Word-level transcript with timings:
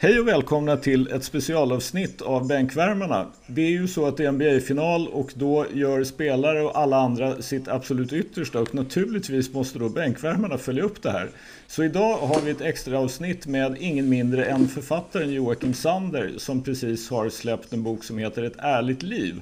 Hej 0.00 0.20
och 0.20 0.28
välkomna 0.28 0.76
till 0.76 1.08
ett 1.08 1.24
specialavsnitt 1.24 2.22
av 2.22 2.46
Bänkvärmarna. 2.46 3.26
Det 3.46 3.62
är 3.62 3.70
ju 3.70 3.88
så 3.88 4.06
att 4.06 4.16
det 4.16 4.24
är 4.24 4.32
NBA-final 4.32 5.08
och 5.08 5.32
då 5.34 5.66
gör 5.74 6.04
spelare 6.04 6.62
och 6.62 6.78
alla 6.78 6.96
andra 6.96 7.42
sitt 7.42 7.68
absolut 7.68 8.12
yttersta 8.12 8.60
och 8.60 8.74
naturligtvis 8.74 9.52
måste 9.52 9.78
då 9.78 9.88
bänkvärmarna 9.88 10.58
följa 10.58 10.82
upp 10.82 11.02
det 11.02 11.10
här. 11.10 11.30
Så 11.66 11.84
idag 11.84 12.16
har 12.16 12.40
vi 12.40 12.50
ett 12.50 12.60
extra 12.60 12.98
avsnitt 12.98 13.46
med 13.46 13.76
ingen 13.80 14.08
mindre 14.08 14.44
än 14.44 14.68
författaren 14.68 15.32
Joakim 15.32 15.74
Sander 15.74 16.32
som 16.36 16.62
precis 16.62 17.10
har 17.10 17.28
släppt 17.28 17.72
en 17.72 17.82
bok 17.82 18.04
som 18.04 18.18
heter 18.18 18.42
Ett 18.42 18.58
ärligt 18.58 19.02
liv. 19.02 19.40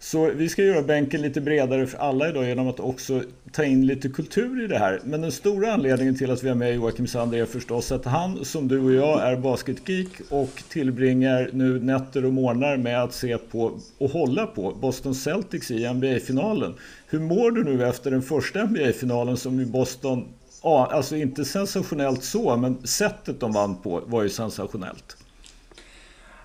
Så 0.00 0.30
vi 0.30 0.48
ska 0.48 0.62
göra 0.62 0.82
bänken 0.82 1.22
lite 1.22 1.40
bredare 1.40 1.86
för 1.86 1.98
alla 1.98 2.28
idag 2.28 2.48
genom 2.48 2.68
att 2.68 2.80
också 2.80 3.22
ta 3.52 3.64
in 3.64 3.86
lite 3.86 4.08
kultur 4.08 4.64
i 4.64 4.66
det 4.66 4.78
här. 4.78 5.00
Men 5.04 5.20
den 5.20 5.32
stora 5.32 5.72
anledningen 5.72 6.18
till 6.18 6.30
att 6.30 6.42
vi 6.42 6.48
har 6.48 6.56
med 6.56 6.74
Joakim 6.74 7.06
Sander 7.06 7.38
är 7.38 7.46
förstås 7.46 7.92
att 7.92 8.04
han 8.04 8.44
som 8.44 8.68
du 8.68 8.80
och 8.80 8.92
jag 8.92 9.22
är 9.22 9.36
basketgeek 9.36 10.08
och 10.28 10.62
tillbringar 10.68 11.50
nu 11.52 11.80
nätter 11.80 12.24
och 12.24 12.32
morgnar 12.32 12.76
med 12.76 13.02
att 13.02 13.14
se 13.14 13.38
på 13.38 13.78
och 13.98 14.10
hålla 14.10 14.46
på 14.46 14.74
Boston 14.80 15.14
Celtics 15.14 15.70
i 15.70 15.92
NBA-finalen. 15.92 16.74
Hur 17.06 17.20
mår 17.20 17.50
du 17.50 17.64
nu 17.64 17.88
efter 17.88 18.10
den 18.10 18.22
första 18.22 18.64
NBA-finalen 18.64 19.36
som 19.36 19.60
i 19.60 19.66
Boston, 19.66 20.24
ja, 20.62 20.90
alltså 20.92 21.16
inte 21.16 21.44
sensationellt 21.44 22.24
så, 22.24 22.56
men 22.56 22.86
sättet 22.86 23.40
de 23.40 23.52
vann 23.52 23.76
på 23.76 24.02
var 24.06 24.22
ju 24.22 24.28
sensationellt. 24.28 25.16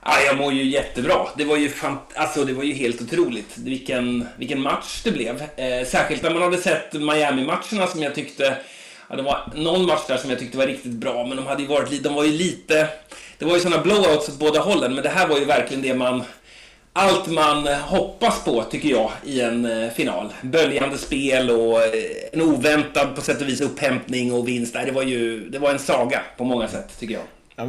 Ja, 0.05 0.21
jag 0.27 0.38
mår 0.38 0.53
ju 0.53 0.63
jättebra. 0.63 1.27
Det 1.38 1.45
var 1.45 1.57
ju, 1.57 1.70
fant 1.70 2.02
alltså, 2.16 2.45
det 2.45 2.53
var 2.53 2.63
ju 2.63 2.73
helt 2.73 3.02
otroligt 3.02 3.57
vilken, 3.57 4.27
vilken 4.38 4.61
match 4.61 5.02
det 5.03 5.11
blev. 5.11 5.44
Eh, 5.55 5.88
särskilt 5.88 6.23
när 6.23 6.34
man 6.34 6.41
hade 6.41 6.57
sett 6.57 6.94
Miami-matcherna 6.94 7.88
som 7.88 8.03
jag 8.03 8.16
tyckte... 8.16 8.58
Ja, 9.09 9.16
det 9.16 9.21
var 9.21 9.52
någon 9.55 9.85
match 9.85 10.02
där 10.08 10.17
som 10.17 10.30
jag 10.30 10.39
tyckte 10.39 10.58
var 10.58 10.67
riktigt 10.67 10.91
bra, 10.91 11.25
men 11.27 11.38
de, 11.38 11.47
hade 11.47 11.61
ju 11.61 11.67
varit, 11.67 12.03
de 12.03 12.13
var 12.13 12.23
ju 12.23 12.31
lite... 12.31 12.88
Det 13.38 13.45
var 13.45 13.55
ju 13.55 13.59
sådana 13.59 13.84
blowouts 13.84 14.30
åt 14.30 14.39
båda 14.39 14.59
hållen, 14.59 14.94
men 14.94 15.03
det 15.03 15.09
här 15.09 15.27
var 15.27 15.38
ju 15.38 15.45
verkligen 15.45 15.81
det 15.84 15.94
man... 15.94 16.23
Allt 16.95 17.28
man 17.28 17.67
hoppas 17.67 18.44
på, 18.44 18.63
tycker 18.63 18.89
jag, 18.89 19.11
i 19.25 19.41
en 19.41 19.66
eh, 19.66 19.89
final. 19.91 20.33
Böljande 20.41 20.97
spel 20.97 21.50
och 21.50 21.81
eh, 21.81 21.94
en 22.31 22.41
oväntad, 22.41 23.16
på 23.16 23.22
sätt 23.22 23.41
och 23.41 23.47
vis, 23.47 23.61
upphämtning 23.61 24.33
och 24.33 24.47
vinst. 24.47 24.73
Det 24.73 24.91
var 24.91 25.03
ju 25.03 25.50
det 25.50 25.59
var 25.59 25.72
en 25.72 25.80
saga 25.80 26.22
på 26.38 26.44
många 26.44 26.67
sätt, 26.67 27.00
tycker 27.00 27.13
jag. 27.13 27.23
Ja, 27.56 27.67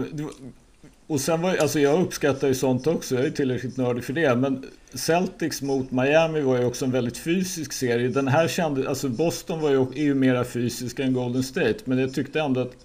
och 1.07 1.21
sen 1.21 1.43
var 1.43 1.57
alltså 1.57 1.81
jag 1.81 2.03
uppskattar 2.03 2.49
ju 2.49 2.55
sånt 2.55 2.87
också, 2.87 3.15
jag 3.15 3.25
är 3.25 3.31
tillräckligt 3.31 3.77
nördig 3.77 4.05
för 4.05 4.13
det. 4.13 4.37
Men 4.37 4.65
Celtics 4.95 5.63
mot 5.63 5.91
Miami 5.91 6.41
var 6.41 6.59
ju 6.59 6.65
också 6.65 6.85
en 6.85 6.91
väldigt 6.91 7.19
fysisk 7.19 7.73
serie. 7.73 8.09
Den 8.09 8.29
här 8.29 8.49
kände, 8.49 8.89
alltså 8.89 9.09
Boston 9.09 9.61
var 9.61 9.71
ju, 9.71 9.81
är 9.81 10.05
ju 10.05 10.15
mera 10.15 10.45
fysisk 10.45 10.99
än 10.99 11.13
Golden 11.13 11.43
State. 11.43 11.79
Men 11.85 11.99
jag 11.99 12.15
tyckte 12.15 12.41
ändå 12.41 12.61
att 12.61 12.77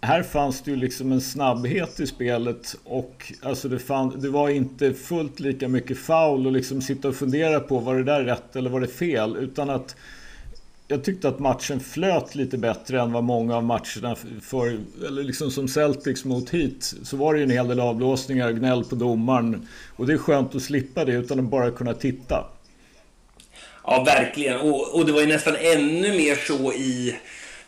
här 0.00 0.22
fanns 0.22 0.62
det 0.62 0.70
ju 0.70 0.76
liksom 0.76 1.12
en 1.12 1.20
snabbhet 1.20 2.00
i 2.00 2.06
spelet 2.06 2.76
och 2.84 3.32
alltså 3.42 3.68
det, 3.68 3.78
fann, 3.78 4.20
det 4.20 4.28
var 4.28 4.48
inte 4.48 4.94
fullt 4.94 5.40
lika 5.40 5.68
mycket 5.68 5.98
foul 5.98 6.46
och 6.46 6.52
liksom 6.52 6.82
sitta 6.82 7.08
och 7.08 7.16
fundera 7.16 7.60
på 7.60 7.78
var 7.78 7.94
det 7.96 8.04
där 8.04 8.24
rätt 8.24 8.56
eller 8.56 8.70
var 8.70 8.80
det 8.80 8.88
fel. 8.88 9.36
Utan 9.36 9.70
att 9.70 9.96
jag 10.88 11.04
tyckte 11.04 11.28
att 11.28 11.38
matchen 11.38 11.80
flöt 11.80 12.34
lite 12.34 12.58
bättre 12.58 13.00
än 13.00 13.12
vad 13.12 13.24
många 13.24 13.56
av 13.56 13.64
matcherna 13.64 14.16
för, 14.42 14.78
eller 15.06 15.22
liksom 15.22 15.50
som 15.50 15.68
Celtics 15.68 16.24
mot 16.24 16.50
hit, 16.50 16.94
så 17.02 17.16
var 17.16 17.34
det 17.34 17.38
ju 17.38 17.44
en 17.44 17.50
hel 17.50 17.68
del 17.68 17.80
avblåsningar, 17.80 18.52
gnäll 18.52 18.84
på 18.84 18.94
domaren. 18.94 19.68
Och 19.96 20.06
det 20.06 20.12
är 20.12 20.18
skönt 20.18 20.54
att 20.54 20.62
slippa 20.62 21.04
det 21.04 21.12
utan 21.12 21.38
att 21.38 21.44
bara 21.44 21.70
kunna 21.70 21.94
titta. 21.94 22.44
Ja, 23.84 24.02
verkligen. 24.06 24.60
Och, 24.60 24.94
och 24.94 25.06
det 25.06 25.12
var 25.12 25.20
ju 25.20 25.26
nästan 25.26 25.56
ännu 25.56 26.16
mer 26.16 26.36
så 26.36 26.72
i, 26.72 27.16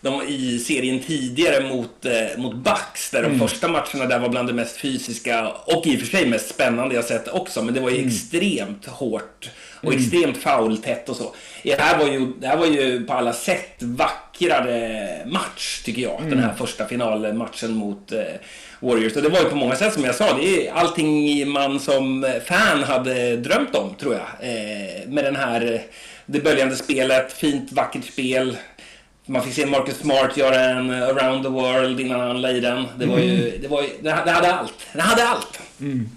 de, 0.00 0.22
i 0.22 0.58
serien 0.58 1.00
tidigare 1.00 1.68
mot, 1.68 2.04
eh, 2.04 2.42
mot 2.42 2.54
Bucks, 2.54 3.10
där 3.10 3.22
de 3.22 3.28
mm. 3.28 3.48
första 3.48 3.68
matcherna 3.68 4.06
där 4.06 4.18
var 4.18 4.28
bland 4.28 4.48
det 4.48 4.54
mest 4.54 4.76
fysiska 4.76 5.48
och 5.48 5.86
i 5.86 5.96
och 5.96 6.00
för 6.00 6.06
sig 6.06 6.26
mest 6.26 6.48
spännande 6.48 6.94
jag 6.94 7.04
sett 7.04 7.28
också. 7.28 7.62
Men 7.62 7.74
det 7.74 7.80
var 7.80 7.90
ju 7.90 7.96
mm. 7.96 8.08
extremt 8.08 8.86
hårt 8.86 9.50
och 9.80 9.92
mm. 9.92 9.98
extremt 9.98 10.36
foultätt 10.36 11.08
och 11.08 11.16
så. 11.16 11.34
Det 11.62 11.80
här, 11.80 11.98
var 11.98 12.06
ju, 12.06 12.32
det 12.40 12.46
här 12.46 12.56
var 12.56 12.66
ju 12.66 13.04
på 13.04 13.12
alla 13.12 13.32
sätt 13.32 13.82
vackrare 13.82 15.08
match, 15.26 15.82
tycker 15.84 16.02
jag. 16.02 16.18
Mm. 16.18 16.30
Den 16.30 16.38
här 16.38 16.54
första 16.54 16.86
finalmatchen 16.86 17.72
mot 17.72 18.12
eh, 18.12 18.18
Warriors. 18.80 19.16
Och 19.16 19.22
det 19.22 19.28
var 19.28 19.38
ju 19.38 19.44
på 19.44 19.56
många 19.56 19.76
sätt, 19.76 19.92
som 19.92 20.04
jag 20.04 20.14
sa, 20.14 20.36
det 20.36 20.68
är 20.68 20.72
allting 20.72 21.48
man 21.48 21.80
som 21.80 22.32
fan 22.44 22.82
hade 22.82 23.36
drömt 23.36 23.74
om, 23.74 23.94
tror 23.94 24.14
jag. 24.14 24.50
Eh, 24.50 25.08
med 25.08 25.24
den 25.24 25.36
här, 25.36 25.82
det 26.26 26.40
böljande 26.40 26.76
spelet, 26.76 27.32
fint, 27.32 27.72
vackert 27.72 28.04
spel. 28.04 28.56
Man 29.26 29.42
fick 29.42 29.54
se 29.54 29.66
Marcus 29.66 29.96
Smart 29.96 30.36
göra 30.36 30.60
en 30.60 30.90
around 30.90 31.42
the 31.42 31.48
world 31.48 32.00
innan 32.00 32.20
han 32.20 32.40
la 32.40 32.50
i 32.50 32.60
den. 32.60 32.84
Det 32.98 33.06
var 33.06 33.18
ju, 33.18 33.48
mm. 33.48 33.62
det 33.62 33.68
var 33.68 33.82
ju, 33.82 33.88
det 34.02 34.10
hade 34.10 34.54
allt. 34.54 34.74
Det 34.92 35.00
hade 35.00 35.28
allt. 35.28 35.60
Mm. 35.80 36.08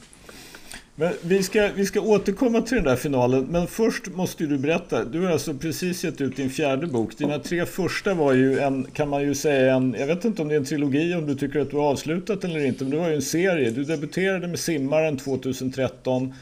Men 0.96 1.14
vi 1.22 1.44
ska, 1.44 1.70
vi 1.76 1.86
ska 1.86 2.02
återkomma 2.02 2.62
till 2.62 2.76
den 2.76 2.86
där 2.86 2.96
finalen, 2.96 3.48
men 3.50 3.68
först 3.68 4.08
måste 4.08 4.46
du 4.46 4.58
berätta. 4.58 5.04
Du 5.04 5.22
har 5.22 5.32
alltså 5.32 5.54
precis 5.54 6.04
gett 6.04 6.22
ut 6.22 6.36
din 6.36 6.50
fjärde 6.50 6.88
bok. 6.88 7.18
Dina 7.18 7.40
tre 7.40 7.66
första 7.66 8.14
var 8.14 8.34
ju 8.34 8.60
en, 8.60 8.84
kan 8.94 9.10
man 9.10 9.22
ju 9.22 9.36
säga, 9.36 9.76
en, 9.76 9.96
jag 10.00 10.08
vet 10.08 10.26
inte 10.26 10.42
om 10.42 10.48
det 10.48 10.56
är 10.56 10.60
en 10.60 10.66
trilogi, 10.66 11.14
om 11.14 11.28
du 11.28 11.36
tycker 11.36 11.60
att 11.60 11.72
du 11.72 11.78
har 11.78 11.92
avslutat 11.92 12.42
den 12.42 12.52
eller 12.52 12.66
inte, 12.66 12.84
men 12.84 12.92
det 12.92 12.98
var 12.98 13.10
ju 13.10 13.16
en 13.16 13.22
serie. 13.22 13.72
Du 13.72 13.84
debuterade 13.84 14.48
med 14.48 14.60
Simmaren 14.60 15.18
2013, 15.18 16.34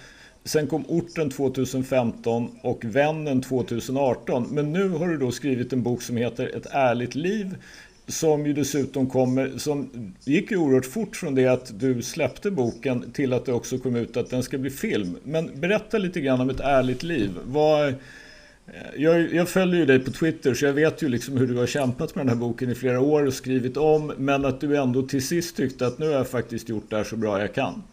sen 0.43 0.67
kom 0.67 0.85
Orten 0.87 1.29
2015 1.29 2.49
och 2.61 2.85
Vännen 2.85 3.41
2018. 3.41 4.47
Men 4.51 4.73
nu 4.73 4.89
har 4.89 5.07
du 5.07 5.17
då 5.17 5.31
skrivit 5.31 5.73
en 5.73 5.83
bok 5.83 6.01
som 6.01 6.17
heter 6.17 6.57
Ett 6.57 6.67
ärligt 6.71 7.15
liv 7.15 7.55
som 8.07 8.45
ju 8.45 8.53
dessutom 8.53 9.09
kommer, 9.09 9.57
som 9.57 9.89
gick 10.23 10.51
ju 10.51 10.57
oerhört 10.57 10.85
fort 10.85 11.15
från 11.15 11.35
det 11.35 11.47
att 11.47 11.79
du 11.79 12.01
släppte 12.01 12.51
boken 12.51 13.11
till 13.11 13.33
att 13.33 13.45
det 13.45 13.53
också 13.53 13.77
kom 13.77 13.95
ut 13.95 14.17
att 14.17 14.29
den 14.29 14.43
ska 14.43 14.57
bli 14.57 14.69
film. 14.69 15.17
Men 15.23 15.59
berätta 15.59 15.97
lite 15.97 16.21
grann 16.21 16.41
om 16.41 16.49
ett 16.49 16.59
ärligt 16.59 17.03
liv. 17.03 17.31
Vad, 17.45 17.87
eh, 17.87 17.93
jag, 18.97 19.33
jag, 19.33 19.49
följer 19.49 19.79
ju 19.79 19.85
dig 19.85 19.99
på 19.99 20.11
Twitter 20.11 20.53
så 20.53 20.65
jag 20.65 20.73
vet 20.73 21.01
ju 21.01 21.09
liksom 21.09 21.37
hur 21.37 21.47
du 21.47 21.57
har 21.57 21.67
kämpat 21.67 22.15
med 22.15 22.25
den 22.25 22.29
här 22.29 22.35
boken 22.35 22.69
i 22.69 22.75
flera 22.75 22.99
år 22.99 23.25
och 23.25 23.33
skrivit 23.33 23.77
om. 23.77 24.13
Men 24.17 24.45
att 24.45 24.61
du 24.61 24.77
ändå 24.77 25.01
till 25.01 25.27
sist 25.27 25.57
tyckte 25.57 25.87
att 25.87 25.99
nu 25.99 26.05
har 26.05 26.13
jag 26.13 26.27
faktiskt 26.27 26.69
gjort 26.69 26.89
det 26.89 26.95
här 26.95 27.03
så 27.03 27.15
bra 27.15 27.39
jag 27.39 27.53
kan. 27.53 27.83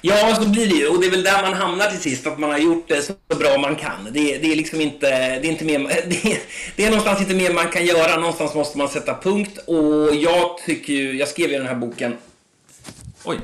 Ja, 0.00 0.34
så 0.34 0.48
blir 0.48 0.66
det 0.66 0.74
ju. 0.74 0.88
Och 0.88 1.00
det 1.00 1.06
är 1.06 1.10
väl 1.10 1.22
där 1.22 1.42
man 1.42 1.54
hamnar 1.54 1.86
till 1.86 2.00
sist, 2.00 2.26
att 2.26 2.38
man 2.38 2.50
har 2.50 2.58
gjort 2.58 2.88
det 2.88 3.02
så 3.02 3.12
bra 3.38 3.58
man 3.58 3.76
kan. 3.76 4.08
Det, 4.10 4.38
det 4.38 4.52
är 4.52 4.56
liksom 4.56 4.80
inte, 4.80 5.08
det 5.08 5.46
är 5.48 5.50
inte 5.50 5.64
mer, 5.64 5.78
det 6.08 6.32
är, 6.32 6.38
det 6.76 6.84
är 6.84 6.90
någonstans 6.90 7.20
inte 7.20 7.34
mer 7.34 7.52
man 7.52 7.68
kan 7.68 7.86
göra. 7.86 8.16
Någonstans 8.16 8.54
måste 8.54 8.78
man 8.78 8.88
sätta 8.88 9.14
punkt. 9.14 9.58
Och 9.66 10.14
jag 10.14 10.58
tycker 10.66 10.92
ju, 10.92 11.18
jag 11.18 11.28
skrev 11.28 11.50
ju 11.50 11.58
den 11.58 11.66
här 11.66 11.74
boken... 11.74 12.16
Oj. 13.24 13.38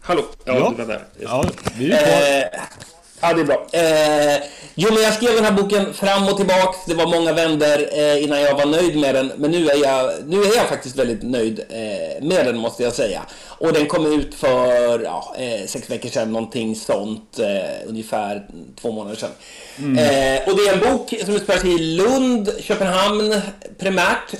Hallå? 0.00 0.24
Ja, 0.44 0.58
ja. 0.58 0.74
du 0.76 0.84
var 0.84 0.92
där. 0.92 1.04
Ja, 1.20 1.44
vi 1.78 1.92
är 1.92 1.98
kvar. 1.98 2.60
Eh, 2.60 2.93
Ja, 3.26 3.34
det 3.34 3.40
är 3.40 3.44
bra. 3.44 3.66
Eh, 3.72 4.42
jo, 4.74 4.88
men 4.92 5.02
jag 5.02 5.14
skrev 5.14 5.34
den 5.34 5.44
här 5.44 5.52
boken 5.52 5.94
fram 5.94 6.28
och 6.28 6.36
tillbaks. 6.36 6.78
Det 6.86 6.94
var 6.94 7.06
många 7.06 7.32
vänder 7.32 7.88
eh, 7.92 8.24
innan 8.24 8.40
jag 8.40 8.54
var 8.54 8.66
nöjd 8.66 8.96
med 8.96 9.14
den. 9.14 9.32
Men 9.36 9.50
nu 9.50 9.68
är 9.68 9.76
jag, 9.82 10.10
nu 10.26 10.42
är 10.42 10.56
jag 10.56 10.68
faktiskt 10.68 10.96
väldigt 10.96 11.22
nöjd 11.22 11.60
eh, 11.68 12.24
med 12.24 12.46
den, 12.46 12.58
måste 12.58 12.82
jag 12.82 12.92
säga. 12.92 13.22
Och 13.46 13.72
den 13.72 13.86
kom 13.86 14.20
ut 14.20 14.34
för 14.34 15.00
ja, 15.00 15.34
eh, 15.38 15.66
sex 15.66 15.90
veckor 15.90 16.08
sedan, 16.08 16.32
någonting 16.32 16.76
sånt. 16.76 17.38
Eh, 17.38 17.88
ungefär 17.88 18.46
två 18.80 18.92
månader 18.92 19.16
sedan. 19.16 19.30
Mm. 19.78 19.98
Eh, 19.98 20.48
och 20.48 20.56
det 20.56 20.62
är 20.62 20.72
en 20.72 20.92
bok 20.92 21.14
som 21.24 21.34
utspelar 21.34 21.60
sig 21.60 21.74
i 21.74 21.78
Lund, 21.78 22.50
Köpenhamn 22.60 23.40
primärt. 23.78 24.34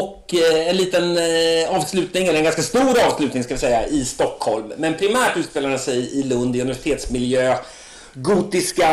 och 0.00 0.34
en 0.68 0.76
liten 0.76 1.18
avslutning, 1.68 2.26
eller 2.26 2.38
en 2.38 2.44
ganska 2.44 2.62
stor 2.62 3.00
avslutning 3.06 3.44
ska 3.44 3.54
vi 3.54 3.60
säga, 3.60 3.86
i 3.86 4.04
Stockholm. 4.04 4.72
Men 4.76 4.94
primärt 4.94 5.36
utspelar 5.36 5.70
den 5.70 5.78
sig 5.78 6.18
i 6.18 6.22
Lund, 6.22 6.56
i 6.56 6.60
universitetsmiljö 6.60 7.56
gotiska 8.14 8.88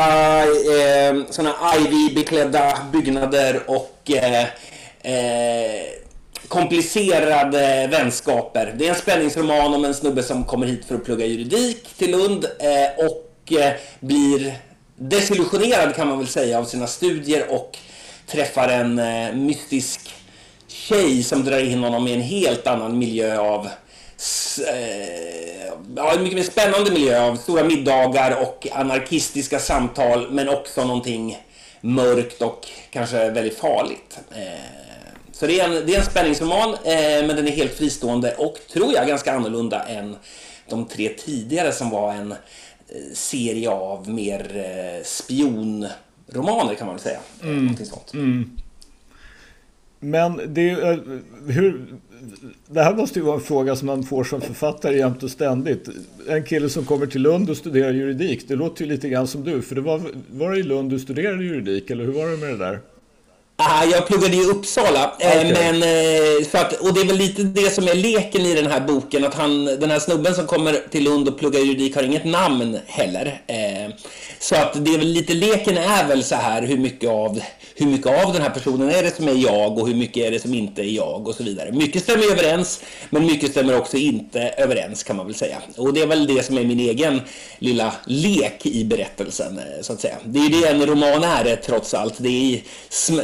eh, 0.45 1.15
såna 1.29 1.55
ivy-beklädda 1.77 2.77
byggnader 2.91 3.61
och 3.67 4.11
eh, 4.11 4.43
eh, 5.01 5.85
komplicerade 6.47 7.87
vänskaper. 7.91 8.75
Det 8.77 8.85
är 8.85 8.89
en 8.89 8.95
spänningsroman 8.95 9.73
om 9.73 9.85
en 9.85 9.93
snubbe 9.93 10.23
som 10.23 10.43
kommer 10.45 10.67
hit 10.67 10.85
för 10.85 10.95
att 10.95 11.05
plugga 11.05 11.25
juridik 11.25 11.93
till 11.97 12.11
Lund 12.11 12.45
eh, 12.45 13.05
och 13.05 13.53
eh, 13.53 13.73
blir 13.99 14.53
desillusionerad 14.95 15.95
kan 15.95 16.07
man 16.07 16.17
väl 16.17 16.27
säga 16.27 16.59
av 16.59 16.63
sina 16.63 16.87
studier 16.87 17.45
och 17.49 17.77
träffar 18.27 18.69
en 18.69 18.99
eh, 18.99 19.33
mystisk 19.35 20.13
tjej 20.67 21.23
som 21.23 21.45
drar 21.45 21.59
in 21.59 21.83
honom 21.83 22.07
i 22.07 22.13
en 22.13 22.21
helt 22.21 22.67
annan 22.67 22.97
miljö 22.97 23.39
av 23.39 23.69
ja, 25.95 26.13
en 26.13 26.23
mycket 26.23 26.37
mer 26.37 26.43
spännande 26.43 26.91
miljö 26.91 27.21
av 27.21 27.35
stora 27.35 27.63
middagar 27.63 28.41
och 28.41 28.67
anarkistiska 28.71 29.59
samtal 29.59 30.31
men 30.31 30.49
också 30.49 30.85
någonting 30.85 31.37
mörkt 31.81 32.41
och 32.41 32.67
kanske 32.89 33.29
väldigt 33.29 33.57
farligt. 33.57 34.19
Eh, 34.31 34.43
så 35.31 35.47
det 35.47 35.59
är 35.59 35.65
en, 35.65 35.85
det 35.85 35.95
är 35.95 35.99
en 35.99 36.05
spänningsroman 36.05 36.73
eh, 36.73 37.27
men 37.27 37.27
den 37.27 37.47
är 37.47 37.51
helt 37.51 37.73
fristående 37.73 38.35
och 38.35 38.59
tror 38.73 38.93
jag 38.93 39.07
ganska 39.07 39.33
annorlunda 39.33 39.83
än 39.83 40.15
de 40.69 40.85
tre 40.85 41.09
tidigare 41.09 41.71
som 41.71 41.89
var 41.89 42.13
en 42.13 42.31
eh, 42.31 42.37
serie 43.13 43.69
av 43.69 44.09
mer 44.09 45.03
spionromaner 45.03 46.75
kan 46.75 46.87
man 46.87 46.95
väl 46.95 47.03
säga. 47.03 47.19
Mm. 47.43 47.57
Någonting 47.57 47.85
sånt. 47.85 48.13
Mm. 48.13 48.57
Men 49.99 50.53
det, 50.53 50.99
hur, 51.47 51.87
det 52.67 52.83
här 52.83 52.95
måste 52.95 53.19
ju 53.19 53.25
vara 53.25 53.35
en 53.35 53.41
fråga 53.41 53.75
som 53.75 53.85
man 53.85 54.03
får 54.03 54.23
som 54.23 54.41
författare 54.41 54.97
jämt 54.97 55.23
och 55.23 55.31
ständigt. 55.31 55.89
En 56.27 56.43
kille 56.43 56.69
som 56.69 56.85
kommer 56.85 57.07
till 57.07 57.21
Lund 57.21 57.49
och 57.49 57.57
studerar 57.57 57.91
juridik, 57.91 58.47
det 58.47 58.55
låter 58.55 58.83
ju 58.83 58.91
lite 58.91 59.09
grann 59.09 59.27
som 59.27 59.43
du. 59.43 59.61
För 59.61 59.75
det 59.75 59.81
var, 59.81 60.01
var 60.31 60.51
det 60.51 60.59
i 60.59 60.63
Lund 60.63 60.91
du 60.91 60.99
studerade 60.99 61.43
juridik, 61.43 61.89
eller 61.89 62.03
hur 62.03 62.13
var 62.13 62.31
det 62.31 62.37
med 62.37 62.49
det 62.49 62.57
där? 62.57 62.79
Ah, 63.61 63.83
jag 63.83 64.07
pluggade 64.07 64.35
i 64.35 64.45
Uppsala. 64.45 65.13
Eh, 65.19 65.27
okay. 65.27 65.53
men, 65.53 65.75
eh, 65.75 66.45
så 66.51 66.57
att, 66.57 66.73
och 66.73 66.93
det 66.93 67.01
är 67.01 67.05
väl 67.05 67.17
lite 67.17 67.43
det 67.43 67.69
som 67.69 67.87
är 67.87 67.95
leken 67.95 68.41
i 68.41 68.55
den 68.55 68.71
här 68.71 68.79
boken. 68.79 69.25
Att 69.25 69.33
han, 69.33 69.65
den 69.65 69.91
här 69.91 69.99
snubben 69.99 70.35
som 70.35 70.47
kommer 70.47 70.73
till 70.89 71.03
Lund 71.03 71.27
och 71.27 71.39
pluggar 71.39 71.59
juridik 71.59 71.95
har 71.95 72.03
inget 72.03 72.25
namn 72.25 72.77
heller. 72.85 73.41
Eh, 73.47 73.93
så 74.39 74.55
att 74.55 74.85
det 74.85 74.93
är 74.93 74.97
väl 74.97 75.07
lite 75.07 75.33
leken 75.33 75.77
är 75.77 76.07
väl 76.07 76.23
så 76.23 76.35
här 76.35 76.61
hur 76.61 76.77
mycket 76.77 77.09
av 77.09 77.41
hur 77.79 77.87
mycket 77.87 78.25
av 78.25 78.33
den 78.33 78.41
här 78.41 78.49
personen 78.49 78.89
är 78.89 79.03
det 79.03 79.15
som 79.15 79.27
är 79.27 79.33
jag 79.33 79.77
och 79.77 79.87
hur 79.87 79.95
mycket 79.95 80.17
är 80.17 80.31
det 80.31 80.39
som 80.39 80.53
inte 80.53 80.81
är 80.81 80.91
jag 80.95 81.27
och 81.27 81.35
så 81.35 81.43
vidare. 81.43 81.71
Mycket 81.71 82.03
stämmer 82.03 82.31
överens, 82.31 82.81
men 83.09 83.25
mycket 83.25 83.51
stämmer 83.51 83.77
också 83.77 83.97
inte 83.97 84.41
överens 84.41 85.03
kan 85.03 85.15
man 85.15 85.25
väl 85.25 85.35
säga. 85.35 85.57
Och 85.77 85.93
det 85.93 86.01
är 86.01 86.07
väl 86.07 86.27
det 86.27 86.43
som 86.43 86.57
är 86.57 86.63
min 86.63 86.79
egen 86.79 87.21
lilla 87.59 87.93
lek 88.05 88.65
i 88.65 88.85
berättelsen 88.85 89.57
eh, 89.57 89.81
så 89.81 89.93
att 89.93 90.01
säga. 90.01 90.15
Det 90.23 90.39
är 90.39 90.49
det 90.49 90.67
en 90.67 90.85
roman 90.85 91.23
är 91.23 91.55
trots 91.55 91.93
allt. 91.93 92.15
Det 92.17 92.29
är, 92.29 92.61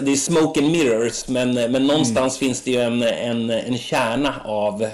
det 0.02 0.12
är 0.12 0.16
smoke 0.16 0.60
and 0.60 0.72
mirrors, 0.72 1.28
men, 1.28 1.54
men 1.54 1.88
någonstans 1.88 2.42
mm. 2.42 2.48
finns 2.48 2.62
det 2.62 2.72
ju 2.72 2.82
en, 2.82 3.04
en, 3.04 3.50
en 3.50 3.78
kärna 3.78 4.36
av 4.46 4.88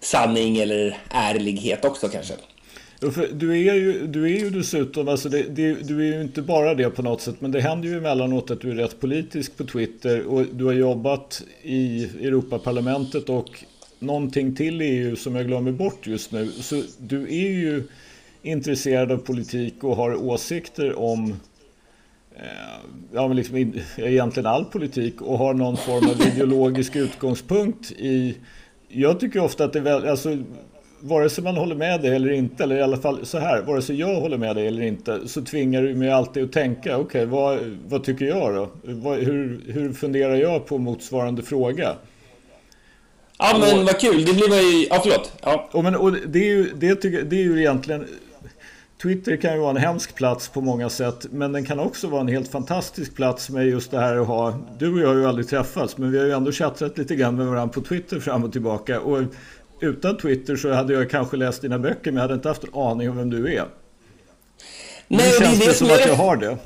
sanning 0.00 0.56
eller 0.56 0.98
ärlighet 1.10 1.84
också 1.84 2.08
kanske. 2.08 2.34
Du 3.32 3.52
är 3.52 3.74
ju, 3.74 4.06
du 4.06 4.24
är 4.24 4.40
ju 4.40 4.50
dessutom, 4.50 5.08
alltså 5.08 5.28
det, 5.28 5.42
det, 5.42 5.88
du 5.88 6.00
är 6.00 6.16
ju 6.16 6.22
inte 6.22 6.42
bara 6.42 6.74
det 6.74 6.90
på 6.90 7.02
något 7.02 7.20
sätt, 7.20 7.34
men 7.38 7.50
det 7.50 7.60
händer 7.60 7.88
ju 7.88 7.98
emellanåt 7.98 8.50
att 8.50 8.60
du 8.60 8.70
är 8.70 8.74
rätt 8.74 9.00
politisk 9.00 9.56
på 9.56 9.64
Twitter 9.64 10.26
och 10.26 10.46
du 10.52 10.64
har 10.64 10.72
jobbat 10.72 11.42
i 11.62 12.04
Europaparlamentet 12.04 13.28
och 13.28 13.64
någonting 13.98 14.54
till 14.54 14.80
EU 14.80 15.16
som 15.16 15.36
jag 15.36 15.46
glömmer 15.46 15.72
bort 15.72 16.06
just 16.06 16.32
nu. 16.32 16.50
Så 16.50 16.82
du 16.98 17.22
är 17.22 17.50
ju 17.50 17.82
intresserad 18.42 19.12
av 19.12 19.16
politik 19.16 19.84
och 19.84 19.96
har 19.96 20.14
åsikter 20.14 20.98
om 20.98 21.30
eh, 22.36 22.42
ja, 23.12 23.28
men 23.28 23.36
liksom 23.36 23.74
egentligen 23.96 24.46
all 24.46 24.64
politik 24.64 25.22
och 25.22 25.38
har 25.38 25.54
någon 25.54 25.76
form 25.76 26.10
av 26.10 26.26
ideologisk 26.26 26.96
utgångspunkt 26.96 27.92
i 27.92 28.36
jag 28.88 29.20
tycker 29.20 29.40
ofta 29.40 29.64
att 29.64 29.72
det 29.72 29.78
är 29.78 29.82
väl, 29.82 30.08
alltså 30.08 30.38
vare 31.00 31.30
sig 31.30 31.44
man 31.44 31.56
håller 31.56 31.74
med 31.74 32.00
dig 32.00 32.16
eller 32.16 32.30
inte, 32.30 32.62
eller 32.64 32.76
i 32.76 32.82
alla 32.82 32.96
fall 32.96 33.26
så 33.26 33.38
här, 33.38 33.62
vare 33.62 33.82
sig 33.82 33.96
jag 33.96 34.20
håller 34.20 34.38
med 34.38 34.56
dig 34.56 34.66
eller 34.66 34.82
inte, 34.82 35.28
så 35.28 35.42
tvingar 35.42 35.82
du 35.82 35.94
mig 35.94 36.10
alltid 36.10 36.44
att 36.44 36.52
tänka, 36.52 36.98
okej, 36.98 37.22
okay, 37.22 37.24
vad, 37.24 37.58
vad 37.88 38.04
tycker 38.04 38.24
jag 38.24 38.54
då? 38.54 38.68
Vad, 38.82 39.18
hur, 39.18 39.60
hur 39.66 39.92
funderar 39.92 40.34
jag 40.34 40.66
på 40.66 40.78
motsvarande 40.78 41.42
fråga? 41.42 41.94
Ja, 43.38 43.56
men 43.60 43.84
vad 43.84 44.00
kul, 44.00 44.24
det 44.24 44.32
blir 44.32 44.48
man 44.48 44.58
ju, 44.58 44.86
ja 44.90 45.00
förlåt. 45.02 45.32
Ja. 45.42 45.68
Och, 45.72 45.84
men, 45.84 45.96
och 45.96 46.12
det, 46.12 46.38
är 46.38 46.56
ju, 46.56 46.72
det, 46.74 46.94
tycker, 46.94 47.22
det 47.22 47.36
är 47.36 47.42
ju 47.42 47.58
egentligen, 47.58 48.06
Twitter 49.02 49.36
kan 49.36 49.54
ju 49.54 49.60
vara 49.60 49.70
en 49.70 49.76
hemsk 49.76 50.14
plats 50.14 50.48
på 50.48 50.60
många 50.60 50.88
sätt, 50.88 51.26
men 51.30 51.52
den 51.52 51.64
kan 51.64 51.78
också 51.78 52.08
vara 52.08 52.20
en 52.20 52.28
helt 52.28 52.48
fantastisk 52.48 53.14
plats 53.14 53.50
med 53.50 53.66
just 53.66 53.90
det 53.90 53.98
här 53.98 54.16
att 54.16 54.26
ha, 54.26 54.58
du 54.78 54.92
och 54.94 55.00
jag 55.00 55.08
har 55.08 55.14
ju 55.14 55.26
aldrig 55.26 55.48
träffats, 55.48 55.98
men 55.98 56.12
vi 56.12 56.18
har 56.18 56.26
ju 56.26 56.32
ändå 56.32 56.52
chattrat 56.52 56.98
lite 56.98 57.16
grann 57.16 57.36
med 57.36 57.46
varandra 57.46 57.72
på 57.72 57.80
Twitter 57.80 58.20
fram 58.20 58.44
och 58.44 58.52
tillbaka. 58.52 59.00
Och 59.00 59.22
utan 59.80 60.18
Twitter 60.18 60.56
så 60.56 60.72
hade 60.72 60.92
jag 60.92 61.10
kanske 61.10 61.36
läst 61.36 61.62
dina 61.62 61.78
böcker 61.78 62.10
men 62.10 62.14
jag 62.14 62.22
hade 62.22 62.34
inte 62.34 62.48
haft 62.48 62.64
en 62.64 62.74
aning 62.74 63.10
om 63.10 63.16
vem 63.16 63.30
du 63.30 63.54
är. 63.54 63.64
Nej, 65.08 65.32
nu 65.38 65.44
känns 65.44 65.58
det, 65.58 65.66
det 65.66 65.74
som 65.74 65.86
att 65.86 66.06
jag 66.06 66.14
har 66.14 66.36
det. 66.36 66.58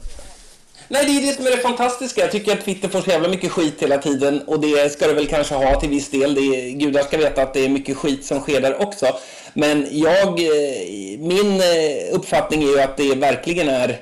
Nej, 0.89 1.05
det 1.05 1.11
är 1.11 1.27
det 1.27 1.33
som 1.37 1.47
är 1.47 1.51
det 1.51 1.57
fantastiska. 1.57 2.21
Jag 2.21 2.31
tycker 2.31 2.53
att 2.53 2.65
Twitter 2.65 2.89
får 2.89 3.01
så 3.01 3.11
jävla 3.11 3.29
mycket 3.29 3.53
skit 3.53 3.75
hela 3.79 3.99
tiden 3.99 4.43
och 4.47 4.61
det 4.61 4.93
ska 4.93 5.07
det 5.07 5.15
väl 5.15 5.27
kanske 5.27 5.55
ha 5.55 5.81
till 5.81 5.89
viss 5.89 6.11
del. 6.11 6.35
Det 6.35 6.41
är, 6.41 6.71
gudar 6.71 7.03
ska 7.03 7.19
veta 7.19 7.43
att 7.43 7.55
det 7.55 7.65
är 7.65 7.69
mycket 7.69 7.97
skit 7.97 8.25
som 8.25 8.41
sker 8.41 8.61
där 8.61 8.83
också. 8.83 9.07
Men 9.55 9.87
jag, 9.91 10.29
eh, 10.29 11.19
min 11.19 11.61
eh, 11.61 12.15
uppfattning 12.15 12.63
är 12.63 12.67
ju 12.67 12.81
att 12.81 12.97
det 12.97 13.15
verkligen 13.15 13.69
är 13.69 14.01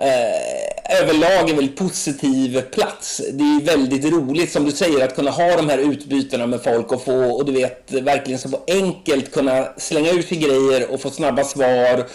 eh, 0.00 1.02
överlag 1.02 1.50
en 1.50 1.56
väldigt 1.56 1.76
positiv 1.76 2.60
plats. 2.60 3.20
Det 3.32 3.44
är 3.44 3.64
väldigt 3.64 4.04
roligt 4.04 4.52
som 4.52 4.64
du 4.64 4.72
säger 4.72 5.04
att 5.04 5.16
kunna 5.16 5.30
ha 5.30 5.56
de 5.56 5.68
här 5.68 5.78
utbytena 5.78 6.46
med 6.46 6.62
folk 6.62 6.92
och 6.92 7.04
få, 7.04 7.24
och 7.24 7.44
du 7.44 7.52
vet, 7.52 7.92
verkligen 7.92 8.38
så 8.38 8.60
enkelt 8.66 9.32
kunna 9.32 9.68
slänga 9.76 10.10
ut 10.10 10.28
sig 10.28 10.38
grejer 10.38 10.90
och 10.90 11.00
få 11.00 11.10
snabba 11.10 11.44
svar. 11.44 12.06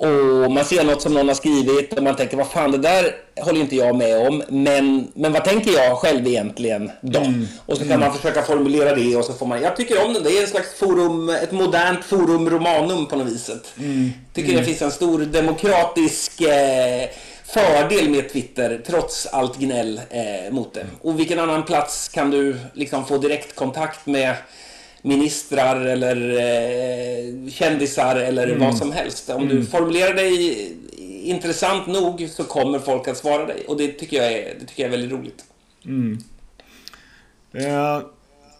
Och 0.00 0.52
man 0.52 0.64
ser 0.64 0.84
något 0.84 1.02
som 1.02 1.14
någon 1.14 1.28
har 1.28 1.34
skrivit 1.34 1.92
och 1.92 2.02
man 2.02 2.16
tänker 2.16 2.36
vad 2.36 2.50
fan 2.50 2.72
det 2.72 2.78
där 2.78 3.14
håller 3.40 3.60
inte 3.60 3.76
jag 3.76 3.96
med 3.96 4.28
om. 4.28 4.42
Men, 4.48 5.08
men 5.14 5.32
vad 5.32 5.44
tänker 5.44 5.70
jag 5.70 5.98
själv 5.98 6.26
egentligen 6.26 6.90
då? 7.00 7.20
Mm. 7.20 7.46
Och 7.66 7.76
så 7.76 7.82
kan 7.82 7.92
mm. 7.92 8.00
man 8.00 8.16
försöka 8.16 8.42
formulera 8.42 8.94
det 8.94 9.16
och 9.16 9.24
så 9.24 9.32
får 9.32 9.46
man. 9.46 9.62
Jag 9.62 9.76
tycker 9.76 10.04
om 10.04 10.14
den. 10.14 10.22
Det 10.22 10.38
är 10.38 10.42
en 10.42 10.48
slags 10.48 10.74
forum, 10.74 11.28
ett 11.28 11.52
modernt 11.52 12.04
forum 12.04 12.50
romanum 12.50 13.06
på 13.06 13.16
något 13.16 13.26
viset. 13.26 13.72
Mm. 13.78 14.10
Tycker 14.34 14.48
mm. 14.48 14.60
det 14.60 14.66
finns 14.66 14.82
en 14.82 14.90
stor 14.90 15.18
demokratisk 15.18 16.40
eh, 16.40 17.08
fördel 17.54 18.10
med 18.10 18.28
Twitter 18.28 18.82
trots 18.86 19.26
allt 19.26 19.58
gnäll 19.58 20.00
eh, 20.10 20.52
mot 20.52 20.74
det. 20.74 20.86
Och 21.00 21.20
vilken 21.20 21.38
annan 21.38 21.62
plats 21.62 22.08
kan 22.08 22.30
du 22.30 22.56
liksom 22.72 23.06
få 23.06 23.18
direktkontakt 23.18 24.06
med 24.06 24.34
ministrar 25.02 25.80
eller 25.80 26.30
eh, 26.30 27.50
kändisar 27.50 28.16
eller 28.16 28.46
mm. 28.46 28.60
vad 28.60 28.78
som 28.78 28.92
helst. 28.92 29.30
Om 29.30 29.42
mm. 29.42 29.56
du 29.56 29.66
formulerar 29.66 30.14
dig 30.14 30.76
intressant 31.24 31.86
nog 31.86 32.28
så 32.30 32.44
kommer 32.44 32.78
folk 32.78 33.08
att 33.08 33.16
svara 33.16 33.46
dig. 33.46 33.64
Och 33.68 33.76
det 33.76 33.88
tycker 33.88 34.16
jag 34.16 34.32
är, 34.32 34.54
det 34.60 34.66
tycker 34.66 34.82
jag 34.82 34.92
är 34.92 34.98
väldigt 34.98 35.18
roligt. 35.18 35.44
Mm. 35.84 36.18
Eh, 37.52 38.02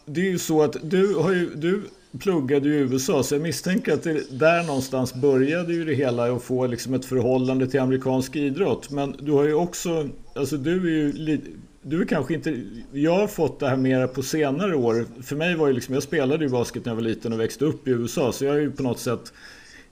det 0.04 0.20
är 0.20 0.24
ju 0.24 0.38
så 0.38 0.62
att 0.62 0.76
du 0.82 1.14
har 1.14 1.32
ju, 1.32 1.54
du 1.54 1.82
pluggade 2.18 2.68
i 2.68 2.72
USA 2.72 3.22
så 3.22 3.34
jag 3.34 3.42
misstänker 3.42 3.92
att 3.92 4.02
det, 4.02 4.38
där 4.38 4.62
någonstans 4.62 5.14
började 5.14 5.72
ju 5.72 5.84
det 5.84 5.94
hela 5.94 6.32
att 6.32 6.42
få 6.42 6.66
liksom 6.66 6.94
ett 6.94 7.04
förhållande 7.04 7.66
till 7.66 7.80
amerikansk 7.80 8.36
idrott. 8.36 8.90
Men 8.90 9.16
du 9.20 9.32
har 9.32 9.44
ju 9.44 9.54
också, 9.54 10.08
alltså 10.34 10.56
du 10.56 10.72
är 10.72 10.90
ju 10.90 11.40
du 11.82 12.00
är 12.00 12.04
kanske 12.04 12.34
inte, 12.34 12.62
jag 12.92 13.16
har 13.16 13.26
fått 13.26 13.60
det 13.60 13.68
här 13.68 13.76
mera 13.76 14.08
på 14.08 14.22
senare 14.22 14.76
år. 14.76 15.06
För 15.22 15.36
mig 15.36 15.54
var 15.54 15.66
ju 15.66 15.72
liksom, 15.72 15.94
jag 15.94 16.02
spelade 16.02 16.44
ju 16.44 16.50
basket 16.50 16.84
när 16.84 16.90
jag 16.92 16.96
var 16.96 17.02
liten 17.02 17.32
och 17.32 17.40
växte 17.40 17.64
upp 17.64 17.88
i 17.88 17.90
USA. 17.90 18.32
Så 18.32 18.44
jag 18.44 18.56
är 18.56 18.60
ju 18.60 18.70
på 18.70 18.82
något 18.82 18.98
sätt 18.98 19.32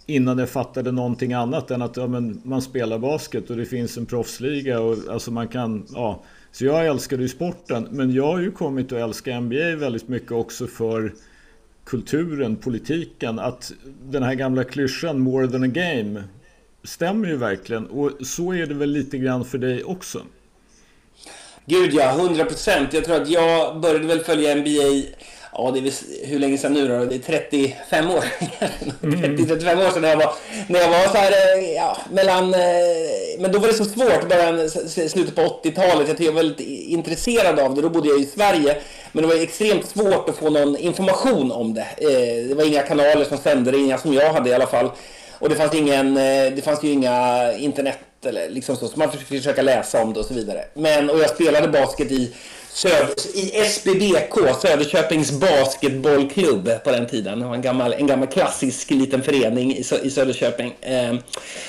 innan 0.06 0.38
jag 0.38 0.48
fattade 0.48 0.92
någonting 0.92 1.32
annat 1.32 1.70
än 1.70 1.82
att 1.82 1.96
ja, 1.96 2.06
men 2.06 2.40
man 2.44 2.62
spelar 2.62 2.98
basket 2.98 3.50
och 3.50 3.56
det 3.56 3.64
finns 3.64 3.98
en 3.98 4.06
proffsliga 4.06 4.80
och 4.80 4.96
alltså 5.10 5.30
man 5.30 5.48
kan, 5.48 5.86
ja. 5.94 6.22
Så 6.52 6.64
jag 6.64 6.86
älskade 6.86 7.22
ju 7.22 7.28
sporten. 7.28 7.88
Men 7.90 8.12
jag 8.12 8.26
har 8.26 8.40
ju 8.40 8.50
kommit 8.50 8.92
att 8.92 8.98
älska 8.98 9.40
NBA 9.40 9.76
väldigt 9.76 10.08
mycket 10.08 10.32
också 10.32 10.66
för 10.66 11.12
kulturen, 11.88 12.56
politiken, 12.56 13.38
att 13.38 13.72
den 14.02 14.22
här 14.22 14.34
gamla 14.34 14.64
klyschan 14.64 15.20
more 15.20 15.48
than 15.48 15.62
a 15.62 15.66
game 15.66 16.24
stämmer 16.84 17.28
ju 17.28 17.36
verkligen. 17.36 17.86
Och 17.86 18.10
så 18.26 18.52
är 18.54 18.66
det 18.66 18.74
väl 18.74 18.90
lite 18.90 19.18
grann 19.18 19.44
för 19.44 19.58
dig 19.58 19.84
också? 19.84 20.22
Gud 21.66 21.94
ja, 21.94 22.10
100 22.10 22.44
procent. 22.44 22.92
Jag 22.92 23.04
tror 23.04 23.22
att 23.22 23.28
jag 23.28 23.80
började 23.80 24.06
väl 24.06 24.20
följa 24.20 24.54
NBA 24.54 25.02
Ja, 25.60 25.70
det 25.70 25.78
är 25.78 26.26
hur 26.26 26.38
länge 26.38 26.58
sedan 26.58 26.72
nu 26.72 26.88
då? 26.88 27.04
Det 27.04 27.14
är 27.14 27.18
35 27.18 28.10
år. 28.10 28.24
30-35 29.00 29.72
mm. 29.72 29.78
år 29.86 29.90
sedan 29.90 30.02
när 30.02 30.08
jag 30.08 30.16
var, 30.16 30.32
när 30.68 30.80
jag 30.80 30.88
var 30.88 31.06
så 31.08 31.16
här, 31.16 31.32
eh, 31.32 31.72
ja, 31.72 31.96
mellan... 32.12 32.54
Eh, 32.54 32.60
men 33.38 33.52
då 33.52 33.58
var 33.58 33.68
det 33.68 33.74
så 33.74 33.84
svårt, 33.84 34.28
början, 34.28 34.70
slutet 35.08 35.34
på 35.34 35.42
80-talet. 35.42 36.20
Jag 36.20 36.32
var 36.32 36.42
väldigt 36.42 36.66
intresserad 36.88 37.58
av 37.58 37.74
det. 37.74 37.82
Då 37.82 37.88
bodde 37.88 38.08
jag 38.08 38.20
i 38.20 38.24
Sverige. 38.24 38.76
Men 39.12 39.22
det 39.22 39.28
var 39.28 39.42
extremt 39.42 39.88
svårt 39.88 40.28
att 40.28 40.36
få 40.36 40.50
någon 40.50 40.76
information 40.76 41.52
om 41.52 41.74
det. 41.74 41.86
Eh, 41.96 42.48
det 42.48 42.54
var 42.54 42.64
inga 42.64 42.82
kanaler 42.82 43.24
som 43.24 43.38
sände 43.38 43.70
det, 43.70 43.78
inga 43.78 43.98
som 43.98 44.14
jag 44.14 44.32
hade 44.32 44.50
i 44.50 44.54
alla 44.54 44.66
fall. 44.66 44.90
Och 45.38 45.48
det 45.48 45.54
fanns, 45.54 45.74
ingen, 45.74 46.14
det 46.14 46.64
fanns 46.64 46.84
ju 46.84 46.90
inga 46.90 47.52
internet 47.52 47.98
eller 48.24 48.50
liksom 48.50 48.76
så, 48.76 48.88
så 48.88 48.98
man 48.98 49.12
fick 49.12 49.20
försöka 49.20 49.62
läsa 49.62 50.02
om 50.02 50.12
det 50.12 50.20
och 50.20 50.26
så 50.26 50.34
vidare. 50.34 50.64
Men, 50.74 51.10
och 51.10 51.18
jag 51.18 51.30
spelade 51.30 51.68
basket 51.68 52.12
i 52.12 52.34
Söder, 52.78 53.14
i 53.34 53.64
SBBK, 53.64 54.60
Söderköpings 54.62 55.32
basketbollklubb 55.32 56.70
på 56.84 56.90
den 56.90 57.06
tiden. 57.06 57.38
Det 57.38 57.46
var 57.46 57.54
en 57.54 57.62
gammal, 57.62 57.92
en 57.92 58.06
gammal 58.06 58.28
klassisk 58.28 58.90
liten 58.90 59.22
förening 59.22 59.72
i, 59.72 59.84
i 60.02 60.10
Söderköping. 60.10 60.74
Eh, 60.80 61.14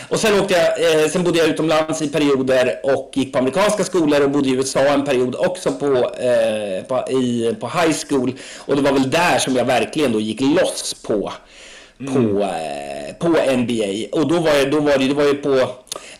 och 0.10 0.20
sen, 0.20 0.40
åkte 0.40 0.54
jag, 0.54 1.04
eh, 1.04 1.10
sen 1.10 1.24
bodde 1.24 1.38
jag 1.38 1.48
utomlands 1.48 2.02
i 2.02 2.10
perioder 2.10 2.80
och 2.84 3.12
gick 3.14 3.34
på 3.34 3.40
amerikanska 3.40 3.84
skolor 3.84 4.24
och 4.24 4.32
bodde 4.32 4.50
i 4.50 4.52
USA 4.52 4.80
en 4.80 5.06
period 5.06 5.36
också 5.36 5.72
på, 5.72 5.86
eh, 5.96 6.84
på, 6.88 7.12
i, 7.12 7.56
på 7.60 7.68
high 7.68 7.96
school. 8.08 8.34
Och 8.58 8.76
det 8.76 8.82
var 8.82 8.92
väl 8.92 9.10
där 9.10 9.40
som 9.40 9.56
jag 9.56 9.66
verkligen 9.66 10.12
då 10.12 10.20
gick 10.20 10.42
loss 10.42 10.96
på 11.08 11.34
på, 12.08 12.20
mm. 12.20 12.42
eh, 12.42 13.14
på 13.20 13.28
NBA. 13.28 14.20
Och 14.20 14.28
då 14.28 14.40
var, 14.40 14.72
då 14.72 14.80
var 14.80 14.98
det, 14.98 15.08
det 15.08 15.14
var 15.14 15.24
ju 15.24 15.34
på 15.34 15.70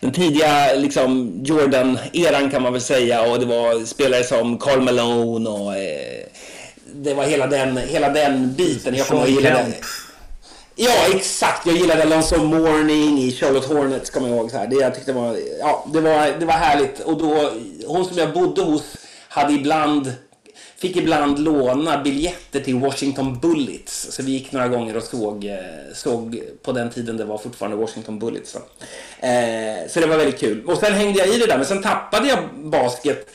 den 0.00 0.12
tidiga 0.12 0.74
liksom, 0.74 1.40
Jordan-eran 1.44 2.50
kan 2.50 2.62
man 2.62 2.72
väl 2.72 2.82
säga. 2.82 3.22
Och 3.22 3.40
det 3.40 3.46
var 3.46 3.84
spelare 3.84 4.24
som 4.24 4.58
Karl 4.58 4.80
Malone 4.80 5.50
och 5.50 5.76
eh, 5.76 6.26
det 6.94 7.14
var 7.14 7.24
hela 7.24 7.46
den, 7.46 7.76
hela 7.76 8.08
den 8.08 8.54
biten. 8.54 8.94
Jag 8.94 9.06
kommer 9.06 9.26
gilla 9.26 9.50
den. 9.50 9.74
Ja, 10.76 11.06
exakt. 11.14 11.66
Jag 11.66 11.76
gillade 11.76 12.02
Alonso 12.02 12.44
Morning 12.44 13.18
i 13.18 13.32
Charlotte 13.32 13.64
Hornets, 13.64 14.10
kommer 14.10 14.28
jag 14.28 14.36
ihåg. 14.36 14.50
Så 14.50 14.58
här. 14.58 14.66
Det, 14.66 14.76
jag 14.76 14.94
tyckte 14.94 15.12
var, 15.12 15.38
ja, 15.60 15.86
det, 15.92 16.00
var, 16.00 16.38
det 16.40 16.46
var 16.46 16.54
härligt. 16.54 17.00
Och 17.00 17.18
då, 17.18 17.50
hon 17.86 18.04
som 18.04 18.18
jag 18.18 18.32
bodde 18.32 18.62
hos 18.62 18.82
hade 19.28 19.52
ibland 19.52 20.12
fick 20.80 20.96
ibland 20.96 21.38
låna 21.38 22.02
biljetter 22.02 22.60
till 22.60 22.74
Washington 22.74 23.38
Bullets. 23.38 24.06
Så 24.10 24.22
vi 24.22 24.32
gick 24.32 24.52
några 24.52 24.68
gånger 24.68 24.96
och 24.96 25.02
såg, 25.02 25.44
eh, 25.44 25.56
såg 25.94 26.42
på 26.62 26.72
den 26.72 26.90
tiden 26.90 27.16
det 27.16 27.24
var 27.24 27.38
fortfarande 27.38 27.76
Washington 27.76 28.18
Bullets. 28.18 28.50
Så. 28.50 28.58
Eh, 29.26 29.88
så 29.88 30.00
det 30.00 30.06
var 30.06 30.16
väldigt 30.16 30.40
kul. 30.40 30.64
Och 30.66 30.78
sen 30.78 30.92
hängde 30.92 31.18
jag 31.18 31.28
i 31.28 31.38
det 31.38 31.46
där, 31.46 31.56
men 31.56 31.66
sen 31.66 31.82
tappade 31.82 32.28
jag 32.28 32.38
basket 32.54 33.28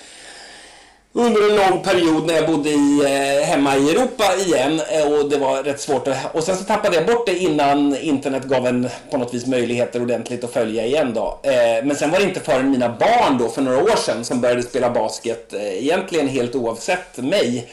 under 1.18 1.50
en 1.50 1.56
lång 1.56 1.84
period 1.84 2.28
när 2.28 2.34
jag 2.34 2.48
bodde 2.48 2.70
i, 2.70 3.00
eh, 3.06 3.48
hemma 3.48 3.78
i 3.78 3.90
Europa 3.90 4.24
igen 4.46 4.82
eh, 4.90 5.14
och 5.14 5.30
det 5.30 5.38
var 5.38 5.64
rätt 5.64 5.80
svårt. 5.80 6.08
Att, 6.08 6.36
och 6.36 6.44
sen 6.44 6.58
så 6.58 6.64
tappade 6.64 6.96
jag 6.96 7.06
bort 7.06 7.26
det 7.26 7.38
innan 7.38 7.98
internet 7.98 8.44
gav 8.44 8.68
en 8.68 8.90
på 9.12 9.18
något 9.18 9.34
vis 9.34 9.48
möjligheter 9.48 10.02
ordentligt 10.02 10.44
att 10.44 10.54
följa 10.54 10.86
igen 10.86 11.14
då. 11.14 11.40
Eh, 11.44 11.86
men 11.86 11.96
sen 11.96 12.12
var 12.12 12.20
det 12.20 12.26
inte 12.26 12.40
förrän 12.40 12.72
mina 12.72 12.90
barn 12.90 13.38
då 13.40 13.50
för 13.50 13.62
några 13.62 13.84
år 13.84 13.96
sedan 13.96 14.26
som 14.26 14.42
började 14.42 14.64
spela 14.64 14.90
basket, 14.90 15.54
egentligen 15.54 16.28
helt 16.28 16.56
oavsett 16.56 17.18
mig, 17.18 17.68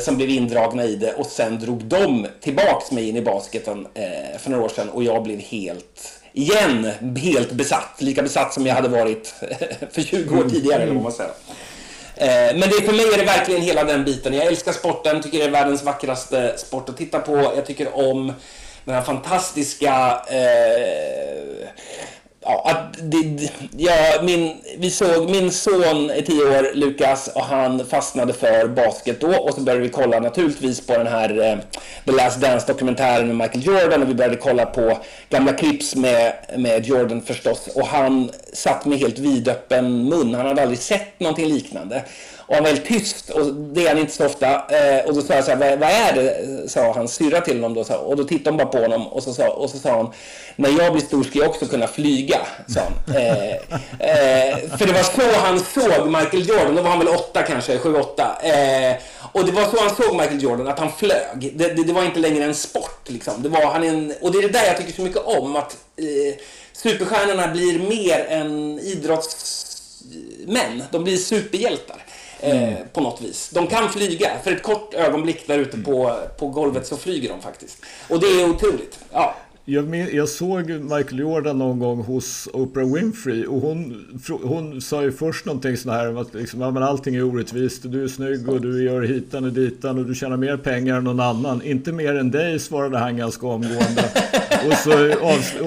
som 0.00 0.16
blev 0.16 0.30
indragna 0.30 0.84
i 0.84 0.96
det 0.96 1.12
och 1.12 1.26
sen 1.26 1.58
drog 1.58 1.84
de 1.84 2.26
tillbaks 2.40 2.90
mig 2.90 3.08
in 3.08 3.16
i 3.16 3.22
basketen 3.22 3.86
för 4.38 4.50
några 4.50 4.64
år 4.64 4.68
sedan 4.68 4.88
och 4.88 5.02
jag 5.02 5.22
blev 5.22 5.38
helt 5.38 6.20
igen 6.32 6.90
helt 7.16 7.52
besatt, 7.52 7.96
lika 7.98 8.22
besatt 8.22 8.54
som 8.54 8.66
jag 8.66 8.74
hade 8.74 8.88
varit 8.88 9.34
för 9.92 10.02
20 10.02 10.38
år 10.38 10.48
tidigare 10.50 10.82
eller 10.82 10.94
vad 10.94 11.02
man 11.02 11.12
säger. 11.12 11.32
Eh, 12.20 12.56
men 12.56 12.60
det, 12.60 12.82
för 12.86 12.92
mig 12.92 13.14
är 13.14 13.18
det 13.18 13.24
verkligen 13.24 13.62
hela 13.62 13.84
den 13.84 14.04
biten. 14.04 14.34
Jag 14.34 14.46
älskar 14.46 14.72
sporten, 14.72 15.22
tycker 15.22 15.38
det 15.38 15.44
är 15.44 15.50
världens 15.50 15.82
vackraste 15.82 16.58
sport 16.58 16.88
att 16.88 16.96
titta 16.96 17.18
på. 17.18 17.52
Jag 17.56 17.66
tycker 17.66 17.96
om 17.96 18.32
den 18.84 18.94
här 18.94 19.02
fantastiska 19.02 20.22
eh, 20.28 21.68
ja, 22.40 22.62
att 22.66 23.10
det, 23.10 23.50
ja, 23.76 24.22
min, 24.22 24.56
vi 24.78 24.90
såg, 24.90 25.30
min 25.30 25.52
son 25.52 26.10
är 26.10 26.22
tio 26.22 26.42
år, 26.42 26.74
Lukas, 26.74 27.28
och 27.34 27.44
han 27.44 27.86
fastnade 27.86 28.32
för 28.32 28.68
basket 28.68 29.20
då. 29.20 29.36
Och 29.36 29.54
så 29.54 29.60
började 29.60 29.82
vi 29.82 29.88
kolla 29.88 30.20
naturligtvis 30.20 30.86
på 30.86 30.92
den 30.92 31.06
här 31.06 31.50
eh, 31.50 31.58
The 32.04 32.12
Last 32.12 32.40
Dance-dokumentären 32.40 33.26
med 33.26 33.36
Michael 33.36 33.66
Jordan. 33.66 34.02
Och 34.02 34.08
vi 34.08 34.14
började 34.14 34.36
kolla 34.36 34.66
på 34.66 34.98
gamla 35.28 35.52
clips 35.52 35.96
med, 35.96 36.32
med 36.56 36.86
Jordan 36.86 37.22
förstås. 37.22 37.68
Och 37.74 37.86
han 37.86 38.30
satt 38.52 38.84
med 38.84 38.98
helt 38.98 39.18
vidöppen 39.18 40.08
mun. 40.08 40.34
Han 40.34 40.46
hade 40.46 40.62
aldrig 40.62 40.78
sett 40.78 41.20
någonting 41.20 41.48
liknande. 41.48 42.04
Och 42.50 42.56
han 42.56 42.64
var 42.64 42.70
väldigt 42.70 42.88
tyst 42.88 43.30
och 43.30 43.54
det 43.54 43.84
är 43.84 43.88
han 43.88 43.98
inte 43.98 44.12
så 44.12 44.26
ofta. 44.26 44.46
Eh, 44.46 45.04
och 45.04 45.14
då 45.14 45.22
sa 45.22 45.34
jag 45.34 45.44
så 45.44 45.50
här, 45.50 45.58
vad, 45.58 45.78
vad 45.78 45.90
är 45.90 46.12
det? 46.12 46.68
Sa 46.68 46.92
han 46.92 47.08
syrra 47.08 47.40
till 47.40 47.56
honom 47.56 47.74
då. 47.74 47.84
Så, 47.84 47.94
och 47.94 48.16
då 48.16 48.24
tittade 48.24 48.50
hon 48.50 48.56
bara 48.56 48.68
på 48.68 48.78
honom 48.78 49.06
och 49.06 49.22
så, 49.22 49.34
sa, 49.34 49.48
och 49.48 49.70
så 49.70 49.78
sa 49.78 49.96
hon, 49.96 50.12
när 50.56 50.70
jag 50.70 50.92
blir 50.92 51.02
stor 51.02 51.22
ska 51.22 51.38
jag 51.38 51.48
också 51.48 51.66
kunna 51.66 51.86
flyga. 51.86 52.38
Sa 52.68 52.80
han. 52.80 53.16
Eh, 53.16 53.52
eh, 53.52 54.58
för 54.78 54.86
det 54.86 54.92
var 54.92 55.02
så 55.02 55.22
han 55.40 55.60
såg 55.60 56.06
Michael 56.06 56.48
Jordan. 56.48 56.74
Då 56.74 56.82
var 56.82 56.90
han 56.90 56.98
väl 56.98 57.08
åtta 57.08 57.42
kanske, 57.42 57.78
sju, 57.78 57.94
åtta. 57.94 58.38
Eh, 58.42 58.96
och 59.32 59.44
det 59.44 59.52
var 59.52 59.64
så 59.64 59.80
han 59.80 59.96
såg 59.96 60.16
Michael 60.16 60.42
Jordan, 60.42 60.68
att 60.68 60.78
han 60.78 60.92
flög. 60.92 61.52
Det, 61.54 61.68
det, 61.68 61.84
det 61.84 61.92
var 61.92 62.04
inte 62.04 62.20
längre 62.20 62.44
en 62.44 62.54
sport 62.54 63.00
liksom. 63.06 63.42
Det 63.42 63.48
var, 63.48 63.66
han 63.66 63.84
en, 63.84 64.14
och 64.20 64.32
det 64.32 64.38
är 64.38 64.42
det 64.42 64.58
där 64.58 64.66
jag 64.66 64.76
tycker 64.76 64.92
så 64.92 65.02
mycket 65.02 65.24
om. 65.24 65.56
Att 65.56 65.76
eh, 65.96 66.34
superstjärnorna 66.72 67.48
blir 67.48 67.78
mer 67.78 68.26
än 68.28 68.78
idrottsmän. 68.78 70.82
De 70.90 71.04
blir 71.04 71.16
superhjältar. 71.16 72.04
Eh, 72.42 72.74
på 72.92 73.00
något 73.00 73.20
vis. 73.22 73.50
De 73.54 73.66
kan 73.66 73.88
flyga. 73.88 74.30
För 74.44 74.52
ett 74.52 74.62
kort 74.62 74.94
ögonblick 74.94 75.46
där 75.46 75.58
ute 75.58 75.78
på, 75.78 76.16
på 76.38 76.48
golvet 76.48 76.86
så 76.86 76.96
flyger 76.96 77.28
de 77.28 77.40
faktiskt. 77.40 77.84
Och 78.08 78.20
det 78.20 78.26
är 78.26 78.50
otroligt. 78.50 78.98
Ja. 79.12 79.36
Jag, 79.64 80.14
jag, 80.14 80.28
såg 80.28 80.70
Michael 80.70 81.18
Jordan 81.18 81.58
någon 81.58 81.78
gång 81.78 82.02
hos 82.02 82.48
Oprah 82.52 82.94
Winfrey 82.94 83.46
och 83.46 83.60
hon, 83.60 84.06
hon 84.42 84.80
sa 84.80 85.02
ju 85.02 85.12
först 85.12 85.44
någonting 85.44 85.76
sån 85.76 85.92
här 85.92 86.08
om 86.08 86.16
att 86.16 86.34
liksom, 86.34 86.60
ja, 86.60 86.70
men 86.70 86.82
allting 86.82 87.14
är 87.14 87.24
orättvist. 87.24 87.82
Du 87.84 88.04
är 88.04 88.08
snygg 88.08 88.48
och 88.48 88.60
du 88.60 88.84
gör 88.84 89.02
hitan 89.02 89.44
och 89.44 89.52
ditan 89.52 89.98
och 89.98 90.04
du 90.04 90.14
tjänar 90.14 90.36
mer 90.36 90.56
pengar 90.56 90.96
än 90.96 91.04
någon 91.04 91.20
annan. 91.20 91.62
Inte 91.62 91.92
mer 91.92 92.14
än 92.14 92.30
dig 92.30 92.58
svarade 92.58 92.98
han 92.98 93.16
ganska 93.16 93.46
omgående. 93.46 94.04
och, 94.66 94.72
så, 94.72 95.14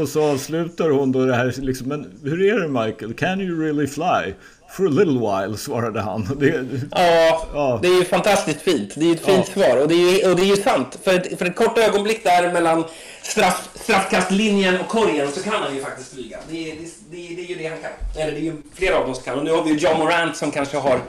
och 0.01 0.09
så 0.09 0.31
avslutar 0.31 0.89
hon 0.89 1.11
då 1.11 1.25
det 1.25 1.35
här 1.35 1.53
liksom, 1.57 1.87
men 1.87 2.05
hur 2.23 2.41
är 2.41 2.59
det 2.59 2.67
Michael? 2.67 3.13
Can 3.13 3.41
you 3.41 3.61
really 3.63 3.87
fly? 3.87 4.33
For 4.73 4.85
a 4.85 4.89
little 4.89 5.19
while, 5.19 5.57
svarade 5.57 6.01
han. 6.01 6.37
Det, 6.39 6.65
ja, 6.91 7.47
ja, 7.53 7.79
det 7.81 7.87
är 7.87 7.93
ju 7.93 8.05
fantastiskt 8.05 8.61
fint. 8.61 8.91
Det 8.95 9.09
är 9.09 9.13
ett 9.13 9.25
fint 9.25 9.51
ja. 9.55 9.63
svar. 9.63 9.77
Och 9.77 9.87
det 9.87 9.95
är 9.95 10.17
ju, 10.17 10.29
och 10.29 10.35
det 10.35 10.41
är 10.41 10.55
ju 10.55 10.55
sant. 10.55 10.99
För 11.03 11.13
ett, 11.13 11.39
för 11.39 11.45
ett 11.45 11.55
kort 11.55 11.77
ögonblick 11.77 12.23
där 12.23 12.51
mellan 12.51 12.83
straff, 13.21 13.69
straffkastlinjen 13.75 14.79
och 14.79 14.87
korgen 14.87 15.31
så 15.31 15.43
kan 15.43 15.53
han 15.53 15.75
ju 15.75 15.81
faktiskt 15.81 16.13
flyga. 16.13 16.37
Det 16.49 16.71
är, 16.71 16.75
det, 16.75 16.81
det, 17.11 17.35
det 17.35 17.41
är 17.41 17.47
ju 17.47 17.55
det 17.55 17.67
han 17.67 17.77
kan. 17.77 18.21
Eller 18.21 18.31
det 18.31 18.37
är 18.37 18.41
ju 18.41 18.55
flera 18.73 18.97
av 18.97 19.05
dem 19.05 19.15
som 19.15 19.23
kan. 19.23 19.39
Och 19.39 19.45
nu 19.45 19.51
har 19.51 19.63
vi 19.63 19.71
ju 19.71 19.77
John 19.77 19.99
Morant 19.99 20.37
som 20.37 20.51
kanske 20.51 20.77
har 20.77 20.99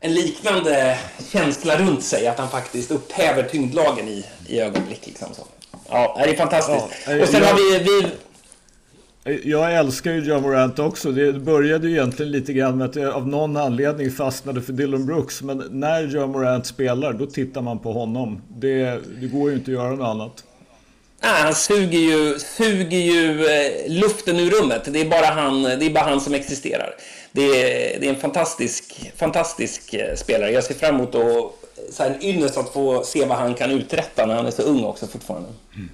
en 0.00 0.14
liknande 0.14 0.98
känsla 1.32 1.78
runt 1.78 2.04
sig. 2.04 2.26
Att 2.26 2.38
han 2.38 2.48
faktiskt 2.48 2.90
upphäver 2.90 3.42
tyngdlagen 3.42 4.08
i, 4.08 4.24
i 4.46 4.60
ögonblick. 4.60 5.06
Liksom 5.06 5.28
så. 5.34 5.46
Ja, 5.88 6.20
det 6.24 6.30
är 6.30 6.36
fantastiskt. 6.36 6.86
Ja, 7.06 7.22
och 7.22 7.28
sen 7.28 7.44
har 7.44 7.54
vi, 7.54 7.78
vi 7.78 8.06
jag 9.24 9.74
älskar 9.74 10.12
ju 10.12 10.20
John 10.20 10.42
Morant 10.42 10.78
också. 10.78 11.12
Det 11.12 11.32
började 11.32 11.88
ju 11.88 11.92
egentligen 11.92 12.32
lite 12.32 12.52
grann 12.52 12.78
med 12.78 12.88
att 12.88 12.96
jag 12.96 13.14
av 13.14 13.28
någon 13.28 13.56
anledning 13.56 14.10
fastnade 14.10 14.62
för 14.62 14.72
Dylan 14.72 15.06
Brooks. 15.06 15.42
Men 15.42 15.64
när 15.70 16.02
John 16.02 16.30
Morant 16.30 16.66
spelar, 16.66 17.12
då 17.12 17.26
tittar 17.26 17.60
man 17.60 17.78
på 17.78 17.92
honom. 17.92 18.42
Det, 18.48 19.00
det 19.20 19.26
går 19.26 19.50
ju 19.50 19.56
inte 19.56 19.70
att 19.70 19.74
göra 19.74 19.90
något 19.90 20.06
annat. 20.06 20.44
Nej, 21.22 21.42
han 21.42 21.54
suger 21.54 21.98
ju, 21.98 22.38
suger 22.38 22.98
ju 22.98 23.46
eh, 23.46 23.92
luften 23.92 24.40
ur 24.40 24.50
rummet. 24.50 24.82
Det 24.92 25.00
är 25.00 25.08
bara 25.08 25.26
han, 25.26 25.62
det 25.62 25.86
är 25.86 25.90
bara 25.90 26.04
han 26.04 26.20
som 26.20 26.34
existerar. 26.34 26.94
Det 27.32 27.42
är, 27.42 28.00
det 28.00 28.06
är 28.06 28.14
en 28.14 28.20
fantastisk, 28.20 29.12
fantastisk 29.16 29.94
eh, 29.94 30.14
spelare. 30.14 30.50
Jag 30.50 30.64
ser 30.64 30.74
fram 30.74 30.94
emot 30.94 31.14
att, 31.14 31.52
så 31.90 32.02
här, 32.02 32.10
en 32.10 32.22
ynnest 32.22 32.58
att 32.58 32.72
få 32.72 33.02
se 33.04 33.24
vad 33.24 33.38
han 33.38 33.54
kan 33.54 33.70
uträtta 33.70 34.26
när 34.26 34.34
han 34.34 34.46
är 34.46 34.50
så 34.50 34.62
ung 34.62 34.84
också 34.84 35.06
fortfarande. 35.06 35.48
Mm. 35.74 35.88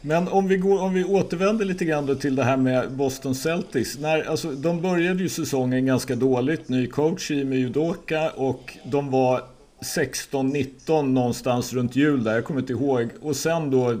Men 0.00 0.28
om 0.28 0.48
vi, 0.48 0.56
går, 0.56 0.82
om 0.82 0.94
vi 0.94 1.04
återvänder 1.04 1.64
lite 1.64 1.84
grann 1.84 2.18
till 2.18 2.36
det 2.36 2.44
här 2.44 2.56
med 2.56 2.92
Boston 2.92 3.34
Celtics. 3.34 3.98
När, 3.98 4.30
alltså, 4.30 4.52
de 4.52 4.82
började 4.82 5.22
ju 5.22 5.28
säsongen 5.28 5.86
ganska 5.86 6.16
dåligt. 6.16 6.68
Ny 6.68 6.86
coach 6.86 7.30
i 7.30 7.44
Udoka 7.64 8.30
och 8.30 8.76
de 8.84 9.10
var 9.10 9.42
16-19 9.80 11.02
någonstans 11.02 11.72
runt 11.72 11.96
jul 11.96 12.24
där. 12.24 12.34
Jag 12.34 12.44
kommer 12.44 12.60
inte 12.60 12.72
ihåg. 12.72 13.08
Och 13.20 13.36
sen 13.36 13.70
då... 13.70 14.00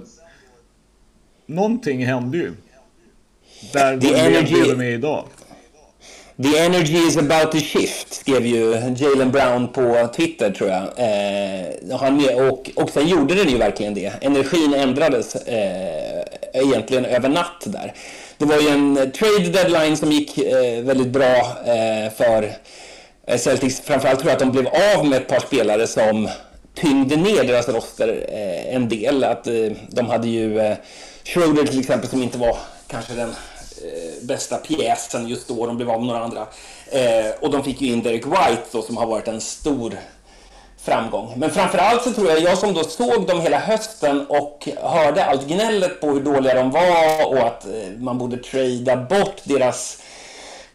Någonting 1.46 2.06
hände 2.06 2.38
ju. 2.38 2.52
Där 3.72 3.96
de 3.96 4.68
det 4.70 4.76
med 4.76 4.94
idag. 4.94 5.24
The 6.42 6.58
energy 6.58 6.96
is 6.96 7.16
about 7.16 7.52
to 7.52 7.58
shift, 7.58 8.14
skrev 8.14 8.46
ju 8.46 8.94
Jalen 8.96 9.30
Brown 9.30 9.68
på 9.68 10.08
Twitter 10.16 10.50
tror 10.50 10.70
jag. 10.70 10.82
Eh, 10.82 11.98
han, 11.98 12.28
och, 12.50 12.70
och 12.76 12.90
sen 12.90 13.08
gjorde 13.08 13.34
den 13.34 13.48
ju 13.48 13.58
verkligen 13.58 13.94
det. 13.94 14.12
Energin 14.20 14.74
ändrades 14.74 15.34
eh, 15.34 16.22
egentligen 16.52 17.04
över 17.04 17.28
natt 17.28 17.62
där. 17.64 17.94
Det 18.38 18.44
var 18.44 18.60
ju 18.60 18.68
en 18.68 19.12
trade 19.12 19.48
deadline 19.48 19.96
som 19.96 20.12
gick 20.12 20.38
eh, 20.38 20.82
väldigt 20.82 21.08
bra 21.08 21.36
eh, 21.66 22.12
för 22.16 22.52
eh, 23.26 23.38
Celtics. 23.38 23.80
Framförallt 23.80 24.18
tror 24.18 24.30
jag 24.30 24.36
att 24.36 24.52
de 24.52 24.52
blev 24.52 24.66
av 24.96 25.06
med 25.06 25.16
ett 25.16 25.28
par 25.28 25.40
spelare 25.40 25.86
som 25.86 26.28
tyngde 26.74 27.16
ner 27.16 27.44
deras 27.44 27.68
roster 27.68 28.26
eh, 28.28 28.74
en 28.74 28.88
del. 28.88 29.24
Att 29.24 29.46
eh, 29.46 29.72
de 29.88 30.06
hade 30.06 30.28
ju 30.28 30.60
eh, 30.60 30.76
Schroeder 31.24 31.64
till 31.64 31.80
exempel 31.80 32.08
som 32.08 32.22
inte 32.22 32.38
var 32.38 32.56
kanske 32.86 33.14
den 33.14 33.34
bästa 34.22 34.56
pjäsen 34.56 35.28
just 35.28 35.48
då. 35.48 35.66
De 35.66 35.76
blev 35.76 35.90
av 35.90 35.98
med 35.98 36.06
några 36.06 36.24
andra. 36.24 36.46
Eh, 36.90 37.30
och 37.40 37.50
de 37.50 37.64
fick 37.64 37.80
ju 37.80 37.92
in 37.92 38.02
Derek 38.02 38.26
White 38.26 38.62
då, 38.72 38.82
som 38.82 38.96
har 38.96 39.06
varit 39.06 39.28
en 39.28 39.40
stor 39.40 39.98
framgång. 40.82 41.32
Men 41.36 41.50
framförallt 41.50 42.02
så 42.02 42.12
tror 42.12 42.28
jag, 42.28 42.40
jag 42.40 42.58
som 42.58 42.74
då 42.74 42.84
såg 42.84 43.26
dem 43.26 43.40
hela 43.40 43.58
hösten 43.58 44.26
och 44.26 44.68
hörde 44.82 45.24
allt 45.24 45.46
gnället 45.46 46.00
på 46.00 46.06
hur 46.06 46.20
dåliga 46.20 46.54
de 46.54 46.70
var 46.70 47.26
och 47.26 47.38
att 47.38 47.66
eh, 47.66 47.90
man 47.98 48.18
borde 48.18 48.36
trada 48.36 48.96
bort 48.96 49.36
deras 49.44 50.02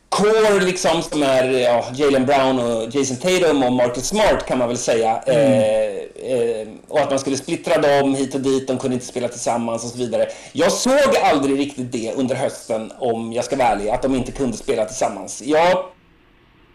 core 0.10 0.60
liksom 0.60 1.02
som 1.02 1.24
är 1.24 1.44
ja, 1.52 1.86
Jalen 1.94 2.26
Brown 2.26 2.60
och 2.60 2.96
Jason 2.96 3.18
Tatum 3.18 3.64
och 3.64 3.74
Marcus 3.74 4.08
Smart 4.08 4.46
kan 4.48 4.58
man 4.58 4.68
väl 4.68 4.78
säga. 4.78 5.18
Mm. 5.18 5.52
Eh, 5.52 6.32
eh, 6.32 6.68
och 6.88 7.00
att 7.00 7.10
man 7.10 7.20
skulle 7.20 7.38
splittra 7.38 7.78
dem 7.78 8.16
hit 8.16 8.36
och 8.36 8.42
dit, 8.42 8.68
de 8.68 8.78
kunde 8.78 8.94
inte 8.94 9.06
spela 9.06 9.28
tillsammans 9.28 9.84
och 9.84 9.90
så 9.90 9.98
vidare. 9.98 10.28
Jag 10.52 10.72
såg 10.72 11.18
aldrig 11.24 11.60
riktigt 11.60 11.92
det 11.92 12.14
under 12.16 12.36
hösten 12.36 12.92
om 13.00 13.34
jag 13.34 13.46
ska 13.46 13.56
vara 13.56 13.68
ärlig, 13.68 13.90
att 13.90 14.02
de 14.02 14.16
inte 14.16 14.32
kunde 14.32 14.58
spela 14.58 14.86
tillsammans. 14.86 15.42
Jag 15.46 15.86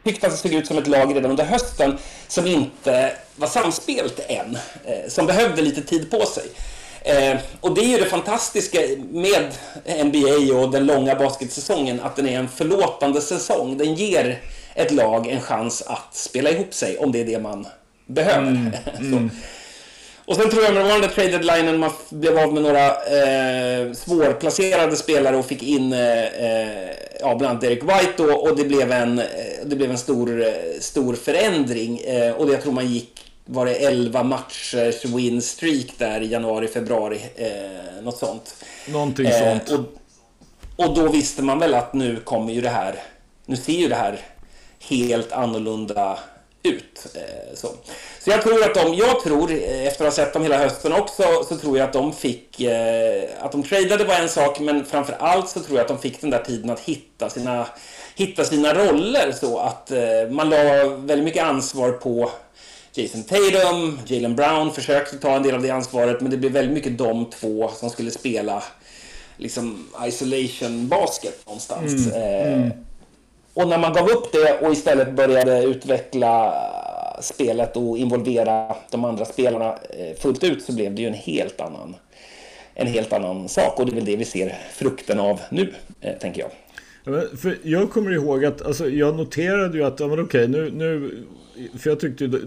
tyckte 0.04 0.26
att 0.26 0.32
det 0.32 0.38
såg 0.38 0.52
ut 0.52 0.66
som 0.66 0.78
ett 0.78 0.86
lag 0.86 1.16
redan 1.16 1.30
under 1.30 1.44
hösten 1.44 1.98
som 2.28 2.46
inte 2.46 3.12
var 3.36 3.48
samspelt 3.48 4.20
än, 4.28 4.58
eh, 4.84 5.08
som 5.08 5.26
behövde 5.26 5.62
lite 5.62 5.82
tid 5.82 6.10
på 6.10 6.26
sig. 6.26 6.44
Eh, 7.02 7.38
och 7.60 7.74
det 7.74 7.80
är 7.80 7.88
ju 7.88 7.98
det 7.98 8.04
fantastiska 8.04 8.78
med 9.10 9.54
NBA 10.04 10.54
och 10.54 10.70
den 10.70 10.86
långa 10.86 11.14
basketsäsongen, 11.14 12.00
att 12.00 12.16
den 12.16 12.28
är 12.28 12.38
en 12.38 12.48
förlåtande 12.48 13.20
säsong. 13.20 13.78
Den 13.78 13.94
ger 13.94 14.40
ett 14.74 14.90
lag 14.90 15.26
en 15.26 15.40
chans 15.40 15.82
att 15.86 16.14
spela 16.14 16.50
ihop 16.50 16.74
sig 16.74 16.98
om 16.98 17.12
det 17.12 17.20
är 17.20 17.24
det 17.24 17.38
man 17.38 17.66
behöver. 18.06 18.48
Mm, 18.48 18.72
mm. 18.98 19.30
Och 20.24 20.36
sen 20.36 20.50
tror 20.50 20.64
jag 20.64 20.74
med 20.74 21.00
den 21.02 21.10
trade 21.10 21.28
deadlinen 21.28 21.78
man 21.78 21.90
blev 22.08 22.38
av 22.38 22.52
med 22.52 22.62
några 22.62 22.86
eh, 22.86 23.92
svårplacerade 23.92 24.96
spelare 24.96 25.36
och 25.36 25.46
fick 25.46 25.62
in 25.62 25.92
eh, 25.92 26.24
eh 26.24 26.90
ja, 27.20 27.34
bland 27.34 27.50
annat 27.50 27.60
Derek 27.60 27.82
White 27.82 28.12
då, 28.16 28.34
och 28.34 28.56
det 28.56 28.64
blev 28.64 28.92
en, 28.92 29.18
eh, 29.18 29.24
det 29.64 29.76
blev 29.76 29.90
en 29.90 29.98
stor, 29.98 30.42
eh, 30.42 30.52
stor 30.80 31.14
förändring. 31.14 31.98
Eh, 31.98 32.32
och 32.32 32.46
det, 32.46 32.52
jag 32.52 32.62
tror 32.62 32.72
man 32.72 32.86
gick, 32.86 33.29
var 33.50 33.66
det 33.66 33.74
11 33.74 34.22
matchers 34.22 35.04
win 35.04 35.42
streak 35.42 35.86
där 35.98 36.20
i 36.20 36.26
januari, 36.26 36.68
februari, 36.68 37.20
eh, 37.36 38.02
något 38.02 38.18
sånt. 38.18 38.54
Någonting 38.88 39.32
sånt. 39.32 39.70
Och, 39.70 40.86
och 40.86 40.94
då 40.94 41.08
visste 41.08 41.42
man 41.42 41.58
väl 41.58 41.74
att 41.74 41.94
nu 41.94 42.16
kommer 42.16 42.52
ju 42.52 42.60
det 42.60 42.68
här, 42.68 42.94
nu 43.46 43.56
ser 43.56 43.72
ju 43.72 43.88
det 43.88 43.94
här 43.94 44.20
helt 44.78 45.32
annorlunda 45.32 46.18
ut. 46.62 47.06
Eh, 47.14 47.54
så. 47.54 47.68
så 48.20 48.30
jag 48.30 48.42
tror 48.42 48.64
att 48.64 48.74
de, 48.74 48.94
jag 48.94 49.20
tror, 49.20 49.50
eh, 49.50 49.86
efter 49.86 50.04
att 50.06 50.16
ha 50.16 50.24
sett 50.24 50.32
dem 50.32 50.42
hela 50.42 50.58
hösten 50.58 50.92
också, 50.92 51.44
så 51.48 51.56
tror 51.56 51.78
jag 51.78 51.84
att 51.84 51.92
de 51.92 52.12
fick, 52.12 52.60
eh, 52.60 53.22
att 53.40 53.52
de 53.52 53.62
tradade 53.62 54.04
var 54.04 54.14
en 54.14 54.28
sak, 54.28 54.60
men 54.60 54.84
framför 54.84 55.16
allt 55.18 55.48
så 55.48 55.60
tror 55.60 55.76
jag 55.76 55.82
att 55.82 55.88
de 55.88 55.98
fick 55.98 56.20
den 56.20 56.30
där 56.30 56.42
tiden 56.42 56.70
att 56.70 56.80
hitta 56.80 57.30
sina, 57.30 57.66
hitta 58.14 58.44
sina 58.44 58.74
roller 58.74 59.32
så 59.32 59.58
att 59.58 59.92
man 60.30 60.50
la 60.50 60.56
väldigt 60.84 61.24
mycket 61.24 61.44
ansvar 61.44 61.92
på 61.92 62.30
Jason 62.94 63.22
Tatum, 63.22 63.98
Jalen 64.06 64.36
Brown 64.36 64.72
försökte 64.72 65.16
ta 65.16 65.36
en 65.36 65.42
del 65.42 65.54
av 65.54 65.62
det 65.62 65.70
ansvaret, 65.70 66.20
men 66.20 66.30
det 66.30 66.36
blev 66.36 66.52
väldigt 66.52 66.74
mycket 66.74 66.98
de 66.98 67.30
två 67.30 67.68
som 67.68 67.90
skulle 67.90 68.10
spela 68.10 68.62
liksom 69.36 69.86
isolation 70.06 70.88
basket 70.88 71.46
någonstans. 71.46 72.06
Mm. 72.06 72.52
Mm. 72.52 72.70
Och 73.54 73.68
när 73.68 73.78
man 73.78 73.92
gav 73.92 74.10
upp 74.10 74.32
det 74.32 74.58
och 74.60 74.72
istället 74.72 75.12
började 75.12 75.62
utveckla 75.62 76.54
spelet 77.20 77.76
och 77.76 77.98
involvera 77.98 78.76
de 78.90 79.04
andra 79.04 79.24
spelarna 79.24 79.78
eh, 79.98 80.16
fullt 80.18 80.44
ut 80.44 80.62
så 80.62 80.72
blev 80.72 80.94
det 80.94 81.02
ju 81.02 81.08
en 81.08 81.14
helt 81.14 81.60
annan, 81.60 81.96
en 82.74 82.86
helt 82.86 83.12
annan 83.12 83.48
sak. 83.48 83.78
Och 83.78 83.86
det 83.86 83.92
är 83.92 83.94
väl 83.94 84.04
det 84.04 84.16
vi 84.16 84.24
ser 84.24 84.58
frukten 84.72 85.20
av 85.20 85.40
nu, 85.50 85.74
eh, 86.00 86.18
tänker 86.18 86.40
jag. 86.42 86.50
för 87.40 87.58
jag 87.62 87.90
kommer 87.90 88.12
ihåg 88.12 88.44
att 88.44 88.62
alltså, 88.62 88.88
jag 88.88 89.16
noterade 89.16 89.78
ju 89.78 89.84
att, 89.84 90.00
ja, 90.00 90.06
men 90.06 90.20
okej, 90.20 90.48
nu, 90.48 90.70
nu, 90.70 91.18
för 91.78 91.90
jag 91.90 92.00
tyckte 92.00 92.24
ju, 92.24 92.40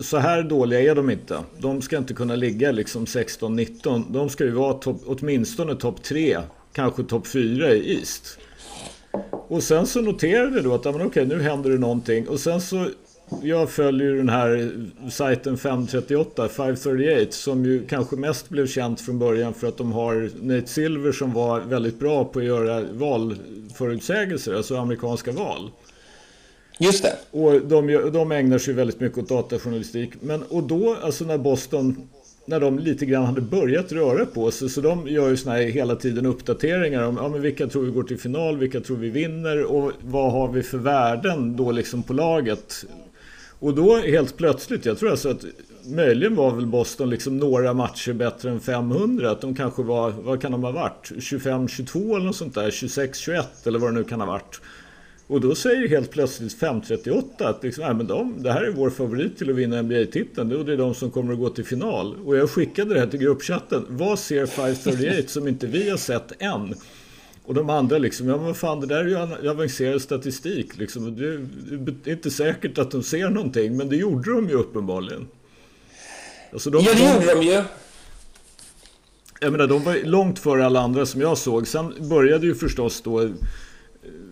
så 0.00 0.16
här 0.16 0.42
dåliga 0.42 0.80
är 0.80 0.94
de 0.94 1.10
inte. 1.10 1.38
De 1.58 1.82
ska 1.82 1.96
inte 1.96 2.14
kunna 2.14 2.36
ligga 2.36 2.72
liksom 2.72 3.04
16-19. 3.04 4.04
De 4.08 4.28
ska 4.28 4.44
ju 4.44 4.50
vara 4.50 4.74
top, 4.74 5.02
åtminstone 5.06 5.74
topp 5.74 6.02
3, 6.02 6.38
kanske 6.72 7.02
topp 7.02 7.26
4 7.26 7.72
i 7.72 7.94
East. 7.94 8.38
Och 9.30 9.62
sen 9.62 9.86
så 9.86 10.00
noterade 10.00 10.56
jag 10.56 10.64
då 10.64 10.74
att, 10.74 10.84
ja, 10.84 10.92
men 10.92 11.06
okej, 11.06 11.26
nu 11.26 11.42
händer 11.42 11.70
det 11.70 11.78
någonting. 11.78 12.28
Och 12.28 12.40
sen 12.40 12.60
så, 12.60 12.86
jag 13.42 13.70
följer 13.70 14.12
den 14.12 14.28
här 14.28 14.70
sajten 15.10 15.58
538, 15.58 16.48
538, 16.48 17.32
som 17.32 17.64
ju 17.64 17.86
kanske 17.86 18.16
mest 18.16 18.48
blev 18.48 18.66
känt 18.66 19.00
från 19.00 19.18
början 19.18 19.54
för 19.54 19.66
att 19.66 19.76
de 19.76 19.92
har 19.92 20.30
Nate 20.42 20.66
Silver 20.66 21.12
som 21.12 21.32
var 21.32 21.60
väldigt 21.60 21.98
bra 21.98 22.24
på 22.24 22.38
att 22.38 22.44
göra 22.44 22.84
valförutsägelser, 22.92 24.54
alltså 24.54 24.76
amerikanska 24.76 25.32
val. 25.32 25.70
Just 26.78 27.02
det. 27.02 27.16
Och 27.30 27.60
de, 27.60 28.10
de 28.12 28.32
ägnar 28.32 28.58
sig 28.58 28.74
väldigt 28.74 29.00
mycket 29.00 29.18
åt 29.18 29.28
datajournalistik. 29.28 30.10
Men, 30.20 30.42
och 30.42 30.62
då, 30.62 30.96
alltså 31.02 31.24
när 31.24 31.38
Boston 31.38 32.08
när 32.48 32.60
de 32.60 32.78
lite 32.78 33.06
grann 33.06 33.24
hade 33.24 33.40
börjat 33.40 33.92
röra 33.92 34.26
på 34.26 34.50
sig. 34.50 34.68
Så 34.68 34.80
de 34.80 35.08
gör 35.08 35.28
ju 35.28 35.36
såna 35.36 35.54
här 35.54 35.62
hela 35.62 35.96
tiden 35.96 36.26
uppdateringar 36.26 37.02
om 37.02 37.16
ja, 37.16 37.28
men 37.28 37.42
vilka 37.42 37.66
tror 37.66 37.84
vi 37.84 37.90
går 37.90 38.02
till 38.02 38.18
final, 38.18 38.56
vilka 38.56 38.80
tror 38.80 38.96
vi 38.96 39.10
vinner 39.10 39.64
och 39.64 39.92
vad 40.00 40.32
har 40.32 40.48
vi 40.48 40.62
för 40.62 40.78
värden 40.78 41.56
då 41.56 41.72
liksom 41.72 42.02
på 42.02 42.12
laget. 42.12 42.84
Och 43.58 43.74
då 43.74 43.96
helt 43.96 44.36
plötsligt, 44.36 44.86
jag 44.86 44.98
tror 44.98 45.10
alltså 45.10 45.30
att 45.30 45.44
möjligen 45.84 46.36
var 46.36 46.54
väl 46.54 46.66
Boston 46.66 47.10
liksom 47.10 47.36
några 47.36 47.74
matcher 47.74 48.12
bättre 48.12 48.50
än 48.50 48.60
500. 48.60 49.30
Att 49.30 49.40
de 49.40 49.54
kanske 49.54 49.82
var, 49.82 50.10
vad 50.10 50.42
kan 50.42 50.52
de 50.52 50.64
ha 50.64 50.70
varit? 50.70 51.10
25-22 51.10 52.16
eller 52.16 52.26
något 52.26 52.36
sånt 52.36 52.54
där, 52.54 52.70
26-21 52.70 53.42
eller 53.64 53.78
vad 53.78 53.90
det 53.90 53.94
nu 53.94 54.04
kan 54.04 54.20
ha 54.20 54.26
varit. 54.26 54.60
Och 55.28 55.40
då 55.40 55.54
säger 55.54 55.88
helt 55.88 56.10
plötsligt 56.10 56.52
538 56.52 57.48
att 57.48 57.62
liksom, 57.64 57.96
men 57.96 58.06
de, 58.06 58.42
det 58.42 58.52
här 58.52 58.62
är 58.62 58.70
vår 58.70 58.90
favorit 58.90 59.38
till 59.38 59.50
att 59.50 59.56
vinna 59.56 59.82
NBA-titeln 59.82 60.56
och 60.56 60.64
det 60.64 60.72
är 60.72 60.76
de 60.76 60.94
som 60.94 61.10
kommer 61.10 61.32
att 61.32 61.38
gå 61.38 61.48
till 61.48 61.64
final. 61.64 62.16
Och 62.24 62.36
jag 62.36 62.50
skickade 62.50 62.94
det 62.94 63.00
här 63.00 63.06
till 63.06 63.20
gruppchatten. 63.20 63.86
Vad 63.88 64.18
ser 64.18 64.46
538 64.46 65.28
som 65.28 65.48
inte 65.48 65.66
vi 65.66 65.90
har 65.90 65.96
sett 65.96 66.42
än? 66.42 66.74
Och 67.44 67.54
de 67.54 67.70
andra 67.70 67.98
liksom, 67.98 68.28
ja 68.28 68.36
men 68.36 68.54
fan 68.54 68.80
det 68.80 68.86
där 68.86 69.04
är 69.04 69.42
ju 69.42 69.50
avancerad 69.50 70.02
statistik 70.02 70.78
liksom. 70.78 71.16
Det 71.16 72.10
är 72.10 72.12
inte 72.12 72.30
säkert 72.30 72.78
att 72.78 72.90
de 72.90 73.02
ser 73.02 73.28
någonting, 73.28 73.76
men 73.76 73.88
det 73.88 73.96
gjorde 73.96 74.32
de 74.32 74.48
ju 74.48 74.54
uppenbarligen. 74.54 75.28
Alltså 76.52 76.70
de, 76.70 76.84
ja, 76.84 76.92
det 76.94 77.14
gjorde 77.14 77.34
de 77.34 77.46
ju. 77.46 77.62
Jag 79.40 79.52
menar, 79.52 79.66
de 79.66 79.84
var 79.84 80.04
långt 80.04 80.38
före 80.38 80.66
alla 80.66 80.80
andra 80.80 81.06
som 81.06 81.20
jag 81.20 81.38
såg. 81.38 81.66
Sen 81.66 82.08
började 82.08 82.46
ju 82.46 82.54
förstås 82.54 83.00
då 83.02 83.30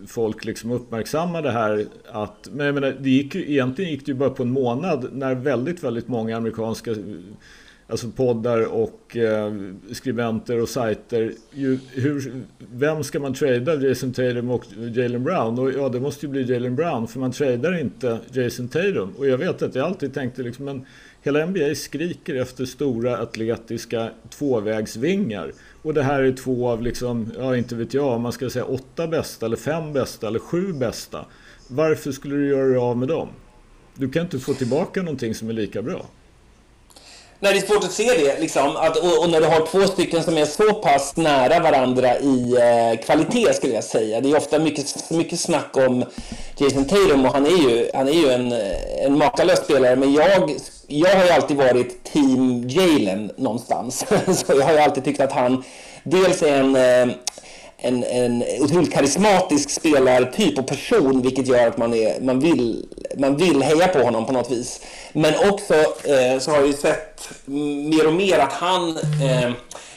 folk 0.07 0.45
liksom 0.45 0.71
uppmärksamma 0.71 1.41
det 1.41 1.51
här 1.51 1.85
att, 2.11 2.49
men 2.51 2.65
jag 2.65 2.75
menar, 2.75 2.95
det 2.99 3.09
gick 3.09 3.35
ju, 3.35 3.51
egentligen 3.51 3.91
gick 3.91 4.05
det 4.05 4.11
ju 4.11 4.17
bara 4.17 4.29
på 4.29 4.43
en 4.43 4.51
månad 4.51 5.07
när 5.11 5.35
väldigt, 5.35 5.83
väldigt 5.83 6.07
många 6.07 6.37
amerikanska 6.37 6.95
alltså 7.87 8.07
poddar 8.09 8.73
och 8.73 9.17
eh, 9.17 9.53
skribenter 9.91 10.61
och 10.61 10.69
sajter. 10.69 11.33
Ju, 11.51 11.79
hur, 11.93 12.43
vem 12.73 13.03
ska 13.03 13.19
man 13.19 13.33
trada 13.33 13.75
Jason 13.75 14.13
Tatum 14.13 14.51
och 14.51 14.65
Jalen 14.93 15.23
Brown? 15.23 15.59
Och 15.59 15.71
ja, 15.71 15.89
det 15.89 15.99
måste 15.99 16.25
ju 16.25 16.31
bli 16.31 16.53
Jalen 16.53 16.75
Brown 16.75 17.07
för 17.07 17.19
man 17.19 17.31
tradar 17.31 17.79
inte 17.79 18.19
Jason 18.31 18.67
Tatum. 18.67 19.13
Och 19.17 19.27
jag 19.27 19.37
vet 19.37 19.61
att 19.61 19.75
jag 19.75 19.85
alltid 19.85 20.13
tänkte 20.13 20.43
liksom, 20.43 20.65
men 20.65 20.85
hela 21.23 21.45
NBA 21.45 21.75
skriker 21.75 22.35
efter 22.35 22.65
stora 22.65 23.17
atletiska 23.17 24.09
tvåvägsvingar. 24.29 25.51
Och 25.81 25.93
det 25.93 26.03
här 26.03 26.23
är 26.23 26.31
två 26.31 26.69
av, 26.69 26.81
liksom, 26.81 27.31
ja 27.37 27.57
inte 27.57 27.75
vet 27.75 27.93
jag, 27.93 28.05
om 28.05 28.21
man 28.21 28.31
ska 28.31 28.49
säga 28.49 28.65
åtta 28.65 29.07
bästa 29.07 29.45
eller 29.45 29.57
fem 29.57 29.93
bästa 29.93 30.27
eller 30.27 30.39
sju 30.39 30.73
bästa. 30.73 31.25
Varför 31.67 32.11
skulle 32.11 32.35
du 32.35 32.49
göra 32.49 32.67
dig 32.67 32.77
av 32.77 32.97
med 32.97 33.07
dem? 33.07 33.29
Du 33.95 34.09
kan 34.09 34.21
inte 34.21 34.39
få 34.39 34.53
tillbaka 34.53 35.01
någonting 35.01 35.35
som 35.35 35.49
är 35.49 35.53
lika 35.53 35.81
bra. 35.81 36.05
Nej, 37.39 37.53
det 37.53 37.59
är 37.59 37.67
svårt 37.67 37.83
att 37.83 37.91
se 37.91 38.03
det. 38.03 38.39
Liksom, 38.39 38.75
att, 38.75 38.97
och, 38.97 39.23
och, 39.23 39.29
när 39.29 39.41
du 39.41 39.47
har 39.47 39.65
två 39.65 39.87
stycken 39.87 40.23
som 40.23 40.37
är 40.37 40.45
så 40.45 40.73
pass 40.73 41.17
nära 41.17 41.59
varandra 41.59 42.19
i 42.19 42.53
eh, 42.53 43.05
kvalitet, 43.05 43.53
skulle 43.53 43.73
jag 43.73 43.83
säga. 43.83 44.21
Det 44.21 44.31
är 44.31 44.37
ofta 44.37 44.59
mycket, 44.59 45.11
mycket 45.11 45.39
snack 45.39 45.77
om 45.77 46.05
Jason 46.57 46.85
Tatum 46.85 47.25
och 47.25 47.33
han 47.33 47.45
är 47.45 47.69
ju, 47.69 47.89
han 47.93 48.07
är 48.07 48.11
ju 48.11 48.29
en, 48.29 48.51
eh, 48.51 49.05
en 49.05 49.17
makalös 49.17 49.59
spelare. 49.59 49.95
Men 49.95 50.13
jag, 50.13 50.51
jag 50.87 51.15
har 51.15 51.23
ju 51.23 51.29
alltid 51.29 51.57
varit 51.57 52.03
team 52.03 52.67
Jalen 52.69 53.31
någonstans. 53.37 54.05
så 54.27 54.53
jag 54.53 54.65
har 54.65 54.73
ju 54.73 54.79
alltid 54.79 55.03
tyckt 55.03 55.21
att 55.21 55.31
han 55.31 55.63
dels 56.03 56.43
är 56.43 56.59
en... 56.59 56.75
Eh, 56.75 57.15
en, 57.79 58.03
en 58.03 58.43
otroligt 58.59 58.93
karismatisk 58.93 59.69
spelartyp 59.69 60.59
och 60.59 60.67
person 60.67 61.21
vilket 61.21 61.47
gör 61.47 61.67
att 61.67 61.77
man, 61.77 61.93
är, 61.93 62.21
man, 62.21 62.39
vill, 62.39 62.85
man 63.17 63.37
vill 63.37 63.63
heja 63.63 63.87
på 63.87 63.99
honom 63.99 64.25
på 64.25 64.31
något 64.31 64.51
vis. 64.51 64.81
Men 65.13 65.33
också 65.51 65.73
eh, 65.73 66.39
så 66.39 66.51
har 66.51 66.57
jag 66.57 66.67
ju 66.67 66.73
sett 66.73 67.29
mer 67.45 68.07
och 68.07 68.13
mer 68.13 68.39
att 68.39 68.53
han 68.53 68.97
eh, 68.97 69.51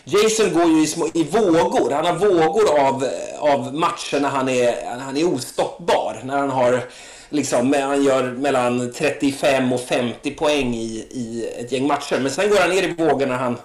Jason 0.05 0.55
går 0.55 0.65
ju 0.65 0.83
i, 0.83 0.87
små, 0.87 1.09
i 1.15 1.25
vågor. 1.25 1.91
Han 1.91 2.07
har 2.07 2.15
vågor 2.15 2.81
av, 2.81 3.09
av 3.39 3.75
matcher 3.75 4.21
när 4.21 4.29
han 4.29 4.49
är, 4.49 4.75
han 5.01 5.17
är 5.17 5.35
ostoppbar. 5.35 6.21
När 6.25 6.37
han 6.37 6.51
har 6.51 6.83
liksom, 7.31 7.73
han 7.73 8.05
gör 8.05 8.23
mellan 8.23 8.93
35 8.93 9.73
och 9.73 9.81
50 9.81 10.31
poäng 10.31 10.75
i, 10.75 11.07
i 11.11 11.49
ett 11.59 11.73
gäng 11.73 11.87
matcher. 11.87 12.19
Men 12.21 12.31
sen 12.31 12.51
går 12.51 12.57
han 12.57 12.71
ner 12.71 12.83
i 12.83 12.93
vågor 12.93 13.27
när 13.27 13.37
han 13.37 13.57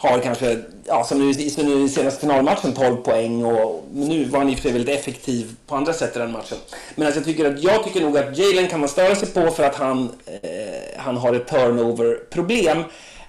har 0.00 0.18
kanske, 0.18 0.58
ja, 0.84 1.04
som 1.04 1.18
nu, 1.18 1.50
som 1.50 1.64
nu 1.66 1.84
i 1.84 1.88
senaste 1.88 2.20
finalmatchen, 2.20 2.74
12 2.74 2.96
poäng. 2.96 3.44
Och, 3.44 3.84
nu 3.92 4.24
var 4.24 4.38
han 4.38 4.48
i 4.48 4.52
och 4.52 4.56
för 4.56 4.62
sig 4.62 4.72
väldigt 4.72 5.00
effektiv 5.00 5.56
på 5.66 5.76
andra 5.76 5.92
sätt 5.92 6.16
i 6.16 6.18
den 6.18 6.32
matchen. 6.32 6.58
Men 6.94 7.06
alltså, 7.06 7.20
jag, 7.20 7.26
tycker 7.26 7.52
att, 7.52 7.62
jag 7.62 7.84
tycker 7.84 8.00
nog 8.00 8.18
att 8.18 8.38
Jalen 8.38 8.68
kan 8.68 8.80
man 8.80 8.88
störa 8.88 9.16
sig 9.16 9.28
på 9.28 9.50
för 9.50 9.64
att 9.64 9.74
han, 9.74 10.10
eh, 10.42 10.50
han 10.96 11.16
har 11.16 11.34
ett 11.34 11.48
turnover-problem 11.48 12.84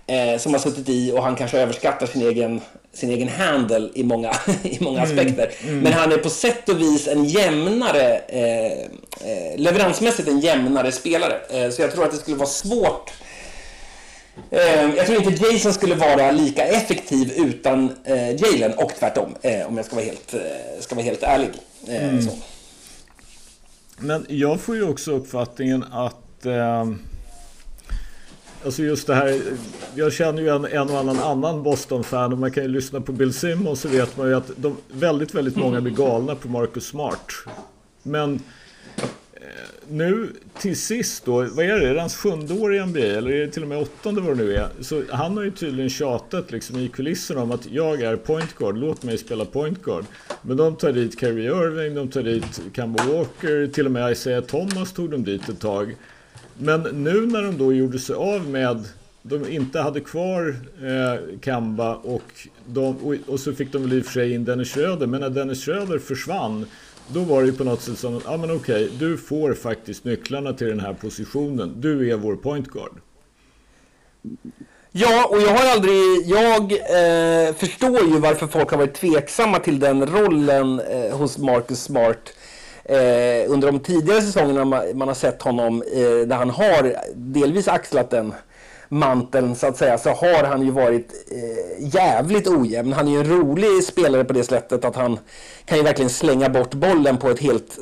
eh, 0.08 0.40
som 0.40 0.54
har 0.54 0.60
suttit 0.60 0.90
i 0.90 1.12
och 1.12 1.24
han 1.24 1.36
kanske 1.36 1.60
överskattar 1.60 2.06
sin 2.06 2.22
egen, 2.22 2.62
sin 2.94 3.10
egen 3.10 3.30
handle 3.30 3.90
i 3.94 4.04
många, 4.04 4.32
i 4.64 4.78
många 4.82 5.04
mm, 5.04 5.12
aspekter. 5.12 5.52
Mm. 5.64 5.80
Men 5.80 5.94
han 5.94 6.12
är 6.12 6.18
på 6.18 6.30
sätt 6.30 6.70
och 6.70 6.82
vis 6.82 7.08
en 7.08 7.26
jämnare, 7.26 8.22
eh, 8.28 8.82
eh 9.30 9.58
leveransmässigt 9.58 10.28
en 10.28 10.40
jämnare 10.40 10.92
spelare. 10.92 11.40
Eh, 11.50 11.70
så 11.70 11.82
jag 11.82 11.92
tror 11.92 12.06
att 12.06 12.12
det 12.12 12.18
skulle 12.18 12.38
vara 12.38 12.50
svårt 12.50 13.12
Eh, 14.50 14.96
jag 14.96 15.06
tror 15.06 15.24
inte 15.24 15.46
Jason 15.46 15.74
skulle 15.74 15.96
vara 15.96 16.32
lika 16.32 16.64
effektiv 16.64 17.32
utan 17.36 17.92
eh, 18.04 18.36
Jalen 18.36 18.74
och 18.74 18.92
tvärtom, 19.00 19.36
eh, 19.42 19.68
om 19.68 19.78
jag 19.78 19.86
ska 19.86 19.96
vara 19.96 20.06
helt, 20.06 20.36
ska 20.80 20.96
vara 20.96 21.06
helt 21.06 21.24
ärlig. 21.24 21.50
Mm. 21.88 22.26
Men 23.98 24.26
jag 24.30 24.60
får 24.60 24.76
ju 24.76 24.90
också 24.90 25.12
uppfattningen 25.12 25.84
att 25.92 26.46
eh, 26.46 26.86
Alltså 28.66 28.84
just 28.84 29.08
det 29.08 29.16
här, 29.16 29.42
jag 29.96 30.14
känner 30.14 30.42
ju 30.42 30.50
en, 30.50 30.66
en 30.66 30.90
och 30.90 31.00
annan 31.00 31.20
annan 31.20 31.64
Boston-fan 31.64 32.34
och 32.34 32.40
man 32.40 32.52
kan 32.52 32.64
ju 32.64 32.70
lyssna 32.70 33.02
på 33.02 33.12
Bill 33.12 33.34
Simmons 33.34 33.82
så 33.82 33.88
vet 33.88 34.18
man 34.18 34.28
ju 34.28 34.36
att 34.36 34.52
de, 34.56 34.78
väldigt, 34.92 35.36
väldigt 35.36 35.56
många 35.56 35.82
blir 35.82 35.94
galna 35.94 36.36
på 36.36 36.48
Marcus 36.48 36.86
Smart. 36.86 37.34
Men 38.04 38.40
eh, 39.34 39.42
nu 39.88 40.30
till 40.60 40.78
sist 40.78 41.26
då, 41.26 41.34
vad 41.34 41.66
är 41.66 41.80
det? 41.80 41.90
Är 41.90 41.94
det 41.94 42.00
hans 42.00 42.16
sjunde 42.16 42.54
år 42.54 42.76
i 42.76 42.86
NBA 42.86 43.00
eller 43.00 43.32
är 43.32 43.46
det 43.46 43.52
till 43.52 43.64
och 43.64 43.70
med 43.70 43.78
åttonde 43.78 44.22
vad 44.22 44.38
det 44.38 44.44
nu 44.44 44.56
är? 44.56 44.70
Så 44.82 45.04
han 45.10 45.38
har 45.38 45.44
ju 45.44 45.52
tydligen 45.52 45.90
tjatat 45.90 46.52
liksom 46.52 46.80
i 46.80 46.88
kulisserna 46.88 47.42
om 47.42 47.52
att 47.52 47.72
jag 47.72 48.02
är 48.02 48.16
point 48.16 48.56
guard, 48.56 48.78
låt 48.78 49.04
mig 49.04 49.18
spela 49.18 49.46
point 49.46 49.84
guard. 49.84 50.06
Men 50.42 50.58
de 50.58 50.76
tar 50.76 50.92
dit 50.92 51.20
Kyrie 51.20 51.50
Irving, 51.50 51.96
de 51.96 52.08
tar 52.08 52.24
dit 52.24 52.62
Kemba 52.76 53.04
Walker, 53.04 53.68
till 53.68 53.86
och 53.86 53.92
med 53.92 54.12
Isaiah 54.12 54.44
Thomas 54.44 54.94
tog 54.94 55.12
de 55.12 55.24
dit 55.24 55.50
ett 55.50 55.60
tag. 55.60 55.96
Men 56.62 56.82
nu 56.82 57.26
när 57.26 57.44
de 57.44 57.58
då 57.58 57.74
gjorde 57.74 58.00
sig 58.00 58.16
av 58.16 58.50
med 58.50 58.86
de 59.22 59.50
inte 59.50 59.80
hade 59.80 60.00
kvar 60.00 60.56
eh, 60.84 61.40
Kamba 61.40 61.96
och, 61.96 62.48
de, 62.66 62.98
och, 62.98 63.16
och, 63.28 63.40
så 63.40 63.54
fick 63.54 63.72
de 63.72 63.82
väl 63.82 63.94
i 63.94 64.02
och 64.02 64.06
för 64.06 64.12
sig 64.12 64.34
in 64.34 64.46
Dennis 64.46 64.74
Schröder. 64.74 65.08
Men 65.08 65.22
när 65.22 65.30
Dennis 65.30 65.66
Schröder 65.66 66.00
försvann 66.00 66.66
då 67.14 67.20
var 67.20 67.42
det 67.42 67.48
ju 67.48 67.54
på 67.54 67.64
något 67.64 67.82
sätt 67.82 67.98
som, 67.98 68.22
ja 68.26 68.38
men 68.38 68.52
okej, 68.52 68.92
du 69.00 69.18
får 69.18 69.54
faktiskt 69.54 70.04
nycklarna 70.04 70.54
till 70.54 70.68
den 70.68 70.80
här 70.80 70.94
positionen. 70.94 71.74
Du 71.78 72.12
är 72.12 72.16
vår 72.16 72.36
point 72.36 72.68
guard. 72.68 72.92
Ja, 74.92 75.28
och 75.28 75.42
jag 75.42 75.50
har 75.50 75.72
aldrig, 75.72 76.02
jag 76.26 76.72
eh, 76.72 77.56
förstår 77.56 78.02
ju 78.02 78.20
varför 78.20 78.48
folk 78.48 78.72
har 78.72 78.78
varit 78.78 78.94
tveksamma 78.94 79.60
till 79.60 79.80
den 79.80 80.06
rollen 80.06 80.80
eh, 80.80 81.18
hos 81.18 81.38
Marcus 81.38 81.84
Smart. 81.84 82.34
Eh, 82.90 83.52
under 83.52 83.72
de 83.72 83.80
tidigare 83.80 84.22
säsongerna 84.22 84.66
man, 84.94 85.08
har 85.08 85.16
sett 85.16 85.42
honom, 85.42 85.84
eh, 85.94 86.28
där 86.28 86.36
han 86.36 86.50
har 86.50 86.96
delvis 87.16 87.68
axlat 87.68 88.10
den 88.10 88.34
manteln 88.90 89.56
så 89.56 89.68
att 89.68 89.78
säga 89.78 89.98
så 89.98 90.10
har 90.10 90.44
han 90.44 90.62
ju 90.62 90.72
varit 90.72 91.14
eh, 91.32 91.88
jävligt 91.96 92.48
ojämn. 92.48 92.94
Han 92.94 93.08
är 93.08 93.12
ju 93.12 93.20
en 93.20 93.30
rolig 93.30 93.84
spelare 93.84 94.24
på 94.24 94.34
det 94.34 94.44
sättet 94.44 94.86
att 94.86 94.96
han 94.96 95.20
kan 95.66 95.78
ju 95.78 95.84
verkligen 95.84 96.10
slänga 96.10 96.50
bort 96.50 96.74
bollen 96.74 97.18
på 97.18 97.30
ett 97.30 97.40
helt... 97.40 97.78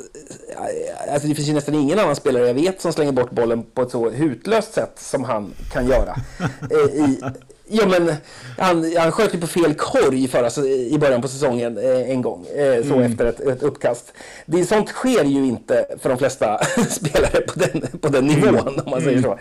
Eh, 0.50 1.12
alltså 1.12 1.28
det 1.28 1.34
finns 1.34 1.48
ju 1.48 1.52
nästan 1.52 1.74
ingen 1.74 1.98
annan 1.98 2.16
spelare 2.16 2.46
jag 2.46 2.54
vet 2.54 2.80
som 2.80 2.92
slänger 2.92 3.12
bort 3.12 3.30
bollen 3.30 3.62
på 3.62 3.82
ett 3.82 3.90
så 3.90 4.10
hutlöst 4.10 4.74
sätt 4.74 4.92
som 4.96 5.24
han 5.24 5.54
kan 5.72 5.86
göra. 5.86 6.16
Eh, 6.70 7.04
i, 7.04 7.20
Ja, 7.70 7.86
men 7.86 8.14
han, 8.58 8.92
han 8.96 9.12
sköt 9.12 9.34
ju 9.34 9.40
på 9.40 9.46
fel 9.46 9.74
korg 9.74 10.28
förra, 10.28 10.66
i 10.66 10.98
början 10.98 11.22
på 11.22 11.28
säsongen 11.28 11.78
eh, 11.78 12.10
en 12.10 12.22
gång. 12.22 12.46
Eh, 12.46 12.82
så 12.82 12.94
mm. 12.94 13.12
efter 13.12 13.26
ett, 13.26 13.40
ett, 13.40 13.62
uppkast. 13.62 14.12
Det, 14.46 14.64
sånt 14.64 14.88
sker 14.88 15.24
ju 15.24 15.46
inte 15.46 15.86
för 16.02 16.08
de 16.08 16.18
flesta 16.18 16.58
spelare 16.90 17.40
på 17.40 17.58
den, 17.58 17.98
på 18.00 18.08
den 18.08 18.26
nivån, 18.26 18.58
mm. 18.58 18.80
om 18.84 18.90
man 18.90 19.02
säger 19.02 19.22
så. 19.22 19.38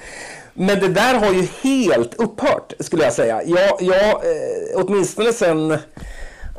Men 0.53 0.79
det 0.79 0.87
där 0.87 1.13
har 1.13 1.33
ju 1.33 1.47
helt 1.63 2.13
upphört, 2.13 2.73
skulle 2.79 3.03
jag 3.03 3.13
säga. 3.13 3.41
Jag, 3.45 3.81
jag 3.81 4.09
eh, 4.09 4.75
åtminstone 4.75 5.33
sen, 5.33 5.77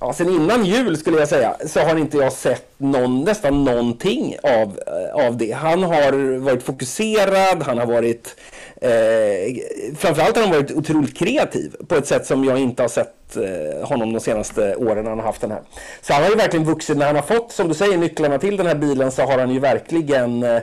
ja, 0.00 0.12
sen 0.12 0.28
innan 0.28 0.64
jul, 0.64 0.96
skulle 0.96 1.18
jag 1.18 1.28
säga, 1.28 1.56
så 1.66 1.80
har 1.80 1.96
inte 1.96 2.16
jag 2.16 2.32
sett 2.32 2.70
någon, 2.76 3.24
nästan 3.24 3.64
någonting 3.64 4.36
av, 4.42 4.78
eh, 4.86 5.26
av 5.26 5.36
det. 5.36 5.52
Han 5.52 5.82
har 5.82 6.38
varit 6.38 6.62
fokuserad, 6.62 7.62
han 7.62 7.78
har 7.78 7.86
varit... 7.86 8.36
Eh, 8.80 9.56
framförallt 9.96 10.36
har 10.36 10.42
han 10.42 10.52
varit 10.52 10.70
otroligt 10.70 11.16
kreativ 11.16 11.74
på 11.88 11.94
ett 11.94 12.06
sätt 12.06 12.26
som 12.26 12.44
jag 12.44 12.58
inte 12.58 12.82
har 12.82 12.88
sett 12.88 13.36
eh, 13.36 13.88
honom 13.88 14.12
de 14.12 14.20
senaste 14.20 14.76
åren 14.76 15.04
när 15.04 15.10
han 15.10 15.18
har 15.18 15.26
haft 15.26 15.40
den 15.40 15.50
här. 15.50 15.62
Så 16.02 16.12
han 16.12 16.22
har 16.22 16.30
ju 16.30 16.36
verkligen 16.36 16.66
vuxit. 16.66 16.96
När 16.96 17.06
han 17.06 17.16
har 17.16 17.22
fått, 17.22 17.52
som 17.52 17.68
du 17.68 17.74
säger, 17.74 17.98
nycklarna 17.98 18.38
till 18.38 18.56
den 18.56 18.66
här 18.66 18.74
bilen 18.74 19.12
så 19.12 19.22
har 19.22 19.38
han 19.38 19.50
ju 19.50 19.60
verkligen 19.60 20.42
eh, 20.42 20.60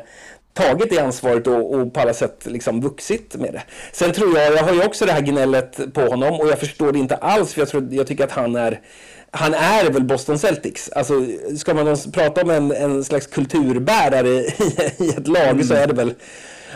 tagit 0.53 0.89
det 0.89 0.99
ansvaret 0.99 1.47
och, 1.47 1.73
och 1.73 1.93
på 1.93 1.99
alla 1.99 2.13
sätt 2.13 2.45
liksom 2.45 2.81
vuxit 2.81 3.35
med 3.35 3.53
det. 3.53 3.63
Sen 3.91 4.11
tror 4.11 4.37
jag, 4.37 4.53
jag 4.53 4.63
har 4.63 4.73
ju 4.73 4.85
också 4.85 5.05
det 5.05 5.11
här 5.11 5.21
gnället 5.21 5.93
på 5.93 6.01
honom 6.01 6.39
och 6.39 6.47
jag 6.47 6.59
förstår 6.59 6.91
det 6.91 6.99
inte 6.99 7.15
alls 7.15 7.53
för 7.53 7.61
jag, 7.61 7.69
tror, 7.69 7.87
jag 7.91 8.07
tycker 8.07 8.23
att 8.23 8.31
han 8.31 8.55
är 8.55 8.81
han 9.31 9.53
är 9.53 9.89
väl 9.89 10.03
Boston 10.03 10.39
Celtics. 10.39 10.89
Alltså, 10.89 11.13
ska 11.57 11.73
man 11.73 11.97
prata 12.13 12.41
om 12.41 12.49
en, 12.49 12.71
en 12.71 13.03
slags 13.03 13.27
kulturbärare 13.27 14.29
i, 14.29 14.93
i 14.97 15.09
ett 15.09 15.27
lag 15.27 15.49
mm. 15.49 15.63
så 15.63 15.73
är 15.73 15.87
det 15.87 15.93
väl 15.93 16.13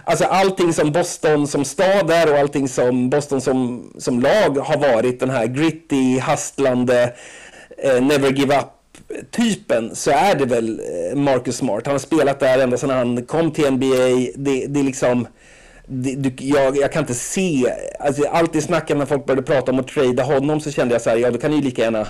Alltså 0.04 0.26
allting 0.26 0.74
som 0.74 0.92
Boston 0.92 1.48
som 1.48 1.66
stad 1.66 2.12
är 2.12 2.32
och 2.32 2.40
allting 2.40 2.68
som 2.68 3.10
Boston 3.10 3.42
som, 3.42 3.92
som 3.98 4.20
lag 4.20 4.58
har 4.58 4.78
varit 4.78 5.20
den 5.20 5.30
här 5.30 5.46
gritty, 5.46 6.20
hastlande, 6.20 7.14
eh, 7.78 8.02
never 8.02 8.32
give 8.32 8.58
up 8.58 8.66
typen 9.32 9.96
så 9.96 10.12
är 10.12 10.36
det 10.36 10.46
väl 10.46 10.80
eh, 10.80 11.18
Marcus 11.18 11.58
Smart. 11.58 11.86
Han 11.86 11.94
har 11.94 12.00
spelat 12.00 12.40
där 12.40 12.60
ända 12.60 12.78
sedan 12.78 12.90
han 12.90 13.26
kom 13.26 13.52
till 13.52 13.72
NBA. 13.72 13.88
Det, 14.36 14.66
det 14.68 14.80
är 14.80 14.84
liksom... 14.84 15.28
Det, 15.92 16.16
du, 16.16 16.34
jag, 16.38 16.78
jag, 16.78 16.92
kan 16.92 17.04
inte 17.04 17.14
se... 17.14 17.74
Alltså, 18.00 18.28
alltid 18.28 18.64
snackar 18.64 18.96
när 18.96 19.06
folk 19.06 19.26
började 19.26 19.42
prata 19.42 19.72
om 19.72 19.80
att 19.80 19.88
trada 19.88 20.24
honom 20.24 20.60
så 20.60 20.72
kände 20.72 20.96
jag 20.96 21.02
så 21.02 21.10
här, 21.10 21.18
ja 21.18 21.32
då 21.32 21.38
kan 21.38 21.52
ni 21.52 21.58
ju 21.58 21.64
lika 21.64 21.82
gärna 21.82 22.08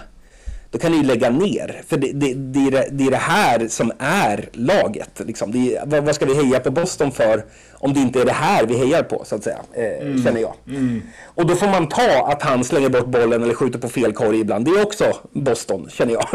då 0.72 0.80
kan 0.80 0.92
ni 0.92 1.04
lägga 1.04 1.30
ner. 1.30 1.82
För 1.88 1.98
det, 1.98 2.12
det, 2.14 2.34
det, 2.34 2.68
är, 2.68 2.72
det, 2.72 2.88
det 2.92 3.04
är 3.04 3.12
det 3.12 3.18
här 3.18 3.68
som 3.68 3.92
är 4.00 4.50
laget. 4.54 5.22
Liksom. 5.26 5.56
Är, 5.56 5.86
vad, 5.86 6.04
vad, 6.04 6.16
ska 6.16 6.26
vi 6.26 6.36
heja 6.36 6.60
på 6.60 6.72
Boston 6.72 7.12
för 7.12 7.46
om 7.74 7.94
det 7.94 8.00
inte 8.00 8.22
är 8.22 8.26
det 8.26 8.32
här 8.32 8.66
vi 8.66 8.78
hejar 8.78 9.04
på, 9.04 9.24
så 9.26 9.36
att 9.36 9.44
säga, 9.44 9.60
eh, 9.74 10.08
mm. 10.08 10.24
känner 10.24 10.42
jag. 10.42 10.54
Mm. 10.68 11.02
Och 11.26 11.46
då 11.46 11.56
får 11.56 11.68
man 11.68 11.90
ta 11.90 12.28
att 12.32 12.42
han 12.42 12.64
slänger 12.64 12.90
bort 12.90 13.08
bollen 13.08 13.44
eller 13.44 13.54
skjuter 13.54 13.80
på 13.80 13.90
fel 13.90 14.14
korg 14.14 14.40
ibland. 14.40 14.66
Det 14.66 14.72
är 14.72 14.84
också 14.84 15.06
Boston, 15.32 15.90
känner 15.90 16.14
jag. 16.14 16.26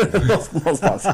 Någonstans. 0.51 1.07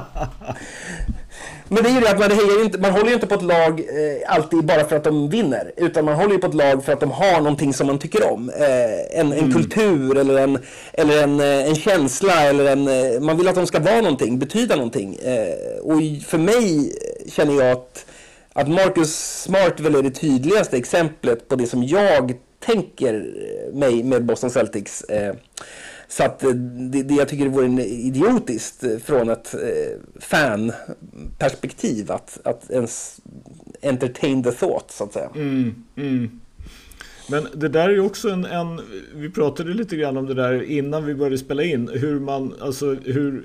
Men 1.73 1.83
det 1.83 1.89
är 1.89 1.95
ju 1.95 2.01
det 2.01 2.11
att 2.11 2.19
man, 2.19 2.31
hejar 2.31 2.65
inte, 2.65 2.79
man 2.79 2.91
håller 2.91 3.07
ju 3.07 3.15
inte 3.15 3.27
på 3.27 3.35
ett 3.35 3.43
lag 3.43 3.81
eh, 3.81 4.35
alltid 4.35 4.65
bara 4.65 4.85
för 4.85 4.97
att 4.97 5.05
de 5.05 5.31
vinner. 5.31 5.73
Utan 5.77 6.05
man 6.05 6.15
håller 6.15 6.33
ju 6.33 6.39
på 6.39 6.47
ett 6.47 6.55
lag 6.55 6.85
för 6.85 6.93
att 6.93 7.01
de 7.01 7.11
har 7.11 7.37
någonting 7.37 7.75
som 7.75 7.87
man 7.87 7.99
tycker 7.99 8.33
om. 8.33 8.51
Eh, 8.51 9.21
en, 9.21 9.33
en 9.33 9.39
mm. 9.39 9.53
kultur 9.53 10.19
eller, 10.19 10.39
en, 10.39 10.59
eller 10.93 11.23
en, 11.23 11.41
eh, 11.41 11.69
en 11.69 11.75
känsla. 11.75 12.43
Eller 12.43 12.73
en, 12.73 12.89
eh, 12.89 13.21
man 13.21 13.37
vill 13.37 13.49
att 13.49 13.55
de 13.55 13.67
ska 13.67 13.79
vara 13.79 14.01
någonting, 14.01 14.39
betyda 14.39 14.77
någonting. 14.77 15.15
Eh, 15.15 15.79
och 15.83 16.01
för 16.27 16.39
mig 16.39 16.93
känner 17.29 17.55
jag 17.55 17.73
att, 17.73 18.07
att 18.53 18.69
Marcus 18.69 19.43
Smart 19.43 19.81
väl 19.81 19.95
är 19.95 20.03
det 20.03 20.11
tydligaste 20.11 20.77
exemplet 20.77 21.49
på 21.49 21.57
det 21.57 21.67
som 21.67 21.85
jag 21.85 22.35
tänker 22.67 23.35
mig 23.73 24.03
med 24.03 24.25
Boston 24.25 24.51
Celtics. 24.51 25.05
Så 26.11 26.25
att 26.25 26.45
eh, 26.45 26.51
det, 26.51 27.03
det 27.03 27.15
jag 27.15 27.29
tycker 27.29 27.49
vore 27.49 27.85
idiotiskt 27.85 28.85
eh, 28.85 28.99
från 28.99 29.31
ett 29.31 29.55
eh, 29.55 30.21
fanperspektiv 30.21 32.13
att, 32.13 32.39
att 32.45 32.71
ens 32.71 33.21
entertain 33.83 34.43
the 34.43 34.53
thought 34.53 34.91
så 34.91 35.05
att 35.05 35.13
säga. 35.13 35.31
Mm, 35.35 35.75
mm. 35.97 36.41
Men 37.29 37.47
det 37.55 37.69
där 37.69 37.89
är 37.89 37.93
ju 37.93 38.01
också 38.01 38.31
en, 38.31 38.45
en, 38.45 38.81
vi 39.15 39.31
pratade 39.31 39.75
lite 39.75 39.97
grann 39.97 40.17
om 40.17 40.27
det 40.27 40.35
där 40.35 40.63
innan 40.63 41.05
vi 41.05 41.15
började 41.15 41.39
spela 41.39 41.63
in, 41.63 41.89
hur 41.89 42.21
man, 42.21 42.55
alltså 42.61 42.95
hur 42.95 43.45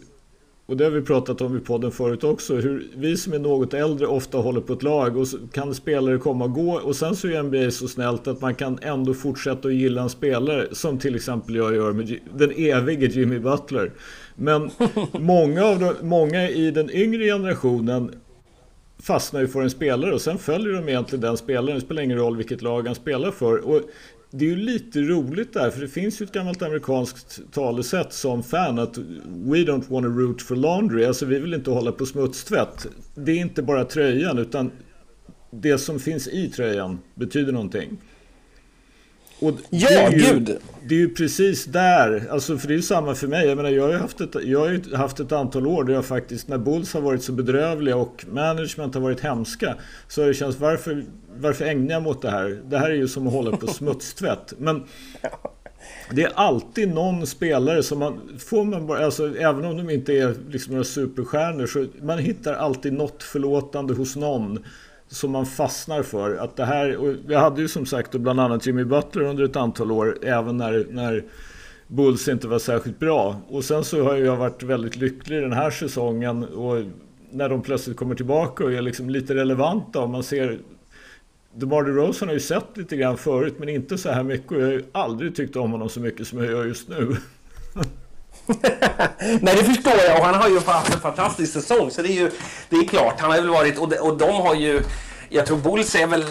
och 0.68 0.78
det 0.78 0.84
har 0.84 0.92
vi 0.92 1.02
pratat 1.02 1.42
om 1.42 1.58
i 1.58 1.60
podden 1.60 1.92
förut 1.92 2.24
också. 2.24 2.56
Hur 2.56 2.88
vi 2.96 3.18
som 3.18 3.34
är 3.34 3.40
något 3.40 3.74
äldre 3.74 4.08
ofta 4.08 4.38
håller 4.38 4.62
på 4.62 4.74
ett 4.74 4.84
lag 4.84 5.18
och 5.18 5.28
kan 5.52 5.76
spelare 5.76 6.18
komma 6.18 6.46
och 6.46 6.54
gå. 6.54 6.74
Och 6.74 6.96
sen 6.96 7.16
så 7.16 7.28
är 7.28 7.44
NBA 7.44 7.72
så 7.72 7.88
snällt 7.88 8.28
att 8.28 8.42
man 8.42 8.56
kan 8.56 8.80
ändå 8.82 9.14
fortsätta 9.14 9.68
att 9.68 9.74
gilla 9.74 10.02
en 10.02 10.10
spelare. 10.10 10.68
Som 10.72 11.00
till 11.00 11.16
exempel 11.16 11.56
jag 11.56 11.76
gör 11.76 11.92
med 11.92 12.20
den 12.34 12.52
evige 12.52 13.08
Jimmy 13.08 13.40
Butler. 13.40 13.92
Men 14.36 14.70
många, 15.12 15.66
av 15.66 15.80
de, 15.80 15.94
många 16.02 16.50
i 16.50 16.72
den 16.72 16.92
yngre 16.92 17.24
generationen 17.24 18.12
fastnar 19.00 19.42
ju 19.42 19.48
för 19.48 19.62
en 19.62 19.70
spelare 19.70 20.14
och 20.14 20.22
sen 20.22 20.38
följer 20.38 20.74
de 20.74 20.90
egentligen 20.90 21.22
den 21.22 21.38
spelaren. 21.38 21.80
Det 21.80 21.86
spelar 21.86 22.02
ingen 22.02 22.18
roll 22.18 22.38
vilket 22.38 22.62
lag 22.62 22.86
han 22.88 22.96
spelar 22.96 23.32
för. 23.32 23.58
Och 23.58 23.82
det 24.38 24.46
är 24.46 24.50
ju 24.50 24.56
lite 24.56 25.00
roligt 25.00 25.54
där, 25.54 25.72
för 25.72 25.82
det 25.82 25.88
finns 25.88 26.22
ju 26.22 26.24
ett 26.24 26.32
gammalt 26.32 26.62
amerikanskt 26.62 27.40
talesätt 27.52 28.14
som 28.14 28.44
fan 28.44 28.80
att 28.80 28.98
We 28.98 29.58
don't 29.58 29.90
want 29.90 30.06
to 30.06 30.10
root 30.10 30.42
for 30.42 30.56
laundry, 30.56 31.06
alltså 31.06 31.26
vi 31.26 31.40
vill 31.40 31.54
inte 31.54 31.70
hålla 31.70 31.92
på 31.92 32.06
smutstvätt. 32.06 32.88
Det 33.16 33.32
är 33.32 33.36
inte 33.36 33.62
bara 33.62 33.86
tröjan, 33.86 34.38
utan 34.38 34.72
det 35.52 35.78
som 35.78 36.00
finns 36.00 36.28
i 36.28 36.50
tröjan 36.50 37.00
betyder 37.16 37.52
någonting. 37.54 37.98
Och 39.46 39.54
ja, 39.70 39.88
det 39.90 39.96
är 39.96 40.12
ju, 40.12 40.18
gud! 40.18 40.58
Det 40.88 40.96
är 40.96 41.00
ju 41.00 41.14
precis 41.14 41.66
där, 41.66 42.28
alltså 42.32 42.58
för 42.58 42.68
det 42.68 42.74
är 42.74 42.76
ju 42.76 42.82
samma 42.82 43.16
för 43.16 43.28
mig. 43.28 43.48
Jag 43.48 43.58
menar, 43.58 43.70
jag 43.70 43.84
har 43.84 43.92
ju 43.92 43.98
haft 43.98 44.22
ett, 44.22 44.36
jag 44.44 44.60
har 44.60 44.98
haft 44.98 45.20
ett 45.20 45.32
antal 45.32 45.68
år 45.68 45.84
där 45.84 45.94
jag 45.94 46.06
faktiskt, 46.06 46.48
när 46.48 46.58
Bulls 46.58 46.94
har 46.94 47.02
varit 47.02 47.24
så 47.24 47.32
bedrövliga 47.32 47.96
och 47.96 48.26
management 48.32 48.94
har 48.94 49.02
varit 49.02 49.20
hemska, 49.20 49.76
så 50.08 50.22
har 50.22 50.28
det 50.28 50.34
känts, 50.34 50.60
varför, 50.60 51.06
varför 51.38 51.66
ägnar 51.66 51.94
jag 51.94 52.04
mig 52.04 52.10
åt 52.10 52.22
det 52.22 52.32
här? 52.32 52.62
Det 52.66 52.78
här 52.78 52.90
är 52.90 52.96
ju 52.96 53.08
som 53.08 53.28
att 53.28 53.34
hålla 53.34 53.58
på 53.58 53.68
smutstvätt. 53.74 54.54
Men 54.58 54.84
det 56.12 56.24
är 56.24 56.32
alltid 56.36 56.90
någon 56.90 57.28
spelare 57.28 57.84
som 57.84 58.00
man, 58.00 58.22
får 58.40 58.64
man 58.64 58.88
bara, 58.88 59.06
alltså 59.06 59.38
även 59.38 59.66
om 59.66 59.78
de 59.78 59.90
inte 59.90 60.14
är 60.14 60.36
liksom 60.50 60.74
några 60.74 60.84
superstjärnor, 60.84 61.66
så 61.66 61.86
man 62.02 62.20
hittar 62.20 62.54
alltid 62.54 62.94
något 62.94 63.24
förlåtande 63.24 63.94
hos 63.94 64.16
någon 64.16 64.60
som 65.16 65.32
man 65.32 65.46
fastnar 65.46 66.04
för. 66.04 66.36
Att 66.36 66.56
det 66.56 66.66
här, 66.66 66.98
och 66.98 67.14
jag 67.28 67.40
hade 67.40 67.62
ju 67.62 67.68
som 67.68 67.86
sagt 67.86 68.12
bland 68.12 68.40
annat 68.40 68.66
Jimmy 68.66 68.84
Butler 68.84 69.24
under 69.24 69.44
ett 69.44 69.56
antal 69.56 69.92
år, 69.92 70.18
även 70.22 70.58
när, 70.58 70.88
när 70.90 71.24
Bulls 71.88 72.28
inte 72.28 72.48
var 72.48 72.60
särskilt 72.60 73.00
bra. 73.00 73.42
Och 73.48 73.64
sen 73.64 73.84
så 73.84 74.04
har 74.04 74.16
jag 74.16 74.36
varit 74.36 74.64
väldigt 74.64 74.96
lycklig 74.96 75.42
den 75.42 75.54
här 75.54 75.72
säsongen 75.72 76.44
och 76.44 76.84
när 77.32 77.50
de 77.50 77.62
plötsligt 77.62 77.98
kommer 77.98 78.16
tillbaka 78.16 78.64
och 78.64 78.74
är 78.74 78.82
liksom 78.82 79.10
lite 79.10 79.36
relevanta 79.36 80.00
och 80.00 80.10
man 80.10 80.24
ser 80.24 80.60
DeMar 81.54 81.84
DeRozan 81.84 82.28
har 82.28 82.34
ju 82.34 82.40
sett 82.40 82.78
lite 82.78 82.98
grann 82.98 83.18
förut 83.18 83.56
men 83.60 83.70
inte 83.70 83.98
så 83.98 84.10
här 84.10 84.24
mycket 84.24 84.52
och 84.52 84.62
jag 84.62 84.66
har 84.66 84.74
ju 84.74 84.84
aldrig 84.92 85.36
tyckt 85.36 85.56
om 85.56 85.72
honom 85.72 85.90
så 85.90 86.00
mycket 86.00 86.28
som 86.28 86.40
jag 86.40 86.52
gör 86.52 86.66
just 86.66 86.90
nu. 86.90 87.16
Nej, 88.48 89.56
det 89.56 89.64
förstår 89.64 89.94
jag 90.08 90.20
och 90.20 90.26
han 90.26 90.36
har 90.36 90.50
ju 90.50 90.60
haft 90.60 90.94
en 90.94 91.00
fantastisk 91.00 91.54
säsong 91.54 91.92
så 91.92 92.02
det 92.02 92.10
är 92.10 92.14
ju 92.14 92.32
det 92.70 92.76
är 92.76 92.88
klart. 92.88 93.20
Han 93.20 93.32
har 93.32 93.38
väl 93.38 93.50
varit 93.50 93.78
och 93.78 93.90
de, 93.90 93.98
och 93.98 94.18
de 94.18 94.32
har 94.32 94.56
ju 94.56 94.84
jag 95.36 95.46
tror 95.46 95.58
Bulls 95.58 95.96
är 95.96 96.08
väl 96.08 96.26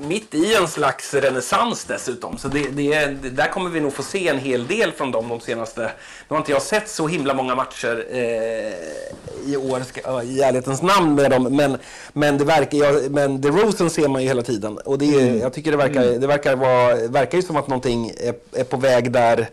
mitt 0.00 0.34
i 0.34 0.54
en 0.54 0.68
slags 0.68 1.14
renässans 1.14 1.84
dessutom. 1.84 2.38
Så 2.38 2.48
det, 2.48 2.68
det, 2.68 3.06
det, 3.06 3.30
där 3.30 3.46
kommer 3.46 3.70
vi 3.70 3.80
nog 3.80 3.92
få 3.92 4.02
se 4.02 4.28
en 4.28 4.38
hel 4.38 4.66
del 4.66 4.92
från 4.92 5.10
dem 5.10 5.28
de 5.28 5.40
senaste... 5.40 5.80
Nu 5.80 5.88
har 6.28 6.38
inte 6.38 6.52
jag 6.52 6.62
sett 6.62 6.88
så 6.88 7.08
himla 7.08 7.34
många 7.34 7.54
matcher 7.54 8.06
eh, 8.10 9.52
i 9.52 9.56
år, 9.56 9.80
ska, 9.80 10.22
i 10.22 10.40
ärlighetens 10.40 10.82
namn 10.82 11.14
med 11.14 11.30
dem. 11.30 11.56
Men, 11.56 11.78
men, 12.12 12.38
det 12.38 12.44
verkar, 12.44 12.78
ja, 12.78 12.92
men 13.10 13.40
DeRozan 13.40 13.90
ser 13.90 14.08
man 14.08 14.22
ju 14.22 14.28
hela 14.28 14.42
tiden. 14.42 14.78
Och 14.78 14.98
det, 14.98 15.20
mm. 15.20 15.38
jag 15.38 15.52
tycker 15.52 15.70
det 15.70 15.76
verkar, 15.76 16.02
mm. 16.02 16.20
det 16.20 16.26
verkar, 16.26 16.56
vara, 16.56 16.94
verkar 16.94 17.38
ju 17.38 17.42
som 17.42 17.56
att 17.56 17.68
någonting 17.68 18.08
är, 18.08 18.34
är 18.52 18.64
på 18.64 18.76
väg 18.76 19.12
där, 19.12 19.48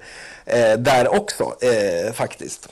eh, 0.46 0.74
där 0.78 1.16
också, 1.16 1.44
eh, 1.44 2.14
faktiskt. 2.14 2.70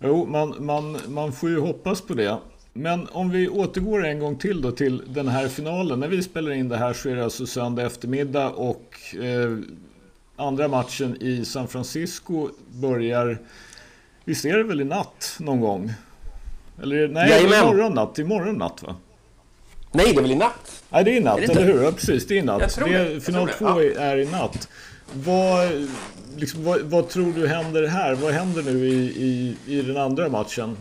Jo, 0.00 0.26
man, 0.26 0.54
man, 0.58 0.98
man 1.08 1.32
får 1.32 1.48
ju 1.48 1.60
hoppas 1.60 2.00
på 2.00 2.14
det. 2.14 2.38
Men 2.78 3.08
om 3.12 3.30
vi 3.30 3.48
återgår 3.48 4.06
en 4.06 4.18
gång 4.18 4.36
till 4.36 4.62
då 4.62 4.72
till 4.72 5.02
den 5.06 5.28
här 5.28 5.48
finalen. 5.48 6.00
När 6.00 6.08
vi 6.08 6.22
spelar 6.22 6.52
in 6.52 6.68
det 6.68 6.76
här 6.76 6.92
så 6.92 7.08
är 7.08 7.16
det 7.16 7.24
alltså 7.24 7.46
söndag 7.46 7.86
eftermiddag 7.86 8.48
och 8.50 8.94
eh, 9.14 9.58
andra 10.36 10.68
matchen 10.68 11.16
i 11.20 11.44
San 11.44 11.68
Francisco 11.68 12.48
börjar, 12.72 13.38
visst 14.24 14.44
är 14.44 14.56
det 14.56 14.62
väl 14.62 14.80
i 14.80 14.84
natt 14.84 15.36
någon 15.38 15.60
gång? 15.60 15.92
Eller 16.82 17.08
nej, 17.08 17.28
det 17.28 17.34
är 17.34 17.62
imorgon 17.62 17.94
natt, 17.94 18.18
imorgon 18.18 18.54
natt 18.54 18.82
va? 18.82 18.96
Nej, 19.92 20.12
det 20.12 20.18
är 20.18 20.22
väl 20.22 20.30
i 20.30 20.34
natt? 20.34 20.82
Nej, 20.90 21.04
det 21.04 21.10
är 21.10 21.16
i 21.16 21.20
natt, 21.20 21.38
eller 21.38 21.64
hur? 21.64 21.82
Ja, 21.82 21.92
precis, 21.92 22.26
det 22.26 22.34
är 22.34 22.38
i 22.38 22.42
natt. 22.42 22.80
Det 22.84 22.94
är, 22.94 23.20
final 23.20 23.48
två 23.48 23.64
ja. 23.64 24.00
är 24.00 24.16
i 24.16 24.26
natt. 24.30 24.68
Vad, 25.12 25.70
liksom, 26.36 26.64
vad, 26.64 26.80
vad, 26.80 27.08
tror 27.08 27.32
du 27.32 27.48
händer 27.48 27.86
här? 27.86 28.14
Vad 28.14 28.32
händer 28.32 28.62
nu 28.62 28.86
i, 28.88 28.94
i, 28.96 29.56
i 29.66 29.82
den 29.82 29.96
andra 29.96 30.28
matchen? 30.28 30.76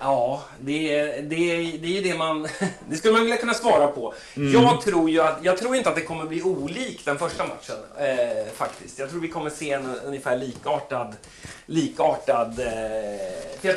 Ja, 0.00 0.42
det 0.60 0.98
är, 0.98 1.22
det, 1.22 1.50
är, 1.50 1.78
det 1.78 1.86
är 1.86 1.92
ju 1.92 2.00
det 2.00 2.14
man... 2.14 2.48
Det 2.88 2.96
skulle 2.96 3.12
man 3.12 3.22
vilja 3.22 3.36
kunna 3.36 3.54
svara 3.54 3.86
på. 3.86 4.14
Mm. 4.36 4.52
Jag 4.52 4.82
tror 4.82 5.10
ju 5.10 5.20
att, 5.20 5.38
jag 5.42 5.58
tror 5.58 5.76
inte 5.76 5.88
att 5.88 5.94
det 5.94 6.02
kommer 6.02 6.24
bli 6.24 6.42
olikt 6.42 7.04
den 7.04 7.18
första 7.18 7.46
matchen. 7.46 7.76
Eh, 7.98 8.52
faktiskt. 8.54 8.98
Jag 8.98 9.10
tror 9.10 9.20
vi 9.20 9.28
kommer 9.28 9.50
se 9.50 9.72
en 9.72 9.98
ungefär 10.04 10.36
likartad, 10.36 11.16
likartad, 11.66 12.60
eh, 12.60 13.74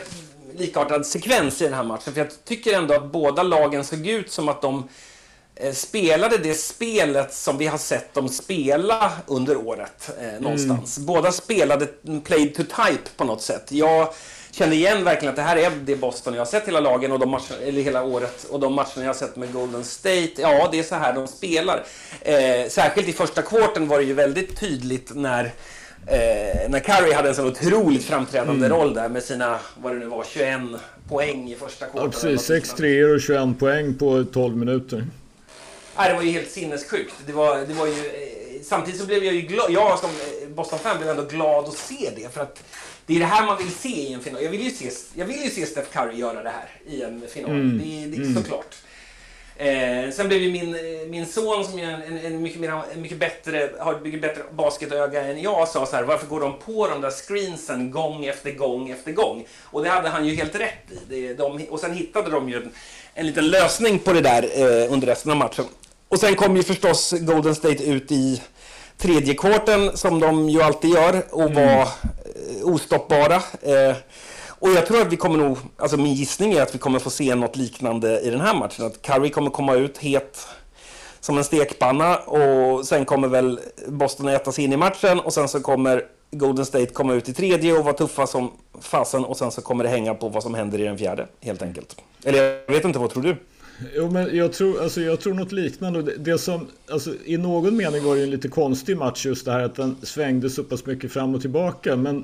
likartad 0.56 1.06
sekvens 1.06 1.62
i 1.62 1.64
den 1.64 1.74
här 1.74 1.84
matchen. 1.84 2.14
För 2.14 2.22
jag 2.22 2.46
tycker 2.46 2.78
ändå 2.78 2.94
att 2.94 3.12
båda 3.12 3.44
lagen 3.44 3.84
såg 3.84 4.08
ut 4.08 4.32
som 4.32 4.50
att 4.50 4.62
de 4.62 4.88
eh, 5.56 5.74
spelade 5.74 6.38
det 6.38 6.54
spelet 6.54 7.34
som 7.34 7.58
vi 7.58 7.68
har 7.68 7.78
sett 7.78 8.14
dem 8.14 8.30
spela 8.30 9.12
under 9.28 9.58
året. 9.68 10.12
Eh, 10.22 10.42
någonstans. 10.42 10.98
Mm. 10.98 11.06
Båda 11.06 11.32
spelade 11.32 11.88
played 12.24 12.56
to 12.56 12.64
type 12.64 13.10
på 13.18 13.24
något 13.24 13.42
sätt. 13.42 13.72
Jag 13.72 14.14
kände 14.52 14.76
igen 14.76 15.04
verkligen 15.04 15.30
att 15.30 15.36
det 15.36 15.42
här 15.42 15.58
är 15.58 15.72
det 15.86 15.96
Boston 15.96 16.34
jag 16.34 16.42
har 16.42 16.46
sett 16.46 16.68
hela 16.68 16.80
lagen 16.80 17.12
och 17.12 17.20
de 17.20 17.30
matcher, 17.30 17.56
eller 17.64 17.82
hela 17.82 18.04
året 18.04 18.44
och 18.50 18.60
de 18.60 18.74
matcherna 18.74 18.92
jag 18.96 19.08
har 19.08 19.14
sett 19.14 19.36
med 19.36 19.54
Golden 19.54 19.84
State. 19.84 20.32
Ja, 20.38 20.70
det 20.72 20.80
är 20.80 20.84
så 20.84 20.96
här 20.96 21.14
de 21.14 21.28
spelar. 21.28 21.84
Eh, 22.22 22.70
särskilt 22.70 23.08
i 23.08 23.14
första 23.14 23.42
kvarten 23.42 23.88
var 23.88 23.98
det 23.98 24.04
ju 24.04 24.14
väldigt 24.14 24.60
tydligt 24.60 25.16
när 25.16 25.46
eh, 26.08 26.70
när 26.70 26.80
Curry 26.80 27.14
hade 27.14 27.30
en 27.30 27.36
så 27.36 27.48
otroligt 27.48 28.04
framträdande 28.04 28.66
mm. 28.66 28.78
roll 28.78 28.94
där 28.94 29.10
med 29.10 29.24
sina, 29.24 29.60
vad 29.78 29.94
det 29.94 30.00
nu 30.00 30.06
var, 30.06 30.26
21 30.34 30.62
poäng 31.10 31.52
i 31.52 31.56
första 31.56 31.86
kvarten. 31.86 32.12
Ja, 32.14 32.30
precis. 32.30 32.48
6 32.48 32.74
3 32.74 33.04
och 33.04 33.22
21 33.22 33.60
poäng 33.60 33.94
på 33.94 34.26
12 34.34 34.58
minuter. 34.58 35.08
Nej, 35.98 36.10
det 36.10 36.16
var 36.16 36.22
ju 36.22 36.32
helt 36.32 36.52
sinnessjukt. 36.52 37.14
Det 37.26 37.34
var, 37.34 37.58
det 37.58 37.74
var 37.74 37.88
ju, 37.88 37.94
eh, 37.94 38.62
samtidigt 38.64 39.00
så 39.00 39.08
blev 39.08 39.24
jag 39.24 39.34
ju 39.34 39.42
glad, 39.42 39.72
jag 39.72 40.00
som 40.00 40.10
Boston-fan 40.56 40.98
blev 40.98 41.10
ändå 41.10 41.24
glad 41.24 41.66
att 41.66 41.78
se 41.78 42.10
det. 42.16 42.34
För 42.34 42.42
att 42.42 42.64
det 43.12 43.18
är 43.18 43.20
det 43.20 43.26
här 43.26 43.46
man 43.46 43.58
vill 43.58 43.72
se 43.72 43.90
i 43.90 44.14
en 44.14 44.22
final. 44.22 44.44
Jag 44.44 44.52
vill 44.52 44.62
ju 44.62 44.72
se, 44.72 44.90
jag 45.16 45.26
vill 45.26 45.44
ju 45.44 45.50
se 45.50 45.66
Steph 45.66 45.90
Curry 45.90 46.18
göra 46.18 46.44
det 46.44 46.50
här 46.50 46.70
i 46.88 47.02
en 47.02 47.24
final. 47.30 47.52
Mm. 47.52 47.78
Det, 47.78 48.18
det 48.18 48.24
är 48.24 48.28
mm. 48.28 48.44
såklart. 48.44 48.76
Eh, 49.56 50.12
sen 50.12 50.28
blev 50.28 50.42
ju 50.42 50.52
min, 50.52 50.78
min 51.10 51.26
son 51.26 51.66
som 51.66 51.80
är 51.80 51.84
en, 51.84 52.02
en, 52.02 52.26
en, 52.26 52.42
mycket, 52.42 52.60
mer, 52.60 52.82
en 52.94 53.02
mycket 53.02 53.20
bättre, 53.20 53.70
har 53.80 53.94
ett 53.94 54.04
mycket 54.04 54.22
bättre 54.22 54.42
basketöga 54.52 55.26
än 55.26 55.42
jag 55.42 55.68
sa 55.68 55.86
så 55.86 55.96
här, 55.96 56.04
varför 56.04 56.28
går 56.28 56.40
de 56.40 56.60
på 56.60 56.88
de 56.88 57.02
där 57.02 57.12
screensen 57.12 57.92
gång 57.92 58.26
efter 58.26 58.52
gång 58.52 58.90
efter 58.90 59.12
gång? 59.12 59.46
Och 59.64 59.84
det 59.84 59.90
hade 59.90 60.10
han 60.10 60.28
ju 60.28 60.36
helt 60.36 60.56
rätt 60.56 60.92
i. 60.92 60.98
Det, 61.10 61.34
de, 61.34 61.66
och 61.70 61.80
sen 61.80 61.94
hittade 61.94 62.32
de 62.32 62.50
ju 62.50 62.56
en, 62.56 62.72
en 63.14 63.28
liten 63.28 63.48
lösning 63.48 64.00
på 64.00 64.14
det 64.14 64.22
där 64.22 64.44
eh, 64.44 64.94
under 64.94 65.08
resten 65.08 65.32
av 65.32 65.38
matchen. 65.38 65.66
Och 66.08 66.20
sen 66.20 66.36
kom 66.36 66.58
ju 66.58 66.64
förstås 66.64 67.14
Golden 67.20 67.56
State 67.56 67.84
ut 67.84 68.12
i 68.12 68.42
tredje 69.02 69.34
kvarten 69.34 69.98
som 69.98 70.20
de 70.20 70.50
ju 70.50 70.62
alltid 70.62 70.90
gör 70.90 71.24
och 71.32 71.50
mm. 71.50 71.56
var 71.56 71.82
eh, 71.82 72.66
ostoppbara. 72.66 73.36
Eh, 73.62 73.96
och 74.48 74.70
jag 74.70 74.86
tror 74.86 75.02
att 75.02 75.14
vi 75.14 75.18
kommer 75.18 75.38
nog, 75.38 75.58
alltså 75.78 75.98
min 75.98 76.14
gissning 76.14 76.54
är 76.54 76.62
att 76.62 76.76
vi 76.76 76.80
kommer 76.80 77.00
få 77.00 77.10
se 77.10 77.36
något 77.36 77.56
liknande 77.56 78.20
i 78.20 78.30
den 78.30 78.42
här 78.42 78.56
matchen. 78.56 78.86
Att 78.86 79.02
Curry 79.02 79.30
kommer 79.30 79.50
komma 79.50 79.74
ut 79.74 79.98
het 79.98 80.48
som 81.20 81.38
en 81.38 81.44
stekpanna 81.44 82.18
och 82.18 82.86
sen 82.86 83.06
kommer 83.06 83.28
väl 83.28 83.60
Boston 83.88 84.28
äta 84.28 84.52
sig 84.52 84.64
in 84.64 84.74
i 84.74 84.78
matchen 84.78 85.20
och 85.20 85.34
sen 85.34 85.48
så 85.48 85.62
kommer 85.62 86.04
Golden 86.32 86.66
State 86.66 86.86
komma 86.86 87.14
ut 87.14 87.30
i 87.30 87.34
tredje 87.34 87.74
och 87.74 87.84
vara 87.84 87.94
tuffa 87.94 88.28
som 88.28 88.52
fasen 88.82 89.26
och 89.26 89.38
sen 89.38 89.52
så 89.52 89.62
kommer 89.62 89.84
det 89.84 89.90
hänga 89.90 90.14
på 90.14 90.30
vad 90.30 90.44
som 90.44 90.54
händer 90.54 90.80
i 90.80 90.84
den 90.84 90.98
fjärde 90.98 91.28
helt 91.42 91.62
enkelt. 91.62 91.96
Eller 92.24 92.44
jag 92.44 92.74
vet 92.74 92.86
inte, 92.86 93.00
vad 93.00 93.10
tror 93.10 93.24
du? 93.24 93.38
Jo, 93.96 94.10
men 94.12 94.36
jag 94.36 94.54
tror, 94.54 94.82
alltså, 94.82 95.02
jag 95.02 95.20
tror 95.20 95.34
något 95.34 95.52
liknande. 95.52 96.02
Det, 96.02 96.18
det 96.18 96.38
som, 96.38 96.68
alltså, 96.90 97.14
I 97.26 97.38
någon 97.38 97.78
mening 97.78 98.04
var 98.04 98.16
det 98.16 98.24
en 98.24 98.30
lite 98.30 98.48
konstig 98.48 98.98
match 98.98 99.26
just 99.26 99.46
det 99.46 99.52
här 99.52 99.64
att 99.64 99.76
den 99.76 99.96
svängde 100.02 100.50
så 100.50 100.64
pass 100.64 100.86
mycket 100.86 101.12
fram 101.12 101.36
och 101.36 101.42
tillbaka. 101.42 101.96
Men 101.96 102.24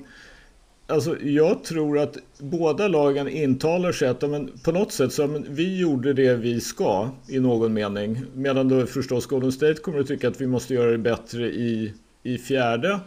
alltså, 0.88 1.22
jag 1.22 1.64
tror 1.64 2.00
att 2.00 2.18
båda 2.40 2.88
lagen 2.88 3.28
intalar 3.28 3.92
sig 3.92 4.08
att 4.08 4.22
men, 4.22 4.52
på 4.64 4.72
något 4.72 4.92
sätt 4.92 5.14
så 5.14 5.28
men, 5.28 5.46
vi 5.50 5.80
gjorde 5.80 6.14
det 6.14 6.36
vi 6.36 6.62
ska 6.62 7.10
i 7.28 7.40
någon 7.40 7.74
mening. 7.74 8.22
Medan 8.36 8.70
då 8.70 8.86
förstås 8.86 9.26
Golden 9.26 9.52
State 9.52 9.74
kommer 9.82 10.00
att 10.00 10.08
tycka 10.08 10.28
att 10.28 10.42
vi 10.42 10.48
måste 10.48 10.74
göra 10.74 10.92
det 10.92 10.98
bättre 10.98 11.48
i, 11.48 11.94
i 12.24 12.38
fjärde. 12.38 13.00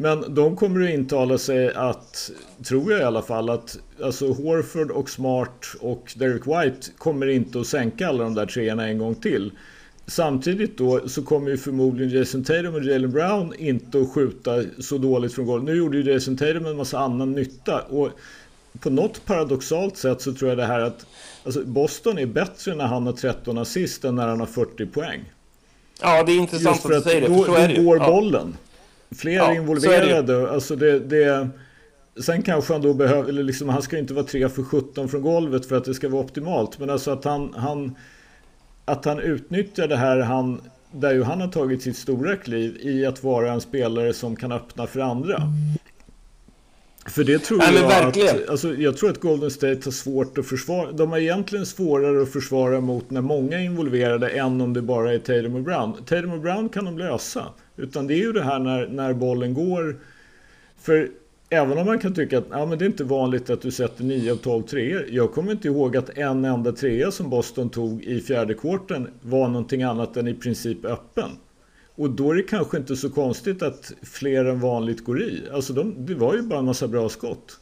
Men 0.00 0.34
de 0.34 0.56
kommer 0.56 0.84
att 0.84 0.90
intala 0.90 1.38
sig 1.38 1.74
att, 1.74 2.30
tror 2.64 2.92
jag 2.92 3.00
i 3.00 3.04
alla 3.04 3.22
fall, 3.22 3.50
att 3.50 3.78
alltså 4.02 4.32
Horford 4.32 4.90
och 4.90 5.10
Smart 5.10 5.66
och 5.80 6.12
Derek 6.16 6.46
White 6.46 6.90
kommer 6.98 7.26
inte 7.26 7.60
att 7.60 7.66
sänka 7.66 8.08
alla 8.08 8.24
de 8.24 8.34
där 8.34 8.46
treorna 8.46 8.88
en 8.88 8.98
gång 8.98 9.14
till. 9.14 9.52
Samtidigt 10.06 10.78
då 10.78 11.08
så 11.08 11.22
kommer 11.22 11.50
ju 11.50 11.56
förmodligen 11.56 12.18
Jason 12.18 12.44
Tatum 12.44 12.74
och 12.74 12.84
Jalen 12.84 13.10
Brown 13.10 13.54
inte 13.58 14.00
att 14.00 14.12
skjuta 14.12 14.62
så 14.78 14.98
dåligt 14.98 15.34
från 15.34 15.46
golvet. 15.46 15.64
Nu 15.64 15.78
gjorde 15.78 15.98
ju 15.98 16.12
Jason 16.12 16.36
Tatum 16.36 16.66
en 16.66 16.76
massa 16.76 16.98
annan 16.98 17.32
nytta 17.32 17.80
och 17.80 18.10
på 18.80 18.90
något 18.90 19.24
paradoxalt 19.24 19.96
sätt 19.96 20.20
så 20.20 20.32
tror 20.32 20.48
jag 20.48 20.58
det 20.58 20.66
här 20.66 20.80
att 20.80 21.06
alltså 21.44 21.64
Boston 21.64 22.18
är 22.18 22.26
bättre 22.26 22.74
när 22.74 22.86
han 22.86 23.06
har 23.06 23.12
13 23.12 23.58
assist 23.58 24.04
än 24.04 24.14
när 24.14 24.28
han 24.28 24.40
har 24.40 24.46
40 24.46 24.86
poäng. 24.86 25.20
Ja, 26.02 26.22
det 26.22 26.32
är 26.32 26.36
intressant 26.36 26.84
att 26.84 26.92
du 26.92 27.00
säger 27.00 27.20
det. 27.20 27.26
Då, 27.28 27.44
då 27.44 27.82
går 27.82 27.98
bollen. 27.98 28.56
Ja. 28.62 28.69
Fler 29.16 29.32
ja, 29.32 29.54
involverade. 29.54 30.22
Det 30.22 30.50
alltså 30.50 30.76
det, 30.76 30.98
det, 30.98 31.48
sen 32.22 32.42
kanske 32.42 32.72
han 32.72 32.82
då 32.82 32.94
behöver, 32.94 33.28
eller 33.28 33.42
liksom, 33.42 33.68
han 33.68 33.82
ska 33.82 33.98
inte 33.98 34.14
vara 34.14 34.26
3 34.26 34.48
för 34.48 34.62
17 34.62 35.08
från 35.08 35.22
golvet 35.22 35.66
för 35.66 35.76
att 35.76 35.84
det 35.84 35.94
ska 35.94 36.08
vara 36.08 36.22
optimalt. 36.22 36.78
Men 36.78 36.90
alltså 36.90 37.10
att 37.10 37.24
han, 37.24 37.54
han, 37.54 37.96
att 38.84 39.04
han 39.04 39.18
utnyttjar 39.18 39.88
det 39.88 39.96
här, 39.96 40.18
han, 40.20 40.60
där 40.92 41.12
ju 41.12 41.22
han 41.22 41.40
har 41.40 41.48
tagit 41.48 41.82
sitt 41.82 41.96
stora 41.96 42.36
kliv 42.36 42.76
i 42.80 43.06
att 43.06 43.24
vara 43.24 43.52
en 43.52 43.60
spelare 43.60 44.12
som 44.12 44.36
kan 44.36 44.52
öppna 44.52 44.86
för 44.86 45.00
andra. 45.00 45.42
För 47.10 47.24
det 47.24 47.38
tror 47.38 47.58
Nej, 47.58 47.74
jag 47.74 48.08
att, 48.08 48.48
alltså, 48.48 48.74
jag 48.74 48.96
tror 48.96 49.10
att 49.10 49.20
Golden 49.20 49.50
State 49.50 49.80
har 49.84 49.90
svårt 49.90 50.38
att 50.38 50.46
försvara. 50.46 50.92
De 50.92 51.10
har 51.10 51.18
egentligen 51.18 51.66
svårare 51.66 52.22
att 52.22 52.32
försvara 52.32 52.80
mot 52.80 53.10
när 53.10 53.20
många 53.20 53.60
är 53.60 53.64
involverade 53.64 54.28
än 54.28 54.60
om 54.60 54.72
det 54.72 54.82
bara 54.82 55.14
är 55.14 55.18
Tatum 55.18 55.54
och 55.54 55.62
Brown. 55.62 55.92
Tatum 56.04 56.32
och 56.32 56.40
Brown 56.40 56.68
kan 56.68 56.84
de 56.84 56.98
lösa. 56.98 57.46
Utan 57.76 58.06
det 58.06 58.14
är 58.14 58.18
ju 58.18 58.32
det 58.32 58.42
här 58.42 58.58
när, 58.58 58.86
när 58.86 59.12
bollen 59.12 59.54
går. 59.54 59.96
För 60.80 61.08
även 61.48 61.78
om 61.78 61.86
man 61.86 61.98
kan 61.98 62.14
tycka 62.14 62.38
att 62.38 62.46
ja, 62.50 62.66
men 62.66 62.78
det 62.78 62.84
är 62.84 62.86
inte 62.86 63.04
vanligt 63.04 63.50
att 63.50 63.62
du 63.62 63.70
sätter 63.70 64.04
9 64.04 64.32
av 64.32 64.36
12 64.36 64.62
treor. 64.62 65.06
Jag 65.10 65.32
kommer 65.32 65.52
inte 65.52 65.68
ihåg 65.68 65.96
att 65.96 66.18
en 66.18 66.44
enda 66.44 66.72
trea 66.72 67.10
som 67.10 67.30
Boston 67.30 67.70
tog 67.70 68.04
i 68.04 68.20
fjärde 68.20 68.54
kvarten 68.54 69.08
var 69.22 69.48
någonting 69.48 69.82
annat 69.82 70.16
än 70.16 70.28
i 70.28 70.34
princip 70.34 70.84
öppen. 70.84 71.30
Och 72.00 72.10
då 72.10 72.30
är 72.30 72.34
det 72.34 72.42
kanske 72.42 72.76
inte 72.76 72.96
så 72.96 73.10
konstigt 73.10 73.62
att 73.62 73.92
fler 74.02 74.44
än 74.44 74.60
vanligt 74.60 75.04
går 75.04 75.22
i. 75.22 75.42
Alltså 75.54 75.72
de, 75.72 76.06
det 76.06 76.14
var 76.14 76.34
ju 76.34 76.42
bara 76.42 76.58
en 76.58 76.64
massa 76.64 76.88
bra 76.88 77.08
skott. 77.08 77.58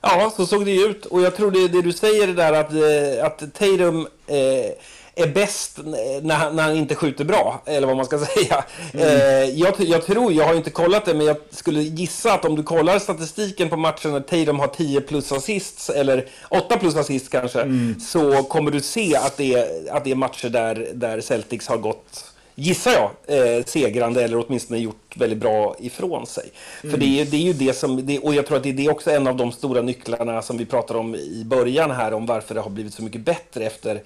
Ja, 0.00 0.32
så 0.36 0.46
såg 0.46 0.64
det 0.64 0.70
ju 0.70 0.86
ut. 0.86 1.06
Och 1.06 1.20
jag 1.20 1.36
tror 1.36 1.50
det, 1.50 1.68
det 1.68 1.82
du 1.82 1.92
säger 1.92 2.26
det 2.26 2.32
där 2.32 2.52
att, 2.52 2.72
eh, 2.72 3.26
att 3.26 3.54
Tatum 3.54 4.06
eh, 4.26 4.72
är 5.14 5.26
bäst 5.34 5.78
när 6.22 6.34
han, 6.34 6.56
när 6.56 6.62
han 6.62 6.76
inte 6.76 6.94
skjuter 6.94 7.24
bra, 7.24 7.62
eller 7.66 7.86
vad 7.86 7.96
man 7.96 8.06
ska 8.06 8.18
säga. 8.26 8.64
Mm. 8.92 9.06
Eh, 9.06 9.60
jag, 9.60 9.74
jag, 9.78 10.06
tror, 10.06 10.32
jag 10.32 10.46
har 10.46 10.54
inte 10.54 10.70
kollat 10.70 11.04
det, 11.04 11.14
men 11.14 11.26
jag 11.26 11.36
skulle 11.50 11.82
gissa 11.82 12.32
att 12.32 12.44
om 12.44 12.56
du 12.56 12.62
kollar 12.62 12.98
statistiken 12.98 13.68
på 13.68 13.76
matchen 13.76 14.12
när 14.12 14.20
Tatum 14.20 14.58
har 14.58 14.68
10 14.68 15.00
plus 15.00 15.32
assists, 15.32 15.90
eller 15.90 16.28
8 16.50 16.78
plus 16.78 16.96
assists 16.96 17.28
kanske, 17.28 17.60
mm. 17.60 18.00
så 18.00 18.42
kommer 18.42 18.70
du 18.70 18.80
se 18.80 19.16
att 19.16 19.36
det, 19.36 19.54
är, 19.54 19.96
att 19.96 20.04
det 20.04 20.10
är 20.10 20.14
matcher 20.14 20.48
där, 20.48 20.88
där 20.94 21.20
Celtics 21.20 21.68
har 21.68 21.76
gått 21.76 22.33
gissar 22.54 22.92
jag, 22.92 23.10
eh, 23.26 23.64
segrande 23.64 24.24
eller 24.24 24.44
åtminstone 24.46 24.80
gjort 24.80 25.16
väldigt 25.16 25.38
bra 25.38 25.76
ifrån 25.78 26.26
sig. 26.26 26.50
Mm. 26.82 26.92
För 26.92 27.00
det 27.00 27.20
är, 27.20 27.24
det 27.24 27.36
är 27.36 27.40
ju 27.40 27.52
det 27.52 27.72
som, 27.72 28.06
det, 28.06 28.18
och 28.18 28.34
jag 28.34 28.46
tror 28.46 28.56
att 28.56 28.62
det, 28.62 28.72
det 28.72 28.86
är 28.86 28.90
också 28.90 29.10
en 29.10 29.26
av 29.26 29.36
de 29.36 29.52
stora 29.52 29.82
nycklarna 29.82 30.42
som 30.42 30.56
vi 30.56 30.66
pratade 30.66 30.98
om 30.98 31.14
i 31.14 31.42
början 31.46 31.90
här 31.90 32.14
om 32.14 32.26
varför 32.26 32.54
det 32.54 32.60
har 32.60 32.70
blivit 32.70 32.94
så 32.94 33.02
mycket 33.02 33.20
bättre 33.20 33.66
efter 33.66 34.02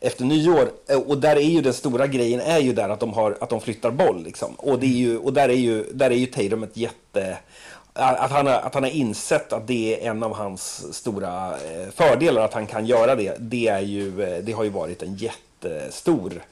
efter 0.00 0.24
nyår. 0.24 0.70
Eh, 0.88 0.98
och 0.98 1.18
där 1.18 1.36
är 1.36 1.40
ju 1.40 1.60
den 1.60 1.72
stora 1.72 2.06
grejen 2.06 2.40
är 2.40 2.58
ju 2.58 2.72
där 2.72 2.88
att 2.88 3.00
de, 3.00 3.12
har, 3.12 3.36
att 3.40 3.50
de 3.50 3.60
flyttar 3.60 3.90
boll. 3.90 4.22
Liksom. 4.24 4.54
Och, 4.54 4.78
det 4.78 4.86
är 4.86 4.98
ju, 4.98 5.18
och 5.18 5.32
där 5.32 5.48
är 5.48 5.52
ju, 5.52 5.84
där 5.92 6.10
är 6.10 6.14
ju 6.14 6.26
Tatum 6.26 6.62
ett 6.62 6.76
jätte... 6.76 7.38
Att 7.92 8.30
han, 8.30 8.46
har, 8.46 8.54
att 8.54 8.74
han 8.74 8.82
har 8.82 8.90
insett 8.90 9.52
att 9.52 9.66
det 9.66 10.04
är 10.04 10.10
en 10.10 10.22
av 10.22 10.34
hans 10.34 10.94
stora 10.94 11.46
eh, 11.48 11.88
fördelar, 11.94 12.44
att 12.44 12.54
han 12.54 12.66
kan 12.66 12.86
göra 12.86 13.14
det, 13.14 13.36
det, 13.38 13.68
är 13.68 13.80
ju, 13.80 14.22
eh, 14.22 14.44
det 14.44 14.52
har 14.52 14.64
ju 14.64 14.70
varit 14.70 15.02
en 15.02 15.14
jättestor 15.14 16.42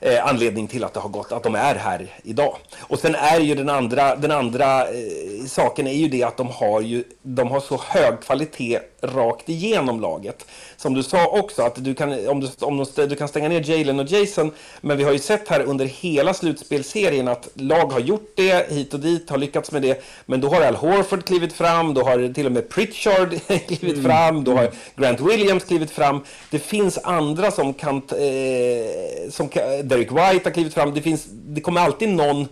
eh, 0.00 0.26
anledning 0.26 0.66
till 0.66 0.84
att 0.84 0.94
det 0.94 1.00
har 1.00 1.08
gått, 1.08 1.32
att 1.32 1.42
de 1.42 1.54
är 1.54 1.74
här 1.74 2.06
idag. 2.22 2.56
Och 2.78 2.98
sen 2.98 3.14
är 3.14 3.40
ju 3.40 3.54
den 3.54 3.68
andra, 3.68 4.16
den 4.16 4.30
andra 4.30 4.82
eh, 4.82 5.44
saken 5.46 5.86
är 5.86 5.92
ju 5.92 6.08
det 6.08 6.22
att 6.22 6.36
de 6.36 6.46
har 6.46 6.80
ju, 6.80 7.04
de 7.22 7.48
har 7.48 7.60
så 7.60 7.80
hög 7.88 8.20
kvalitet 8.20 8.80
rakt 9.00 9.48
igenom 9.48 10.00
laget. 10.00 10.46
Som 10.76 10.94
du 10.94 11.02
sa 11.02 11.26
också, 11.26 11.62
att 11.62 11.84
du 11.84 11.94
kan, 11.94 12.28
om 12.28 12.40
du, 12.40 12.48
om 12.60 12.86
de, 12.94 13.06
du 13.06 13.16
kan 13.16 13.28
stänga 13.28 13.48
ner 13.48 13.70
Jalen 13.70 14.00
och 14.00 14.06
Jason, 14.06 14.52
men 14.80 14.96
vi 14.96 15.04
har 15.04 15.12
ju 15.12 15.18
sett 15.18 15.48
här 15.48 15.62
under 15.62 15.84
hela 15.84 16.34
slutspelserien 16.34 17.28
att 17.28 17.48
lag 17.54 17.92
har 17.92 18.00
gjort 18.00 18.32
det 18.36 18.70
hit 18.70 18.94
och 18.94 19.00
dit, 19.00 19.30
har 19.30 19.38
lyckats 19.38 19.72
med 19.72 19.82
det, 19.82 20.02
men 20.26 20.40
då 20.40 20.48
har 20.48 20.62
Al 20.62 20.74
Horford 20.74 21.24
klivit 21.24 21.52
fram, 21.52 21.94
då 21.94 22.02
har 22.02 22.34
till 22.34 22.46
och 22.46 22.52
med 22.52 22.68
Pritchard 22.68 23.28
klivit 23.46 23.82
mm. 23.82 24.04
fram, 24.04 24.44
då 24.44 24.56
har 24.56 24.70
Grant 24.96 25.20
Williams 25.20 25.64
klivit 25.64 25.90
fram. 25.90 26.24
Det 26.50 26.58
finns 26.58 26.98
andra 26.98 27.50
som 27.50 27.74
kan, 27.74 27.96
eh, 27.96 29.30
som 29.30 29.48
Derek 29.88 30.10
White 30.10 30.44
har 30.44 30.50
klivit 30.50 30.74
fram, 30.74 30.94
det, 30.94 31.02
finns, 31.02 31.26
det 31.30 31.60
kommer 31.60 31.80
alltid 31.80 32.08
någon 32.08 32.48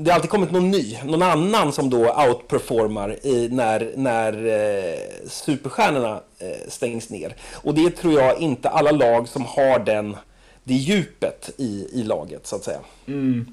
det 0.00 0.10
har 0.10 0.14
alltid 0.14 0.30
kommit 0.30 0.50
någon 0.50 0.70
ny, 0.70 0.98
någon 1.04 1.22
annan 1.22 1.72
som 1.72 1.90
då 1.90 2.26
outperformar 2.28 3.26
i, 3.26 3.48
när, 3.48 3.92
när 3.96 4.46
eh, 4.46 5.28
superstjärnorna 5.28 6.20
eh, 6.38 6.68
stängs 6.68 7.10
ner. 7.10 7.36
Och 7.54 7.74
det 7.74 7.90
tror 7.90 8.12
jag 8.14 8.38
inte 8.38 8.68
alla 8.68 8.90
lag 8.90 9.28
som 9.28 9.44
har 9.44 9.78
den, 9.78 10.16
det 10.64 10.74
djupet 10.74 11.50
i, 11.56 11.86
i 11.92 12.02
laget 12.02 12.46
så 12.46 12.56
att 12.56 12.64
säga. 12.64 12.80
Mm. 13.06 13.46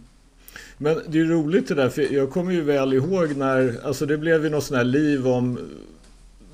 Men 0.77 1.01
det 1.07 1.19
är 1.19 1.25
roligt 1.25 1.67
det 1.67 1.75
där, 1.75 1.89
för 1.89 2.13
jag 2.13 2.31
kommer 2.31 2.51
ju 2.51 2.61
väl 2.61 2.93
ihåg 2.93 3.35
när, 3.37 3.79
alltså 3.85 4.05
det 4.05 4.17
blev 4.17 4.43
ju 4.43 4.49
något 4.49 4.63
sånt 4.63 4.77
här 4.77 4.83
liv 4.83 5.27
om, 5.27 5.59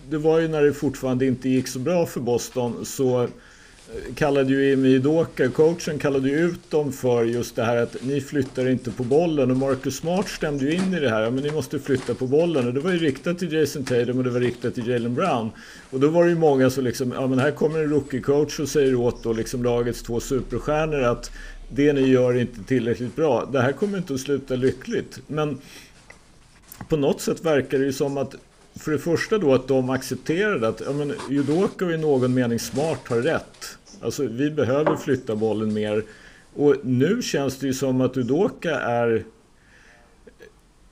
det 0.10 0.18
var 0.18 0.40
ju 0.40 0.48
när 0.48 0.64
det 0.64 0.74
fortfarande 0.74 1.26
inte 1.26 1.50
gick 1.50 1.68
så 1.68 1.80
bra 1.80 2.06
för 2.06 2.20
Boston 2.20 2.86
så 2.86 3.28
kallade 4.16 4.54
ju 4.54 4.76
Midoka, 4.76 5.50
coachen, 5.50 6.00
kallade 6.00 6.30
ju 6.30 6.40
ut 6.40 6.72
dem 6.72 6.92
för 6.92 7.24
just 7.24 7.56
det 7.56 7.64
här 7.64 7.78
att 7.78 7.96
ni 8.02 8.22
flyttar 8.22 8.68
inte 8.68 8.92
på 8.92 9.04
bollen 9.04 9.52
och 9.52 9.58
Marcus 9.58 9.96
Smart 9.96 10.30
stämde 10.30 10.66
ju 10.66 10.74
in 10.74 10.94
i 10.94 11.00
det 11.00 11.10
här, 11.10 11.22
ja, 11.22 11.30
men 11.30 11.44
ni 11.44 11.52
måste 11.52 11.80
flytta 11.80 12.16
på 12.16 12.28
bollen 12.28 12.68
och 12.68 12.74
det 12.74 12.80
var 12.80 12.92
ju 12.92 12.98
riktat 12.98 13.40
till 13.40 13.54
Jason 13.54 13.84
Tatum 13.84 14.18
och 14.18 14.24
det 14.24 14.30
var 14.30 14.40
riktat 14.40 14.76
till 14.76 14.88
Jalen 14.88 15.16
Brown. 15.16 15.52
Och 15.90 16.00
då 16.00 16.08
var 16.08 16.24
det 16.24 16.30
ju 16.30 16.38
många 16.38 16.70
som 16.70 16.84
liksom, 16.84 17.12
ja 17.12 17.28
men 17.28 17.40
här 17.40 17.52
kommer 17.52 17.80
en 17.80 17.94
rookie-coach 17.94 18.60
och 18.60 18.70
säger 18.70 18.96
åt 18.96 19.24
då 19.24 19.34
liksom 19.34 19.64
lagets 19.64 20.04
två 20.04 20.20
superstjärnor 20.20 21.02
att 21.02 21.32
det 21.70 21.94
ni 21.94 22.02
gör 22.02 22.34
är 22.34 22.42
inte 22.42 22.64
tillräckligt 22.64 23.16
bra. 23.16 23.50
Det 23.52 23.62
här 23.62 23.72
kommer 23.72 23.98
inte 23.98 24.14
att 24.14 24.20
sluta 24.20 24.56
lyckligt. 24.56 25.20
Men 25.28 25.58
på 26.90 26.98
något 26.98 27.22
sätt 27.22 27.46
verkar 27.46 27.80
det 27.80 27.86
ju 27.86 27.94
som 27.94 28.18
att 28.18 28.36
för 28.76 28.92
det 28.92 29.00
första 29.00 29.38
då 29.38 29.54
att 29.54 29.68
de 29.68 29.90
accepterade 29.90 30.68
att 30.68 30.82
ja, 30.86 30.92
men 30.92 31.14
Judoka 31.30 31.86
och 31.86 31.92
i 31.92 31.98
någon 31.98 32.34
mening 32.34 32.60
smart 32.60 33.00
har 33.08 33.18
rätt. 33.18 33.78
Alltså 34.02 34.24
vi 34.24 34.52
behöver 34.52 34.96
flytta 34.96 35.36
bollen 35.36 35.74
mer. 35.74 36.04
Och 36.56 36.76
nu 36.84 37.22
känns 37.22 37.58
det 37.58 37.68
ju 37.68 37.74
som 37.74 38.02
att 38.02 38.18
Udoka 38.18 38.80
är... 38.80 39.24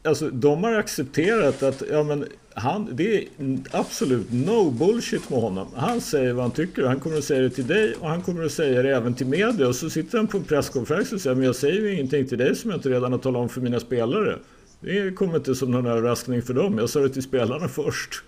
Alltså 0.03 0.29
de 0.29 0.63
har 0.63 0.73
accepterat 0.73 1.63
att 1.63 1.83
ja, 1.91 2.03
men 2.03 2.25
han, 2.53 2.89
det 2.91 3.17
är 3.17 3.27
absolut 3.71 4.31
no 4.31 4.71
bullshit 4.71 5.29
med 5.29 5.41
honom. 5.41 5.67
Han 5.75 6.01
säger 6.01 6.33
vad 6.33 6.43
han 6.43 6.51
tycker 6.51 6.83
och 6.83 6.89
han 6.89 6.99
kommer 6.99 7.17
att 7.17 7.23
säga 7.23 7.41
det 7.41 7.49
till 7.49 7.67
dig 7.67 7.95
och 7.99 8.09
han 8.09 8.21
kommer 8.21 8.45
att 8.45 8.51
säga 8.51 8.81
det 8.81 8.95
även 8.95 9.13
till 9.13 9.27
media. 9.27 9.67
Och 9.67 9.75
så 9.75 9.89
sitter 9.89 10.17
han 10.17 10.27
på 10.27 10.37
en 10.37 10.43
presskonferens 10.43 11.11
och 11.11 11.21
säger 11.21 11.35
men 11.35 11.45
jag 11.45 11.55
säger 11.55 11.81
ju 11.81 11.93
ingenting 11.93 12.27
till 12.27 12.37
dig 12.37 12.55
som 12.55 12.69
jag 12.69 12.77
inte 12.77 12.89
redan 12.89 13.11
har 13.11 13.19
talat 13.19 13.39
om 13.39 13.49
för 13.49 13.61
mina 13.61 13.79
spelare. 13.79 14.39
Det 14.79 15.15
kommer 15.15 15.35
inte 15.35 15.55
som 15.55 15.71
någon 15.71 15.85
överraskning 15.85 16.41
för 16.41 16.53
dem. 16.53 16.77
Jag 16.77 16.89
sa 16.89 16.99
det 16.99 17.09
till 17.09 17.23
spelarna 17.23 17.67
först. 17.67 18.23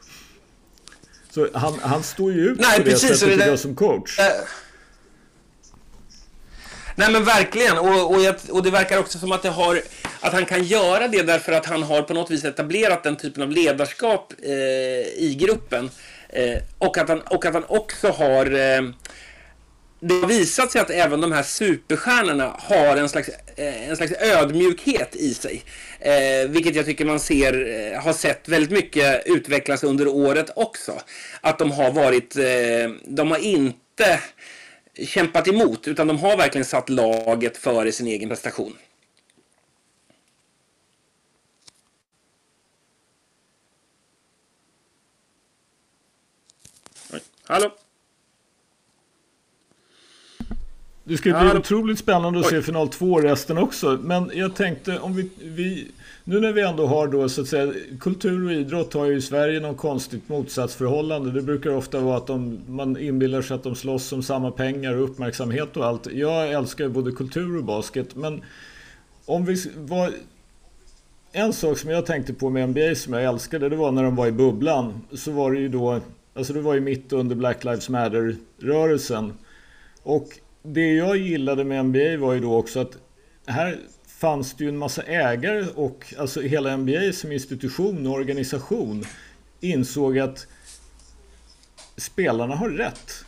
Så 1.30 1.48
han, 1.54 1.74
han 1.82 2.04
står 2.04 2.32
ju 2.32 2.50
ut 2.50 2.60
Nej, 2.60 2.78
på 2.78 2.84
det 2.84 2.92
precis, 2.92 3.20
sättet 3.20 3.40
det, 3.40 3.58
som 3.58 3.76
coach. 3.76 4.20
Äh, 4.20 4.26
Nej 7.02 7.12
men 7.12 7.24
verkligen, 7.24 7.78
och, 7.78 8.14
och, 8.14 8.22
jag, 8.22 8.36
och, 8.50 8.64
det 8.64 8.72
verkar 8.72 9.00
också 9.00 9.20
som 9.20 9.32
att, 9.32 9.42
det 9.44 9.50
har, 9.50 9.82
att 10.20 10.34
han 10.34 10.46
kan 10.46 10.64
göra 10.64 11.08
det 11.08 11.22
därför 11.22 11.52
att 11.52 11.66
han 11.66 11.84
har 11.84 12.02
på 12.02 12.14
något 12.14 12.32
vis 12.32 12.44
etablerat 12.44 13.04
den 13.04 13.16
typen 13.16 13.44
av 13.44 13.52
ledarskap 13.52 14.34
eh, 14.44 14.52
i 15.24 15.38
gruppen. 15.40 15.90
Eh, 16.30 16.58
och, 16.78 16.98
att 16.98 17.10
han, 17.10 17.22
och 17.22 17.46
att 17.46 17.54
han 17.54 17.64
också 17.68 18.10
har 18.10 18.46
eh, 18.46 18.82
det 20.00 20.14
har 20.14 20.28
visat 20.28 20.72
sig 20.72 20.82
att 20.82 20.90
även 20.90 21.22
de 21.22 21.32
här 21.32 21.44
superstjärnorna 21.44 22.56
har 22.60 22.98
en 22.98 23.10
slags, 23.10 23.30
eh, 23.56 23.90
en 23.90 23.98
slags 23.98 24.14
ödmjukhet 24.20 25.16
i 25.16 25.34
sig. 25.34 25.64
Eh, 26.00 26.50
vilket 26.50 26.76
jag 26.76 26.86
tycker 26.86 27.06
man 27.06 27.20
ser, 27.20 27.94
eh, 27.94 28.02
har 28.02 28.14
sett 28.14 28.48
väldigt 28.48 28.72
mycket 28.72 29.22
utvecklas 29.26 29.84
under 29.84 30.08
året 30.08 30.50
också. 30.56 31.02
Att 31.42 31.60
de 31.60 31.72
har 31.72 31.92
varit, 31.92 32.36
eh, 32.36 32.92
de 33.06 33.32
har 33.32 33.38
inte 33.38 34.20
kämpat 34.94 35.48
emot, 35.48 35.88
utan 35.88 36.08
de 36.08 36.20
har 36.20 36.38
verkligen 36.38 36.66
satt 36.66 36.90
laget 36.90 37.58
före 37.58 37.92
sin 37.92 38.08
egen 38.08 38.30
prestation. 38.30 38.78
Hallå? 47.44 47.76
Det 51.04 51.18
ska 51.18 51.30
bli 51.30 51.34
Hallå? 51.34 51.60
otroligt 51.60 52.00
spännande 52.00 52.40
att 52.40 52.46
Oj. 52.46 52.52
se 52.52 52.62
final 52.62 52.90
2 52.90 53.22
resten 53.22 53.58
också. 53.58 54.00
Men 54.02 54.32
jag 54.34 54.56
tänkte 54.56 55.00
om 55.00 55.16
vi, 55.16 55.30
vi 55.38 55.92
nu 56.24 56.40
när 56.40 56.54
vi 56.54 56.62
ändå 56.62 56.88
har 56.88 57.08
då 57.08 57.30
så 57.30 57.42
att 57.42 57.48
säga 57.48 57.74
kultur 58.00 58.46
och 58.46 58.52
idrott 58.52 58.94
har 58.94 59.06
ju 59.06 59.16
i 59.16 59.22
Sverige 59.22 59.60
något 59.60 59.78
konstigt 59.78 60.30
motsatsförhållande. 60.30 61.32
Det 61.32 61.42
brukar 61.42 61.70
ofta 61.70 62.00
vara 62.00 62.18
att 62.18 62.28
de, 62.28 62.60
man 62.68 62.98
inbillar 62.98 63.42
sig 63.42 63.56
att 63.56 63.64
de 63.64 63.76
slåss 63.76 64.12
om 64.12 64.24
samma 64.24 64.52
pengar 64.52 64.96
och 64.96 65.04
uppmärksamhet 65.04 65.78
och 65.78 65.86
allt. 65.86 66.08
Jag 66.14 66.52
älskar 66.52 66.84
ju 66.84 66.90
både 66.90 67.12
kultur 67.12 67.58
och 67.58 67.64
basket 67.64 68.16
men 68.16 68.42
om 69.26 69.46
vi 69.46 69.56
var 69.76 70.12
en 71.32 71.54
sak 71.54 71.78
som 71.78 71.90
jag 71.90 72.06
tänkte 72.06 72.34
på 72.34 72.50
med 72.50 72.70
NBA 72.70 72.96
som 72.96 73.14
jag 73.14 73.24
älskade 73.24 73.70
det 73.70 73.76
var 73.76 73.92
när 73.92 74.04
de 74.04 74.16
var 74.16 74.28
i 74.28 74.32
bubblan. 74.32 75.02
Så 75.14 75.32
var 75.32 75.52
det 75.52 75.60
ju 75.60 75.70
då, 75.70 76.00
alltså 76.34 76.54
det 76.54 76.62
var 76.62 76.74
ju 76.74 76.82
mitt 76.82 77.14
under 77.14 77.36
Black 77.36 77.64
Lives 77.64 77.90
Matter-rörelsen. 77.90 79.34
Och 80.04 80.28
det 80.64 80.94
jag 80.94 81.18
gillade 81.18 81.64
med 81.64 81.86
NBA 81.86 82.18
var 82.26 82.34
ju 82.34 82.40
då 82.40 82.56
också 82.56 82.80
att 82.80 82.98
här 83.46 83.80
fanns 84.22 84.54
det 84.54 84.64
ju 84.64 84.70
en 84.70 84.78
massa 84.78 85.02
ägare 85.02 85.66
och 85.76 86.14
alltså 86.18 86.42
hela 86.42 86.78
NBA 86.78 87.14
som 87.14 87.32
institution 87.32 88.08
och 88.08 88.14
organisation 88.14 89.04
insåg 89.60 90.20
att 90.20 90.48
spelarna 91.98 92.56
har 92.56 92.70
rätt. 92.70 93.26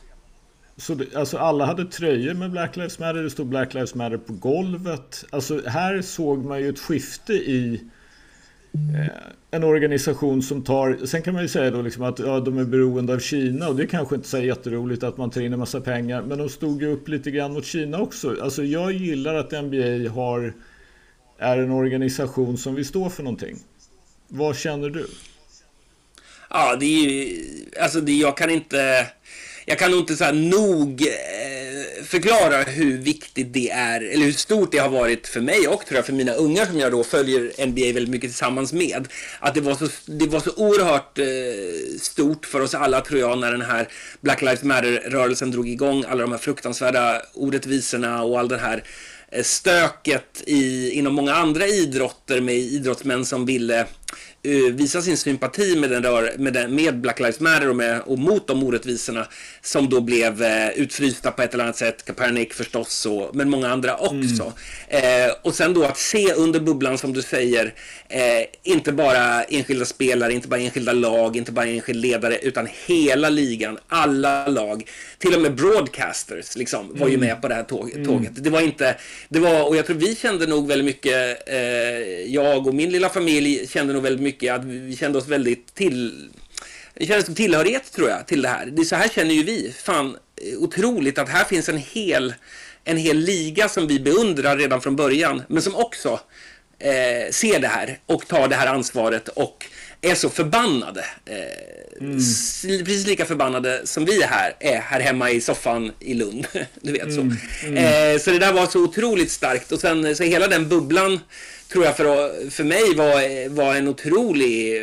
Så 0.77 0.93
det, 0.93 1.15
alltså 1.15 1.37
alla 1.37 1.65
hade 1.65 1.85
tröjor 1.85 2.33
med 2.33 2.51
Black 2.51 2.75
Lives 2.75 2.99
Matter, 2.99 3.23
det 3.23 3.29
stod 3.29 3.47
Black 3.47 3.73
Lives 3.73 3.95
Matter 3.95 4.17
på 4.17 4.33
golvet. 4.33 5.25
Alltså 5.29 5.61
här 5.67 6.01
såg 6.01 6.45
man 6.45 6.59
ju 6.59 6.69
ett 6.69 6.79
skifte 6.79 7.33
i 7.33 7.81
eh, 8.73 9.11
en 9.51 9.63
organisation 9.63 10.43
som 10.43 10.63
tar, 10.63 11.05
sen 11.05 11.21
kan 11.21 11.33
man 11.33 11.43
ju 11.43 11.49
säga 11.49 11.71
då 11.71 11.81
liksom 11.81 12.03
att 12.03 12.19
ja, 12.19 12.39
de 12.39 12.57
är 12.57 12.65
beroende 12.65 13.13
av 13.13 13.19
Kina 13.19 13.67
och 13.67 13.75
det 13.75 13.83
är 13.83 13.87
kanske 13.87 14.15
inte 14.15 14.27
så 14.27 14.39
jätteroligt 14.39 15.03
att 15.03 15.17
man 15.17 15.29
tar 15.29 15.41
in 15.41 15.53
en 15.53 15.59
massa 15.59 15.81
pengar 15.81 16.21
men 16.21 16.37
de 16.37 16.49
stod 16.49 16.81
ju 16.81 16.87
upp 16.87 17.07
lite 17.07 17.31
grann 17.31 17.53
mot 17.53 17.65
Kina 17.65 17.99
också. 17.99 18.35
Alltså 18.41 18.63
jag 18.63 18.91
gillar 18.91 19.35
att 19.35 19.51
NBA 19.51 20.09
har 20.11 20.53
är 21.37 21.57
en 21.57 21.71
organisation 21.71 22.57
som 22.57 22.75
vill 22.75 22.85
stå 22.85 23.09
för 23.09 23.23
någonting. 23.23 23.59
Vad 24.27 24.57
känner 24.57 24.89
du? 24.89 25.07
Ja, 26.49 26.75
det 26.75 26.85
är 26.85 27.09
ju, 27.09 27.45
alltså 27.81 28.01
det, 28.01 28.11
jag 28.11 28.37
kan 28.37 28.49
inte, 28.49 29.07
jag 29.65 29.79
kan 29.79 29.91
nog 29.91 29.99
inte 29.99 30.15
så 30.15 30.31
nog 30.31 31.01
eh, 31.01 32.03
förklara 32.03 32.63
hur 32.63 32.97
viktigt 32.97 33.53
det 33.53 33.69
är, 33.69 34.01
eller 34.01 34.25
hur 34.25 34.31
stort 34.31 34.71
det 34.71 34.77
har 34.77 34.89
varit 34.89 35.27
för 35.27 35.41
mig 35.41 35.67
och 35.67 35.85
tror 35.85 35.95
jag 35.95 36.05
för 36.05 36.13
mina 36.13 36.33
ungar 36.33 36.65
som 36.65 36.79
jag 36.79 36.91
då 36.91 37.03
följer 37.03 37.65
NBA 37.65 37.85
väldigt 37.93 38.09
mycket 38.09 38.29
tillsammans 38.29 38.73
med. 38.73 39.07
Att 39.39 39.53
det 39.53 39.61
var 39.61 39.75
så, 39.75 39.87
det 40.05 40.27
var 40.27 40.39
så 40.39 40.51
oerhört 40.55 41.19
eh, 41.19 41.99
stort 41.99 42.45
för 42.45 42.61
oss 42.61 42.75
alla 42.75 43.01
tror 43.01 43.19
jag 43.19 43.37
när 43.37 43.51
den 43.51 43.61
här 43.61 43.87
Black 44.21 44.41
Lives 44.41 44.63
Matter-rörelsen 44.63 45.51
drog 45.51 45.69
igång, 45.69 46.05
alla 46.07 46.21
de 46.21 46.31
här 46.31 46.39
fruktansvärda 46.39 47.21
orättvisorna 47.33 48.23
och 48.23 48.39
all 48.39 48.47
den 48.47 48.59
här 48.59 48.83
stöket 49.41 50.43
i, 50.45 50.91
inom 50.91 51.13
många 51.13 51.33
andra 51.33 51.67
idrotter 51.67 52.41
med 52.41 52.55
idrottsmän 52.55 53.25
som 53.25 53.45
ville 53.45 53.85
uh, 54.47 54.73
visa 54.73 55.01
sin 55.01 55.17
sympati 55.17 55.75
med, 55.75 55.89
den 55.89 56.03
rör, 56.03 56.33
med, 56.37 56.53
den, 56.53 56.75
med 56.75 57.01
Black 57.01 57.19
Lives 57.19 57.39
Matter 57.39 57.69
och, 57.69 57.75
med, 57.75 58.01
och 58.01 58.19
mot 58.19 58.47
de 58.47 58.63
orättvisorna 58.63 59.27
som 59.61 59.89
då 59.89 60.01
blev 60.01 60.41
uh, 60.41 60.69
utfrysta 60.69 61.31
på 61.31 61.41
ett 61.41 61.53
eller 61.53 61.63
annat 61.63 61.77
sätt. 61.77 62.05
Kaepernick 62.05 62.53
förstås, 62.53 63.05
och, 63.05 63.35
men 63.35 63.49
många 63.49 63.69
andra 63.69 63.97
också. 63.97 64.53
Mm. 64.89 65.27
Uh, 65.27 65.35
och 65.41 65.55
sen 65.55 65.73
då 65.73 65.83
att 65.83 65.97
se 65.97 66.33
under 66.33 66.59
bubblan 66.59 66.97
som 66.97 67.13
du 67.13 67.21
säger, 67.21 67.73
inte 68.63 68.91
bara 68.91 69.43
enskilda 69.43 69.85
spelare, 69.85 70.33
inte 70.33 70.47
bara 70.47 70.59
enskilda 70.59 70.93
lag, 70.93 71.37
inte 71.37 71.51
bara 71.51 71.65
enskilda 71.65 72.01
ledare, 72.07 72.37
utan 72.37 72.67
hela 72.87 73.29
ligan, 73.29 73.77
alla 73.87 74.47
lag, 74.47 74.89
till 75.17 75.35
och 75.35 75.41
med 75.41 75.55
broadcasters 75.55 76.55
liksom, 76.55 76.89
var 76.93 77.07
ju 77.07 77.13
mm. 77.13 77.27
med 77.27 77.41
på 77.41 77.47
det 77.47 77.55
här 77.55 77.65
mm. 77.93 78.05
tåget. 78.05 78.31
Det 78.43 78.49
var 78.49 78.61
inte, 78.61 78.95
det 79.29 79.39
var, 79.39 79.67
och 79.67 79.75
jag 79.75 79.85
tror 79.85 79.95
vi 79.95 80.15
kände 80.15 80.47
nog 80.47 80.67
väldigt 80.67 80.85
mycket, 80.85 81.49
eh, 81.49 81.57
jag 82.33 82.67
och 82.67 82.73
min 82.75 82.89
lilla 82.89 83.09
familj 83.09 83.67
kände 83.67 83.93
nog 83.93 84.03
väldigt 84.03 84.21
mycket 84.21 84.53
att 84.53 84.65
vi 84.65 84.95
kände 84.95 85.17
oss 85.17 85.27
väldigt 85.27 85.75
till... 85.75 86.29
Det 86.93 87.05
kändes 87.05 87.25
som 87.25 87.35
tillhörighet 87.35 87.91
tror 87.91 88.09
jag 88.09 88.27
till 88.27 88.41
det 88.41 88.49
här. 88.49 88.65
Det, 88.65 88.85
så 88.85 88.95
här 88.95 89.09
känner 89.09 89.33
ju 89.33 89.43
vi. 89.43 89.73
Fan, 89.77 90.17
eh, 90.35 90.59
otroligt 90.59 91.17
att 91.17 91.29
här 91.29 91.43
finns 91.43 91.69
en 91.69 91.77
hel, 91.77 92.33
en 92.83 92.97
hel 92.97 93.17
liga 93.17 93.69
som 93.69 93.87
vi 93.87 93.99
beundrar 93.99 94.57
redan 94.57 94.81
från 94.81 94.95
början, 94.95 95.43
men 95.47 95.61
som 95.61 95.75
också 95.75 96.19
eh, 96.79 97.31
ser 97.31 97.59
det 97.59 97.67
här 97.67 97.99
och 98.05 98.27
tar 98.27 98.47
det 98.47 98.55
här 98.55 98.67
ansvaret 98.67 99.27
och 99.27 99.65
är 100.03 100.15
så 100.15 100.29
förbannade. 100.29 101.05
Eh, 101.25 102.01
mm. 102.01 102.15
Precis 102.85 103.07
lika 103.07 103.25
förbannade 103.25 103.81
som 103.83 104.05
vi 104.05 104.23
här 104.23 104.55
är 104.59 104.79
här 104.79 104.99
hemma 104.99 105.31
i 105.31 105.41
soffan 105.41 105.91
i 105.99 106.13
Lund. 106.13 106.47
Du 106.81 106.91
vet 106.91 107.03
mm. 107.03 107.15
så. 107.15 107.21
Mm. 107.67 108.13
Eh, 108.13 108.19
så 108.19 108.31
det 108.31 108.39
där 108.39 108.53
var 108.53 108.67
så 108.67 108.83
otroligt 108.83 109.31
starkt 109.31 109.71
och 109.71 109.79
sen 109.79 110.15
så 110.15 110.23
hela 110.23 110.47
den 110.47 110.69
bubblan 110.69 111.19
tror 111.71 111.85
jag 111.85 111.97
för, 111.97 112.49
för 112.49 112.63
mig 112.63 112.95
var, 112.95 113.49
var 113.49 113.75
en 113.75 113.87
otrolig 113.87 114.81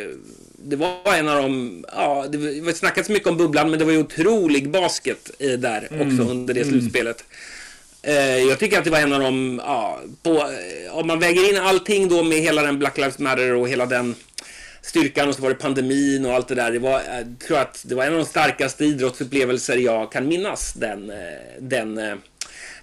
det 0.63 0.75
var 0.75 1.15
en 1.15 1.27
av 1.27 1.41
de, 1.41 1.85
ja, 1.95 2.25
det 2.29 2.37
var 2.37 2.73
snackat 2.73 3.05
så 3.05 3.11
mycket 3.11 3.27
om 3.27 3.37
bubblan, 3.37 3.69
men 3.69 3.79
det 3.79 3.85
var 3.85 3.91
ju 3.91 3.99
otrolig 3.99 4.69
basket 4.69 5.31
där 5.39 5.87
mm. 5.91 6.07
också 6.07 6.31
under 6.31 6.53
det 6.53 6.61
mm. 6.61 6.71
slutspelet. 6.71 7.23
Eh, 8.03 8.37
jag 8.37 8.59
tycker 8.59 8.77
att 8.77 8.83
det 8.83 8.89
var 8.89 8.99
en 8.99 9.13
av 9.13 9.19
de, 9.19 9.61
ja, 9.65 9.99
på, 10.23 10.49
om 10.91 11.07
man 11.07 11.19
väger 11.19 11.49
in 11.49 11.57
allting 11.57 12.09
då 12.09 12.23
med 12.23 12.37
hela 12.37 12.61
den 12.61 12.79
Black 12.79 12.97
Lives 12.97 13.19
Matter 13.19 13.53
och 13.53 13.69
hela 13.69 13.85
den 13.85 14.15
styrkan 14.81 15.29
och 15.29 15.35
så 15.35 15.41
var 15.41 15.49
det 15.49 15.55
pandemin 15.55 16.25
och 16.25 16.33
allt 16.33 16.47
det 16.47 16.55
där. 16.55 16.71
Det 16.71 16.79
var, 16.79 16.99
eh, 16.99 17.17
jag 17.17 17.39
tror 17.47 17.57
att 17.57 17.85
det 17.87 17.95
var 17.95 18.05
en 18.05 18.13
av 18.13 18.19
de 18.19 18.25
starkaste 18.25 18.85
idrottsupplevelser 18.85 19.77
jag 19.77 20.11
kan 20.11 20.27
minnas, 20.27 20.73
den, 20.73 21.09
eh, 21.09 21.17
den 21.59 21.97
eh, 21.97 22.15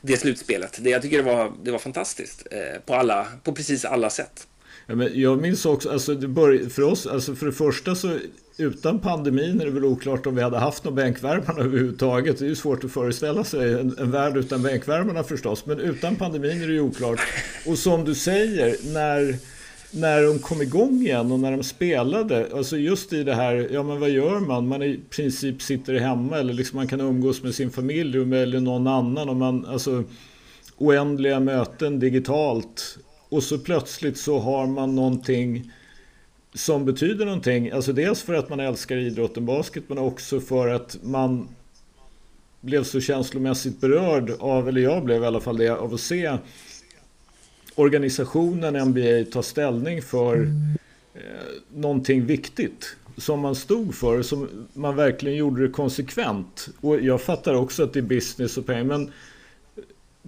det 0.02 0.16
slutspelet. 0.16 0.78
Det, 0.80 0.90
jag 0.90 1.02
tycker 1.02 1.16
det 1.16 1.34
var, 1.34 1.52
det 1.62 1.70
var 1.70 1.78
fantastiskt 1.78 2.46
på, 2.86 2.94
alla, 2.94 3.26
på 3.44 3.52
precis 3.52 3.84
alla 3.84 4.10
sätt. 4.10 4.46
Ja, 4.86 4.94
men 4.94 5.20
jag 5.20 5.40
minns 5.40 5.66
också, 5.66 5.90
alltså 5.90 6.14
det 6.14 6.28
bör, 6.28 6.68
för 6.70 6.82
oss, 6.82 7.06
alltså 7.06 7.34
för 7.34 7.46
det 7.46 7.52
första 7.52 7.94
så 7.94 8.18
utan 8.56 8.98
pandemin 8.98 9.60
är 9.60 9.64
det 9.64 9.70
väl 9.70 9.84
oklart 9.84 10.26
om 10.26 10.34
vi 10.34 10.42
hade 10.42 10.58
haft 10.58 10.84
någon 10.84 10.94
bänkvärmarna 10.94 11.60
överhuvudtaget. 11.64 12.38
Det 12.38 12.44
är 12.44 12.48
ju 12.48 12.56
svårt 12.56 12.84
att 12.84 12.92
föreställa 12.92 13.44
sig 13.44 13.72
en, 13.72 13.98
en 13.98 14.10
värld 14.10 14.36
utan 14.36 14.62
bänkvärmarna 14.62 15.24
förstås. 15.24 15.66
Men 15.66 15.80
utan 15.80 16.16
pandemin 16.16 16.62
är 16.62 16.66
det 16.66 16.72
ju 16.72 16.80
oklart. 16.80 17.20
Och 17.66 17.78
som 17.78 18.04
du 18.04 18.14
säger, 18.14 18.76
när 18.94 19.36
när 19.90 20.22
de 20.22 20.38
kom 20.38 20.62
igång 20.62 21.00
igen 21.00 21.32
och 21.32 21.40
när 21.40 21.50
de 21.50 21.62
spelade, 21.62 22.48
alltså 22.54 22.76
just 22.76 23.12
i 23.12 23.24
det 23.24 23.34
här, 23.34 23.68
ja 23.72 23.82
men 23.82 24.00
vad 24.00 24.10
gör 24.10 24.40
man? 24.40 24.68
Man 24.68 24.82
i 24.82 25.00
princip 25.10 25.62
sitter 25.62 25.94
hemma 25.94 26.38
eller 26.38 26.54
liksom 26.54 26.76
man 26.76 26.88
kan 26.88 27.00
umgås 27.00 27.42
med 27.42 27.54
sin 27.54 27.70
familj 27.70 28.18
eller 28.18 28.60
någon 28.60 28.86
annan 28.86 29.28
och 29.28 29.36
man, 29.36 29.66
alltså 29.66 30.04
oändliga 30.76 31.40
möten 31.40 32.00
digitalt 32.00 32.98
och 33.28 33.42
så 33.42 33.58
plötsligt 33.58 34.18
så 34.18 34.38
har 34.38 34.66
man 34.66 34.94
någonting 34.94 35.72
som 36.54 36.84
betyder 36.84 37.24
någonting, 37.24 37.70
alltså 37.70 37.92
dels 37.92 38.22
för 38.22 38.34
att 38.34 38.48
man 38.48 38.60
älskar 38.60 38.96
idrotten 38.96 39.46
basket 39.46 39.84
men 39.86 39.98
också 39.98 40.40
för 40.40 40.68
att 40.68 40.98
man 41.02 41.48
blev 42.60 42.84
så 42.84 43.00
känslomässigt 43.00 43.80
berörd 43.80 44.30
av, 44.40 44.68
eller 44.68 44.80
jag 44.80 45.04
blev 45.04 45.22
i 45.22 45.26
alla 45.26 45.40
fall 45.40 45.56
det, 45.56 45.68
av 45.68 45.94
att 45.94 46.00
se 46.00 46.36
organisationen 47.78 48.88
NBA 48.88 49.30
tar 49.32 49.42
ställning 49.42 50.02
för 50.02 50.42
eh, 51.14 51.20
någonting 51.74 52.26
viktigt 52.26 52.96
som 53.16 53.40
man 53.40 53.54
stod 53.54 53.94
för, 53.94 54.22
som 54.22 54.48
man 54.72 54.96
verkligen 54.96 55.36
gjorde 55.36 55.62
det 55.62 55.72
konsekvent. 55.72 56.68
Och 56.80 57.00
jag 57.00 57.22
fattar 57.22 57.54
också 57.54 57.82
att 57.82 57.92
det 57.92 58.00
är 58.00 58.02
business 58.02 58.58
och 58.58 58.66
pengar, 58.66 58.84
men 58.84 59.12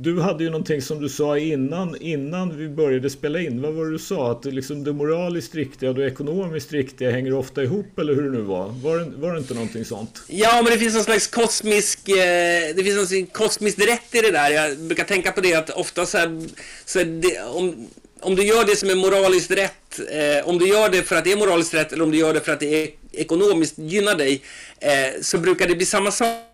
du 0.02 0.20
hade 0.20 0.44
ju 0.44 0.50
någonting 0.50 0.82
som 0.82 1.02
du 1.02 1.08
sa 1.08 1.38
innan, 1.38 1.96
innan 2.00 2.56
vi 2.58 2.68
började 2.68 3.10
spela 3.10 3.40
in. 3.40 3.62
Vad 3.62 3.72
var 3.72 3.84
det 3.84 3.90
du 3.90 3.98
sa? 3.98 4.30
Att 4.30 4.42
det, 4.42 4.50
liksom 4.50 4.84
det 4.84 4.92
moraliskt 4.92 5.54
riktiga 5.54 5.90
och 5.90 5.96
det 5.96 6.06
ekonomiskt 6.06 6.72
riktiga 6.72 7.10
hänger 7.10 7.34
ofta 7.34 7.62
ihop, 7.62 7.98
eller 7.98 8.14
hur 8.14 8.22
det 8.22 8.30
nu 8.30 8.40
var? 8.40 8.68
Var 8.68 8.98
det, 8.98 9.04
var 9.16 9.32
det 9.32 9.38
inte 9.38 9.54
någonting 9.54 9.84
sånt? 9.84 10.22
Ja, 10.26 10.62
men 10.62 10.72
det 10.72 10.78
finns 10.78 10.94
någon 10.94 11.04
slags 11.04 11.26
kosmisk... 11.26 12.08
Eh, 12.08 12.74
det 12.76 12.84
finns 12.84 13.12
någon 13.12 13.26
kosmiskt 13.26 13.80
rätt 13.80 14.14
i 14.14 14.20
det 14.20 14.30
där. 14.30 14.50
Jag 14.50 14.78
brukar 14.78 15.04
tänka 15.04 15.32
på 15.32 15.40
det 15.40 15.54
att 15.54 15.70
ofta 15.70 16.06
så, 16.06 16.18
här, 16.18 16.42
så 16.84 16.98
det, 16.98 17.42
om, 17.42 17.88
om 18.20 18.36
du 18.36 18.44
gör 18.44 18.64
det 18.64 18.76
som 18.76 18.90
är 18.90 18.94
moraliskt 18.94 19.50
rätt, 19.50 20.00
eh, 20.10 20.48
om 20.48 20.58
du 20.58 20.68
gör 20.68 20.88
det 20.88 21.02
för 21.02 21.16
att 21.16 21.24
det 21.24 21.32
är 21.32 21.36
moraliskt 21.36 21.74
rätt 21.74 21.92
eller 21.92 22.04
om 22.04 22.10
du 22.10 22.18
gör 22.18 22.34
det 22.34 22.40
för 22.40 22.52
att 22.52 22.60
det 22.60 22.82
är 22.82 22.88
ekonomiskt 23.12 23.78
gynnar 23.78 24.14
dig, 24.14 24.42
eh, 24.78 25.20
så 25.22 25.38
brukar 25.38 25.68
det 25.68 25.74
bli 25.74 25.86
samma 25.86 26.10
sak 26.10 26.49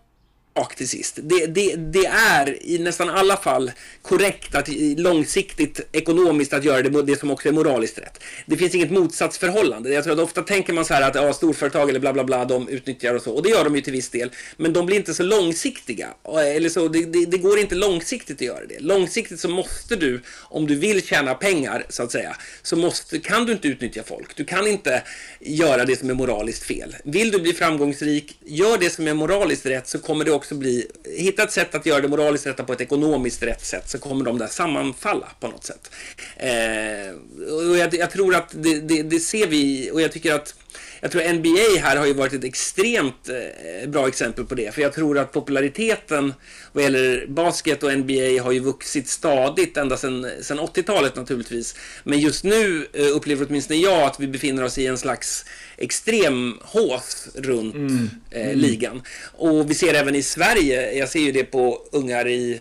sak 0.57 0.75
till 0.75 0.89
sist. 0.89 1.19
Det, 1.23 1.47
det, 1.47 1.77
det, 1.77 2.07
är 2.07 2.67
i 2.67 2.79
nästan 2.79 3.09
alla 3.09 3.37
fall 3.37 3.73
korrekt 4.03 4.55
att 4.55 4.69
långsiktigt 4.97 5.81
ekonomiskt 5.93 6.53
att 6.53 6.65
göra 6.65 6.83
det, 6.83 7.03
det 7.03 7.21
som 7.21 7.31
också 7.31 7.49
är 7.49 7.53
moraliskt 7.53 7.99
rätt. 7.99 8.23
Det 8.47 8.57
finns 8.57 8.75
inget 8.75 8.91
motsatsförhållande. 8.91 9.91
Jag 9.91 10.05
tror 10.05 10.15
att 10.15 10.21
ofta 10.21 10.43
tänker 10.43 10.73
man 10.73 10.85
så 10.85 10.95
här 10.95 11.03
att 11.03 11.15
ja, 11.15 11.33
storföretag 11.33 11.91
eller 11.91 12.01
bla 12.01 12.13
bla 12.13 12.25
bla, 12.25 12.45
de 12.45 12.69
utnyttjar 12.69 13.15
och 13.15 13.23
så. 13.23 13.33
Och 13.33 13.43
det 13.43 13.49
gör 13.49 13.65
de 13.65 13.77
ju 13.77 13.81
till 13.81 13.93
viss 13.93 14.09
del. 14.09 14.31
Men 14.57 14.73
de 14.73 14.87
blir 14.87 14.97
inte 14.97 15.15
så 15.15 15.23
långsiktiga. 15.23 16.09
Eh, 16.25 16.57
eller 16.57 16.69
så, 16.69 16.89
det, 16.89 17.05
det, 17.05 17.27
det 17.27 17.39
går 17.39 17.59
inte 17.59 17.75
långsiktigt 17.75 18.37
att 18.37 18.47
göra 18.47 18.67
det. 18.69 18.81
Långsiktigt 18.81 19.41
så 19.41 19.49
måste 19.49 19.97
du, 19.97 20.21
om 20.51 20.67
du 20.67 20.75
vill 20.75 21.07
tjäna 21.07 21.35
pengar 21.35 21.87
så 21.89 22.03
att 22.03 22.13
säga, 22.13 22.37
så 22.63 22.77
måste, 22.77 23.19
kan 23.19 23.47
du 23.47 23.53
inte 23.53 23.69
utnyttja 23.69 24.03
folk. 24.03 24.37
Du 24.37 24.45
kan 24.45 24.67
inte 24.67 25.03
göra 25.41 25.85
det 25.85 25.97
som 25.97 26.11
är 26.11 26.15
moraliskt 26.15 26.63
fel. 26.63 26.97
Vill 27.05 27.31
du 27.31 27.39
bli 27.39 27.53
framgångsrik, 27.53 28.39
gör 28.45 28.79
det 28.79 28.91
som 28.91 29.09
är 29.09 29.15
moraliskt 29.15 29.67
rätt 29.67 29.89
så 29.89 29.99
kommer 29.99 30.25
det 30.25 30.31
också 30.31 30.46
också 30.47 30.55
bli, 30.55 30.87
hitta 31.05 31.43
ett 31.43 31.53
sätt 31.53 31.75
att 31.75 31.87
göra 31.87 32.01
det 32.01 32.09
moraliskt 32.09 32.47
rätta 32.47 32.65
på 32.65 32.73
ett 32.73 32.81
ekonomiskt 32.81 33.43
rätt 33.43 33.65
sätt 33.65 33.91
så 33.91 33.99
kommer 33.99 34.25
de 34.25 34.39
där 34.39 34.47
sammanfalla 34.47 35.29
på 35.41 35.49
något 35.49 35.65
sätt. 35.65 35.91
Eh, 36.37 37.15
och 37.53 37.77
jag, 37.77 37.95
jag, 37.95 38.11
tror 38.11 38.35
att 38.35 38.49
det, 38.51 38.81
det, 38.81 39.03
det, 39.03 39.21
ser 39.21 39.47
vi 39.47 39.91
och 39.91 40.01
jag 40.01 40.13
tycker 40.13 40.35
att 40.35 40.55
jag 41.01 41.11
tror 41.11 41.33
NBA 41.33 41.87
här 41.87 41.97
har 41.97 42.07
ju 42.07 42.13
varit 42.13 42.33
ett 42.33 42.45
extremt 42.45 43.29
eh, 43.29 43.89
bra 43.89 44.09
exempel 44.09 44.45
på 44.45 44.55
det. 44.55 44.75
För 44.75 44.83
jag 44.83 44.93
tror 44.93 45.19
att 45.19 45.33
populariteten 45.33 46.35
vad 46.73 46.85
gäller 46.85 47.27
basket 47.27 47.83
och 47.83 47.99
NBA 47.99 48.43
har 48.43 48.53
ju 48.53 48.61
vuxit 48.61 49.09
stadigt 49.09 49.77
ända 49.77 49.97
sedan, 49.97 50.31
sedan 50.41 50.61
80-talet 50.61 51.17
naturligtvis. 51.17 51.75
Men 52.05 52.21
just 52.21 52.45
nu 52.45 52.87
eh, 52.93 53.17
upplever 53.17 53.47
åtminstone 53.49 53.81
jag 53.81 54.03
att 54.03 54.21
vi 54.21 54.27
befinner 54.27 54.65
oss 54.65 54.79
i 54.79 54.87
en 54.87 54.99
slags 54.99 55.45
extrem 55.77 56.59
hås 56.63 57.29
runt 57.35 57.75
mm. 57.75 58.11
Eh, 58.31 58.47
mm. 58.47 58.59
ligan. 58.59 59.03
Och 59.33 59.71
vi 59.71 59.75
ser 59.75 59.95
även 59.95 60.15
i 60.15 60.23
Sverige, 60.23 60.93
jag 60.93 61.09
ser 61.09 61.21
ju 61.21 61.33
det 61.33 61.45
på 61.45 61.83
ungar 61.93 62.29
i 62.29 62.61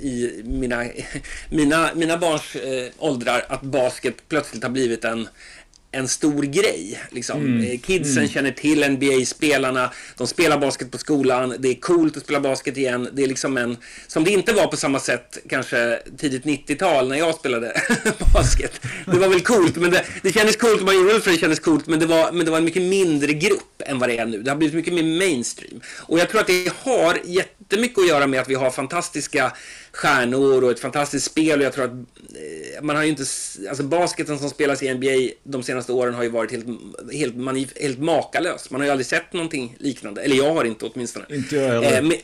i 0.00 0.42
mina, 0.44 0.84
mina, 1.50 1.90
mina 1.94 2.18
barns 2.18 2.56
eh, 2.56 2.92
åldrar 2.98 3.44
att 3.48 3.62
basket 3.62 4.28
plötsligt 4.28 4.62
har 4.62 4.70
blivit 4.70 5.04
en, 5.04 5.28
en 5.96 6.08
stor 6.08 6.42
grej. 6.42 7.00
Liksom. 7.10 7.40
Mm. 7.40 7.70
Eh, 7.70 7.80
kidsen 7.80 8.18
mm. 8.18 8.28
känner 8.28 8.50
till 8.50 8.90
NBA-spelarna, 8.90 9.92
de 10.16 10.26
spelar 10.26 10.58
basket 10.58 10.90
på 10.90 10.98
skolan, 10.98 11.56
det 11.58 11.68
är 11.68 11.74
coolt 11.74 12.16
att 12.16 12.22
spela 12.22 12.40
basket 12.40 12.76
igen. 12.76 13.08
Det 13.12 13.22
är 13.22 13.26
liksom 13.26 13.56
en, 13.56 13.76
som 14.06 14.24
det 14.24 14.30
inte 14.30 14.52
var 14.52 14.66
på 14.66 14.76
samma 14.76 15.00
sätt 15.00 15.38
kanske 15.48 15.98
tidigt 16.18 16.44
90-tal 16.44 17.08
när 17.08 17.16
jag 17.16 17.34
spelade 17.34 17.82
basket. 18.34 18.80
Det 19.06 19.18
var 19.18 19.28
väl 19.28 19.40
coolt, 19.40 19.76
men 19.76 19.90
det, 19.90 20.04
det 20.22 20.32
kändes 20.32 20.56
coolt, 20.56 20.82
man 20.82 20.94
gjorde 20.94 21.12
det 21.12 21.20
för 21.20 21.30
det 21.30 21.38
kändes 21.38 21.60
coolt, 21.60 21.86
men 21.86 21.98
det, 21.98 22.06
var, 22.06 22.32
men 22.32 22.44
det 22.44 22.50
var 22.50 22.58
en 22.58 22.64
mycket 22.64 22.82
mindre 22.82 23.32
grupp 23.32 23.82
än 23.86 23.98
vad 23.98 24.08
det 24.08 24.18
är 24.18 24.26
nu. 24.26 24.42
Det 24.42 24.50
har 24.50 24.56
blivit 24.56 24.74
mycket 24.74 24.94
mer 24.94 25.18
mainstream. 25.18 25.80
Och 25.98 26.18
jag 26.18 26.28
tror 26.28 26.40
att 26.40 26.46
det 26.46 26.72
har 26.78 27.20
jättemycket 27.24 27.98
att 27.98 28.08
göra 28.08 28.26
med 28.26 28.40
att 28.40 28.48
vi 28.48 28.54
har 28.54 28.70
fantastiska 28.70 29.52
stjärnor 29.96 30.64
och 30.64 30.70
ett 30.70 30.80
fantastiskt 30.80 31.26
spel. 31.26 31.58
Och 31.58 31.64
jag 31.64 31.72
tror 31.72 31.84
att 31.84 31.90
eh, 31.90 32.82
man 32.82 32.96
har 32.96 33.02
ju 33.02 33.08
inte... 33.08 33.24
Alltså 33.68 33.82
basketen 33.82 34.38
som 34.38 34.50
spelas 34.50 34.82
i 34.82 34.94
NBA 34.94 35.34
de 35.42 35.62
senaste 35.62 35.92
åren 35.92 36.14
har 36.14 36.22
ju 36.22 36.28
varit 36.28 36.50
helt, 36.50 36.66
helt, 37.12 37.36
man, 37.36 37.66
helt 37.80 37.98
makalös. 37.98 38.70
Man 38.70 38.80
har 38.80 38.86
ju 38.86 38.90
aldrig 38.90 39.06
sett 39.06 39.32
någonting 39.32 39.76
liknande. 39.78 40.22
Eller 40.22 40.36
jag 40.36 40.54
har 40.54 40.64
inte 40.64 40.86
åtminstone. 40.86 41.24
Inte 41.30 41.56
jag 41.56 41.82
heller. 41.82 41.96
Eh, 41.96 42.02
men 42.02 42.16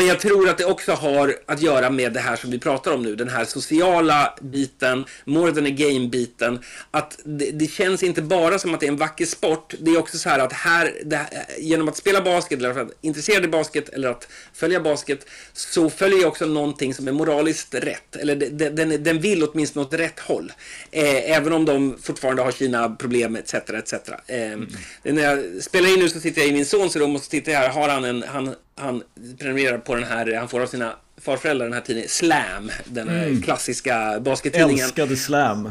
jag 0.00 0.20
tror 0.20 0.48
att 0.48 0.58
det 0.58 0.64
också 0.64 0.92
har 0.92 1.36
att 1.46 1.62
göra 1.62 1.90
med 1.90 2.12
det 2.12 2.20
här 2.20 2.36
som 2.36 2.50
vi 2.50 2.58
pratar 2.58 2.92
om 2.92 3.02
nu, 3.02 3.16
den 3.16 3.28
här 3.28 3.44
sociala 3.44 4.34
biten, 4.40 5.04
more 5.24 5.52
than 5.52 5.66
a 5.66 5.70
game-biten. 5.70 6.58
Att 6.90 7.18
det, 7.24 7.50
det, 7.50 7.66
känns 7.66 8.02
inte 8.02 8.22
bara 8.22 8.58
som 8.58 8.74
att 8.74 8.80
det 8.80 8.86
är 8.86 8.88
en 8.88 8.96
vacker 8.96 9.26
sport, 9.26 9.74
det 9.78 9.90
är 9.90 9.98
också 9.98 10.18
så 10.18 10.28
här 10.28 10.38
att 10.38 10.52
här, 10.52 10.94
det, 11.04 11.26
genom 11.58 11.88
att 11.88 11.96
spela 11.96 12.20
basket, 12.20 12.58
eller 12.58 12.70
att 12.70 12.76
vara 12.76 12.88
intresserad 13.00 13.44
i 13.44 13.48
basket, 13.48 13.88
eller 13.88 14.08
att 14.08 14.28
följa 14.52 14.80
basket, 14.80 15.26
så 15.52 15.90
följer 15.90 16.26
också 16.26 16.46
någonting 16.46 16.94
som 16.94 17.08
är 17.08 17.12
moraliskt 17.12 17.74
rätt. 17.74 18.16
Eller 18.16 18.36
den, 18.36 18.76
den, 18.76 19.02
den 19.02 19.20
vill 19.20 19.42
åtminstone 19.42 19.86
åt 19.86 19.94
rätt 19.94 20.20
håll. 20.20 20.52
Eh, 20.90 21.30
även 21.30 21.52
om 21.52 21.64
de 21.64 21.98
fortfarande 22.02 22.42
har 22.42 22.50
sina 22.50 22.90
problem 22.90 23.36
etc. 23.36 23.54
etc. 23.54 23.92
Eh, 24.26 24.52
mm. 24.52 24.68
När 25.02 25.22
jag 25.22 25.62
spelar 25.62 25.88
in 25.92 25.98
nu 25.98 26.08
så 26.08 26.20
sitter 26.20 26.40
jag 26.40 26.50
i 26.50 26.52
min 26.52 26.66
sons 26.66 26.96
rum 26.96 27.16
och 27.16 27.22
så 27.22 27.30
tittar 27.30 27.52
jag 27.52 27.58
här. 27.58 27.68
Har 27.68 27.88
han 27.88 28.04
en, 28.04 28.22
han, 28.22 28.54
han 28.76 29.02
prenumererar 29.38 29.78
på 29.78 29.94
den 29.94 30.04
här, 30.04 30.34
han 30.34 30.48
får 30.48 30.60
av 30.60 30.66
sina 30.66 30.96
farföräldrar 31.20 31.66
den 31.66 31.74
här 31.74 31.80
tidningen 31.80 32.08
Slam. 32.08 32.70
Den 32.84 33.08
här 33.08 33.26
mm. 33.26 33.42
klassiska 33.42 34.20
baskettidningen. 34.20 34.84
Älskade 34.84 35.16
Slam. 35.16 35.70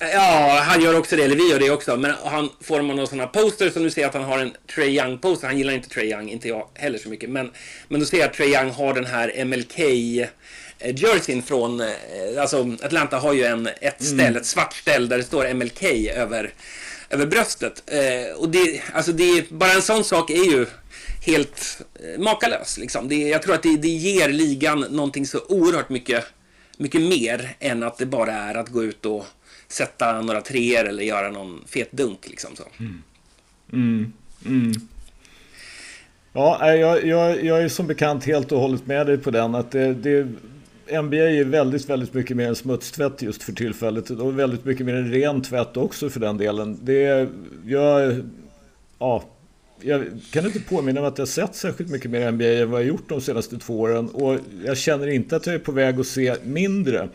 Ja, 0.00 0.62
han 0.64 0.80
gör 0.82 0.98
också 0.98 1.16
det, 1.16 1.24
eller 1.24 1.36
vi 1.36 1.50
gör 1.50 1.58
det 1.58 1.70
också. 1.70 1.96
Men 1.96 2.14
han 2.24 2.50
får 2.60 2.82
man 2.82 2.96
några 2.96 3.06
sådana 3.06 3.26
posters 3.26 3.72
som 3.72 3.82
du 3.82 3.90
ser 3.90 4.06
att 4.06 4.14
han 4.14 4.24
har 4.24 4.38
en 4.38 4.52
Trey 4.74 5.00
Young-poster. 5.00 5.46
Han 5.46 5.58
gillar 5.58 5.72
inte 5.72 5.88
Trey 5.88 6.10
Young, 6.10 6.28
inte 6.28 6.48
jag 6.48 6.68
heller 6.74 6.98
så 6.98 7.08
mycket. 7.08 7.30
Men, 7.30 7.50
men 7.88 8.00
då 8.00 8.06
ser 8.06 8.18
jag 8.18 8.26
att 8.26 8.34
Trey 8.34 8.48
Young 8.48 8.70
har 8.70 8.94
den 8.94 9.06
här 9.06 9.44
MLK 9.44 9.78
eh, 9.78 10.94
jerseyn 10.94 11.42
från, 11.42 11.80
eh, 11.80 11.86
alltså 12.40 12.76
Atlanta 12.82 13.18
har 13.18 13.32
ju 13.32 13.44
en, 13.44 13.66
ett 13.66 14.02
ställ, 14.02 14.20
mm. 14.20 14.36
ett 14.36 14.46
svart 14.46 14.74
ställ 14.74 15.08
där 15.08 15.18
det 15.18 15.24
står 15.24 15.54
MLK 15.54 15.82
över, 16.14 16.52
över 17.10 17.26
bröstet. 17.26 17.82
Eh, 17.86 18.36
och 18.36 18.48
det, 18.48 18.82
alltså 18.92 19.12
det, 19.12 19.50
bara 19.50 19.72
en 19.72 19.82
sån 19.82 20.04
sak 20.04 20.30
är 20.30 20.44
ju 20.44 20.66
helt 21.28 21.82
eh, 21.94 22.20
makalös. 22.20 22.78
Liksom. 22.78 23.08
Det, 23.08 23.28
jag 23.28 23.42
tror 23.42 23.54
att 23.54 23.62
det, 23.62 23.76
det 23.76 23.88
ger 23.88 24.28
ligan 24.28 24.80
någonting 24.90 25.26
så 25.26 25.38
oerhört 25.48 25.88
mycket, 25.88 26.24
mycket 26.78 27.00
mer 27.00 27.56
än 27.58 27.82
att 27.82 27.98
det 27.98 28.06
bara 28.06 28.32
är 28.32 28.54
att 28.54 28.68
gå 28.68 28.84
ut 28.84 29.06
och 29.06 29.26
sätta 29.68 30.20
några 30.20 30.40
treor 30.40 30.84
eller 30.84 31.02
göra 31.02 31.30
någon 31.30 31.64
fet 31.66 31.92
dunk. 31.92 32.28
Liksom, 32.28 32.50
så. 32.56 32.64
Mm. 32.78 33.02
Mm. 33.72 34.12
Mm. 34.46 34.72
Ja, 36.32 36.74
jag, 36.74 37.04
jag, 37.06 37.44
jag 37.44 37.62
är 37.62 37.68
som 37.68 37.86
bekant 37.86 38.24
helt 38.24 38.52
och 38.52 38.60
hållet 38.60 38.86
med 38.86 39.06
dig 39.06 39.18
på 39.18 39.30
den. 39.30 39.54
Att 39.54 39.70
det, 39.70 39.94
det, 39.94 40.26
NBA 41.02 41.16
är 41.16 41.44
väldigt, 41.44 41.88
väldigt 41.88 42.14
mycket 42.14 42.36
mer 42.36 42.48
än 42.48 42.56
smutstvätt 42.56 43.22
just 43.22 43.42
för 43.42 43.52
tillfället. 43.52 44.10
Och 44.10 44.38
väldigt 44.38 44.64
mycket 44.64 44.86
mer 44.86 44.94
än 44.94 45.12
ren 45.12 45.42
tvätt 45.42 45.76
också 45.76 46.10
för 46.10 46.20
den 46.20 46.38
delen. 46.38 46.78
Det, 46.82 47.28
jag, 47.66 48.22
ja, 48.98 49.24
jag 49.80 50.06
kan 50.30 50.46
inte 50.46 50.60
påminna 50.60 51.00
mig 51.00 51.08
att 51.08 51.18
jag 51.18 51.28
sett 51.28 51.54
särskilt 51.54 51.90
mycket 51.90 52.10
mer 52.10 52.32
NBA 52.32 52.44
än 52.44 52.70
vad 52.70 52.80
jag 52.80 52.88
gjort 52.88 53.08
de 53.08 53.20
senaste 53.20 53.58
två 53.58 53.80
åren. 53.80 54.08
Och 54.08 54.38
jag 54.64 54.76
känner 54.76 55.06
inte 55.06 55.36
att 55.36 55.46
jag 55.46 55.54
är 55.54 55.58
på 55.58 55.72
väg 55.72 56.00
att 56.00 56.06
se 56.06 56.34
mindre. 56.44 57.08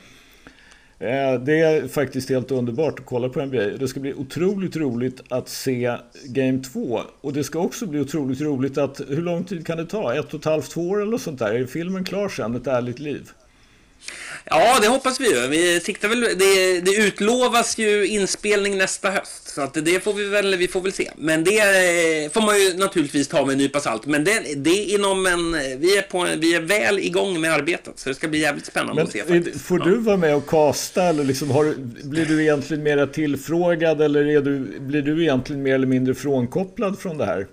Eh, 0.99 1.39
det 1.39 1.59
är 1.59 1.87
faktiskt 1.87 2.29
helt 2.29 2.51
underbart 2.51 2.99
att 2.99 3.05
kolla 3.05 3.29
på 3.29 3.45
NBA. 3.45 3.63
Det 3.63 3.87
ska 3.87 3.99
bli 3.99 4.13
otroligt 4.13 4.75
roligt 4.75 5.21
att 5.29 5.49
se 5.49 5.97
Game 6.25 6.59
2. 6.59 7.01
Och 7.21 7.33
det 7.33 7.43
ska 7.43 7.59
också 7.59 7.87
bli 7.87 7.99
otroligt 7.99 8.41
roligt 8.41 8.77
att, 8.77 9.01
hur 9.07 9.21
lång 9.21 9.43
tid 9.43 9.67
kan 9.67 9.77
det 9.77 9.85
ta? 9.85 10.13
Ett 10.13 10.33
och 10.33 10.39
ett 10.39 10.45
halvt, 10.45 10.71
två 10.71 10.89
år 10.89 11.01
eller 11.01 11.17
sånt 11.17 11.39
där? 11.39 11.55
Är 11.55 11.65
filmen 11.65 12.03
klar 12.03 12.29
sen, 12.29 12.55
Ett 12.55 12.67
ärligt 12.67 12.99
liv? 12.99 13.29
Ja, 14.45 14.79
det 14.81 14.87
hoppas 14.87 15.19
vi 15.19 15.33
ju. 15.33 15.47
Vi 15.47 15.79
siktar 15.79 16.07
väl, 16.07 16.19
det, 16.21 16.81
det 16.81 16.95
utlovas 16.95 17.77
ju 17.77 18.07
inspelning 18.07 18.77
nästa 18.77 19.11
höst. 19.11 19.49
Så 19.55 19.61
att 19.61 19.73
det 19.73 20.03
får 20.03 20.13
vi 20.13 20.25
väl, 20.25 20.55
vi 20.55 20.67
får 20.67 20.81
väl 20.81 20.93
se. 20.93 21.11
Men 21.17 21.43
det 21.43 21.59
eh, 21.59 22.31
får 22.31 22.41
man 22.41 22.61
ju 22.61 22.77
naturligtvis 22.77 23.27
ta 23.27 23.45
med 23.45 23.51
en 23.53 23.57
nypa 23.57 23.79
salt. 23.79 24.05
Men 24.05 24.23
det, 24.23 24.43
det 24.55 24.69
är 24.69 24.95
inom 24.95 25.25
en, 25.25 25.51
vi 25.79 25.97
är, 25.97 26.01
på, 26.01 26.27
vi 26.37 26.55
är 26.55 26.61
väl 26.61 26.99
igång 26.99 27.41
med 27.41 27.53
arbetet. 27.53 27.99
Så 27.99 28.09
det 28.09 28.15
ska 28.15 28.27
bli 28.27 28.39
jävligt 28.39 28.65
spännande 28.65 28.95
Men, 28.95 29.03
att 29.03 29.11
se 29.11 29.23
faktiskt. 29.23 29.65
Får 29.65 29.79
ja. 29.79 29.85
du 29.85 29.97
vara 29.97 30.17
med 30.17 30.35
och 30.35 30.47
kasta 30.47 31.03
eller 31.03 31.23
liksom 31.23 31.51
har, 31.51 31.73
blir 32.03 32.25
du 32.25 32.41
egentligen 32.41 32.83
mer 32.83 33.05
tillfrågad 33.05 34.01
eller 34.01 34.25
är 34.25 34.41
du, 34.41 34.79
blir 34.79 35.01
du 35.01 35.21
egentligen 35.21 35.63
mer 35.63 35.75
eller 35.75 35.87
mindre 35.87 36.13
frånkopplad 36.13 36.99
från 36.99 37.17
det 37.17 37.25
här? 37.25 37.47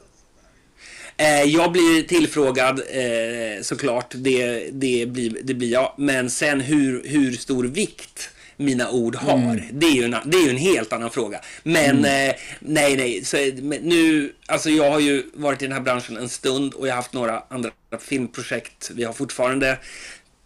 Eh, 1.17 1.43
jag 1.43 1.73
blir 1.73 2.03
tillfrågad 2.03 2.81
eh, 2.91 3.63
såklart, 3.63 4.15
det, 4.17 4.71
det, 4.73 5.07
blir, 5.07 5.37
det 5.43 5.55
blir 5.55 5.73
jag. 5.73 5.93
Men 5.97 6.31
sen 6.31 6.61
hur, 6.61 7.03
hur 7.05 7.33
stor 7.33 7.65
vikt 7.65 8.31
mina 8.57 8.91
ord 8.91 9.17
har, 9.17 9.39
mm. 9.39 9.61
det, 9.73 9.87
är 9.87 9.93
ju 9.93 10.05
en, 10.05 10.17
det 10.25 10.39
är 10.39 10.45
ju 10.45 10.51
en 10.51 10.57
helt 10.57 10.93
annan 10.93 11.11
fråga. 11.11 11.41
Men 11.63 11.99
mm. 11.99 12.31
eh, 12.31 12.37
nej, 12.61 12.97
nej, 12.97 13.25
så, 13.25 13.37
nu, 13.83 14.33
alltså 14.47 14.71
jag 14.71 14.91
har 14.91 15.01
ju 15.01 15.25
varit 15.35 15.63
i 15.63 15.65
den 15.65 15.73
här 15.73 15.81
branschen 15.81 16.17
en 16.17 16.29
stund 16.29 16.75
och 16.75 16.87
jag 16.89 16.93
har 16.93 16.97
haft 16.97 17.13
några 17.13 17.43
andra 17.49 17.71
filmprojekt. 18.01 18.91
Vi 18.95 19.05
har 19.05 19.13
fortfarande 19.13 19.79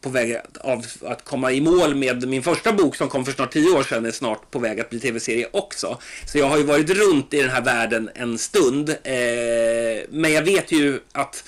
på 0.05 0.11
väg 0.11 0.37
av 0.61 0.87
att 1.03 1.25
komma 1.25 1.53
i 1.53 1.61
mål 1.61 1.95
med 1.95 2.29
min 2.29 2.43
första 2.43 2.73
bok 2.73 2.97
som 2.97 3.09
kom 3.09 3.25
för 3.25 3.33
snart 3.33 3.53
tio 3.53 3.71
år 3.71 3.83
sedan 3.83 4.07
är 4.07 4.11
snart 4.11 4.51
på 4.51 4.59
väg 4.59 4.81
att 4.81 4.91
bli 4.91 5.01
tv-serie 5.01 5.49
också. 5.53 5.99
Så 6.27 6.39
jag 6.39 6.47
har 6.47 6.59
ju 6.59 6.63
varit 6.65 6.91
runt 6.91 7.35
i 7.35 7.43
den 7.43 7.51
här 7.51 7.63
världen 7.63 8.11
en 8.15 8.39
stund. 8.39 8.89
Eh, 8.89 10.05
men 10.11 10.33
jag 10.33 10.43
vet 10.43 10.73
ju 10.73 11.01
att 11.13 11.45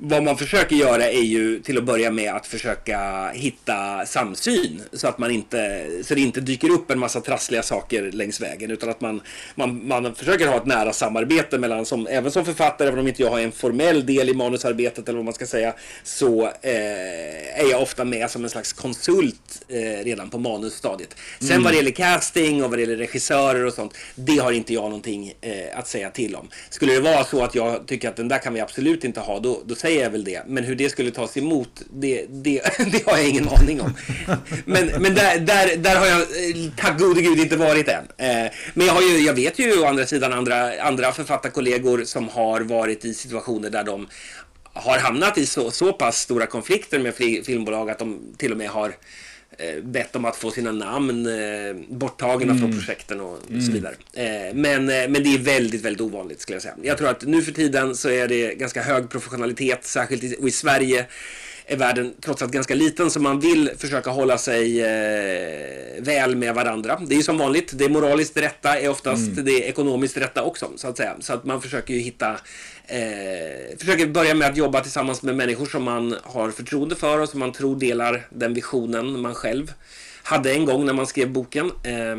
vad 0.00 0.22
man 0.22 0.36
försöker 0.36 0.76
göra 0.76 1.10
är 1.10 1.22
ju 1.22 1.60
till 1.60 1.78
att 1.78 1.84
börja 1.84 2.10
med 2.10 2.34
att 2.34 2.46
försöka 2.46 3.30
hitta 3.34 4.06
samsyn 4.06 4.82
så 4.92 5.08
att 5.08 5.18
man 5.18 5.30
inte, 5.30 5.86
så 6.04 6.14
det 6.14 6.20
inte 6.20 6.40
dyker 6.40 6.70
upp 6.70 6.90
en 6.90 6.98
massa 6.98 7.20
trassliga 7.20 7.62
saker 7.62 8.12
längs 8.12 8.40
vägen 8.40 8.70
utan 8.70 8.88
att 8.88 9.00
man, 9.00 9.20
man, 9.54 9.88
man 9.88 10.14
försöker 10.14 10.48
ha 10.48 10.56
ett 10.56 10.66
nära 10.66 10.92
samarbete 10.92 11.58
mellan, 11.58 11.86
som, 11.86 12.06
även 12.06 12.30
som 12.30 12.44
författare, 12.44 12.88
även 12.88 13.00
om 13.00 13.08
inte 13.08 13.22
jag 13.22 13.30
har 13.30 13.40
en 13.40 13.52
formell 13.52 14.06
del 14.06 14.28
i 14.28 14.34
manusarbetet 14.34 15.08
eller 15.08 15.16
vad 15.16 15.24
man 15.24 15.34
ska 15.34 15.46
säga, 15.46 15.74
så 16.02 16.44
eh, 16.44 17.60
är 17.60 17.70
jag 17.70 17.82
ofta 17.82 18.04
med 18.04 18.30
som 18.30 18.44
en 18.44 18.50
slags 18.50 18.72
konsult 18.72 19.62
eh, 19.68 20.04
redan 20.04 20.30
på 20.30 20.38
manusstadiet. 20.38 21.16
Sen 21.38 21.50
mm. 21.50 21.62
vad 21.62 21.72
det 21.72 21.76
gäller 21.76 21.90
casting 21.90 22.64
och 22.64 22.70
vad 22.70 22.78
det 22.78 22.82
gäller 22.82 22.96
regissörer 22.96 23.64
och 23.64 23.72
sånt, 23.72 23.94
det 24.14 24.38
har 24.38 24.52
inte 24.52 24.74
jag 24.74 24.84
någonting 24.84 25.34
eh, 25.40 25.78
att 25.78 25.88
säga 25.88 26.10
till 26.10 26.36
om. 26.36 26.48
Skulle 26.70 26.92
det 26.92 27.00
vara 27.00 27.24
så 27.24 27.44
att 27.44 27.54
jag 27.54 27.86
tycker 27.86 28.08
att 28.08 28.16
den 28.16 28.28
där 28.28 28.38
kan 28.38 28.54
vi 28.54 28.60
absolut 28.60 29.04
inte 29.04 29.20
ha, 29.20 29.40
då, 29.40 29.62
då 29.64 29.74
säger 29.74 29.87
jag 29.94 30.10
väl 30.10 30.24
det. 30.24 30.42
Men 30.46 30.64
hur 30.64 30.74
det 30.74 30.90
skulle 30.90 31.10
tas 31.10 31.36
emot, 31.36 31.82
det, 31.90 32.26
det, 32.28 32.62
det 32.92 33.06
har 33.06 33.16
jag 33.16 33.28
ingen 33.28 33.48
aning 33.48 33.80
om. 33.80 33.94
Men, 34.64 34.86
men 34.86 35.14
där, 35.14 35.38
där, 35.38 35.76
där 35.76 35.96
har 35.96 36.06
jag, 36.06 36.20
eh, 36.20 36.72
tack 36.76 36.98
gode 36.98 37.22
gud, 37.22 37.38
inte 37.38 37.56
varit 37.56 37.88
än. 37.88 38.04
Eh, 38.16 38.52
men 38.74 38.86
jag, 38.86 38.94
har 38.94 39.02
ju, 39.02 39.18
jag 39.18 39.34
vet 39.34 39.58
ju 39.58 39.80
å 39.80 39.86
andra 39.86 40.06
sidan 40.06 40.32
andra, 40.32 40.82
andra 40.82 41.12
författarkollegor 41.12 42.04
som 42.04 42.28
har 42.28 42.60
varit 42.60 43.04
i 43.04 43.14
situationer 43.14 43.70
där 43.70 43.84
de 43.84 44.08
har 44.72 44.98
hamnat 44.98 45.38
i 45.38 45.46
så, 45.46 45.70
så 45.70 45.92
pass 45.92 46.20
stora 46.20 46.46
konflikter 46.46 46.98
med 46.98 47.14
filmbolag 47.44 47.90
att 47.90 47.98
de 47.98 48.34
till 48.36 48.52
och 48.52 48.58
med 48.58 48.68
har 48.68 48.94
bett 49.82 50.16
om 50.16 50.24
att 50.24 50.36
få 50.36 50.50
sina 50.50 50.72
namn 50.72 51.26
eh, 51.26 51.76
borttagna 51.88 52.52
mm. 52.52 52.58
från 52.58 52.72
projekten 52.72 53.20
och, 53.20 53.38
mm. 53.50 53.62
så 53.62 53.72
vidare. 53.72 53.94
Eh, 54.12 54.54
men, 54.54 54.88
eh, 54.88 55.08
men 55.08 55.22
det 55.22 55.34
är 55.34 55.38
väldigt, 55.38 55.84
väldigt 55.84 56.00
ovanligt 56.00 56.40
skulle 56.40 56.56
jag 56.56 56.62
säga. 56.62 56.74
Jag 56.82 56.98
tror 56.98 57.08
att 57.08 57.22
nu 57.22 57.42
för 57.42 57.52
tiden 57.52 57.96
så 57.96 58.10
är 58.10 58.28
det 58.28 58.54
ganska 58.54 58.82
hög 58.82 59.10
professionalitet, 59.10 59.84
särskilt 59.84 60.24
i, 60.24 60.36
i 60.42 60.50
Sverige 60.50 61.06
är 61.68 61.76
världen 61.76 62.14
trots 62.20 62.42
allt 62.42 62.52
ganska 62.52 62.74
liten 62.74 63.10
så 63.10 63.20
man 63.20 63.40
vill 63.40 63.70
försöka 63.78 64.10
hålla 64.10 64.38
sig 64.38 64.80
eh, 64.80 66.02
väl 66.02 66.36
med 66.36 66.54
varandra. 66.54 67.00
Det 67.06 67.14
är 67.14 67.16
ju 67.16 67.22
som 67.22 67.38
vanligt, 67.38 67.70
det 67.74 67.88
moraliskt 67.88 68.36
rätta 68.36 68.78
är 68.78 68.88
oftast 68.88 69.32
mm. 69.32 69.44
det 69.44 69.68
ekonomiskt 69.68 70.16
rätta 70.16 70.42
också 70.42 70.70
så 70.76 70.88
att 70.88 70.96
säga. 70.96 71.16
Så 71.20 71.32
att 71.32 71.44
man 71.44 71.62
försöker 71.62 71.94
ju 71.94 72.00
hitta 72.00 72.30
eh, 72.86 73.78
försöker 73.78 74.06
börja 74.06 74.34
med 74.34 74.50
att 74.50 74.56
jobba 74.56 74.80
tillsammans 74.80 75.22
med 75.22 75.36
människor 75.36 75.66
som 75.66 75.82
man 75.82 76.16
har 76.22 76.50
förtroende 76.50 76.96
för 76.96 77.20
och 77.20 77.28
som 77.28 77.40
man 77.40 77.52
tror 77.52 77.76
delar 77.76 78.26
den 78.30 78.54
visionen 78.54 79.20
man 79.20 79.34
själv 79.34 79.72
hade 80.22 80.52
en 80.52 80.64
gång 80.64 80.86
när 80.86 80.92
man 80.92 81.06
skrev 81.06 81.30
boken. 81.30 81.66
Eh, 81.66 82.18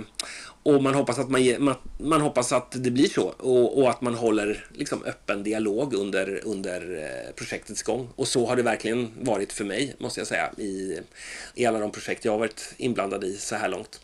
och 0.76 0.84
man 0.84 0.93
hoppas 0.93 1.20
att, 1.20 1.30
man, 1.30 1.55
man, 1.59 1.76
man, 1.97 2.22
hoppas 2.22 2.51
att 2.51 2.84
det 2.84 2.91
blir 2.91 3.09
så 3.09 3.24
och, 3.24 3.78
och 3.82 3.89
att 3.89 4.01
man 4.01 4.13
håller 4.13 4.65
liksom, 4.74 5.03
öppen 5.03 5.43
dialog 5.43 5.93
under, 5.93 6.41
under 6.45 6.97
eh, 6.97 7.36
projektets 7.36 7.84
gång. 7.84 8.07
Och 8.15 8.28
så 8.28 8.47
har 8.47 8.55
det 8.55 8.63
verkligen 8.63 9.11
varit 9.22 9.53
för 9.53 9.65
mig, 9.65 9.95
måste 9.97 10.20
jag 10.20 10.28
säga, 10.28 10.49
i, 10.57 10.99
i 11.55 11.65
alla 11.65 11.80
de 11.80 11.91
projekt 11.91 12.26
jag 12.26 12.32
har 12.32 12.39
varit 12.39 12.74
inblandad 12.78 13.24
i 13.24 13.34
så 13.34 13.55
här 13.55 13.70
långt. 13.70 13.99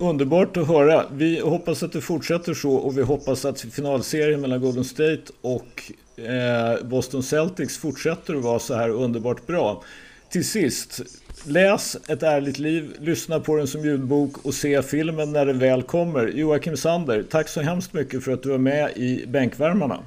Underbart 0.00 0.56
att 0.56 0.68
höra. 0.68 1.06
Vi 1.12 1.40
hoppas 1.40 1.82
att 1.82 1.92
det 1.92 2.00
fortsätter 2.00 2.54
så 2.54 2.74
och 2.74 2.98
vi 2.98 3.02
hoppas 3.02 3.44
att 3.44 3.60
finalserien 3.60 4.40
mellan 4.40 4.60
Golden 4.60 4.84
State 4.84 5.22
och 5.40 5.92
eh, 6.16 6.84
Boston 6.84 7.22
Celtics 7.22 7.78
fortsätter 7.78 8.34
att 8.34 8.42
vara 8.42 8.58
så 8.58 8.74
här 8.74 8.88
underbart 8.90 9.46
bra. 9.46 9.82
Till 10.30 10.48
sist, 10.48 11.00
läs 11.44 11.96
Ett 12.08 12.22
ärligt 12.22 12.58
liv, 12.58 12.96
lyssna 13.00 13.40
på 13.40 13.56
den 13.56 13.66
som 13.66 13.84
ljudbok 13.84 14.44
och 14.44 14.54
se 14.54 14.82
filmen 14.82 15.32
när 15.32 15.46
den 15.46 15.58
väl 15.58 15.82
kommer. 15.82 16.26
Joakim 16.26 16.76
Sander, 16.76 17.24
tack 17.30 17.48
så 17.48 17.60
hemskt 17.60 17.92
mycket 17.92 18.24
för 18.24 18.32
att 18.32 18.42
du 18.42 18.54
är 18.54 18.58
med 18.58 18.96
i 18.96 19.24
Bänkvärmarna. 19.26 20.02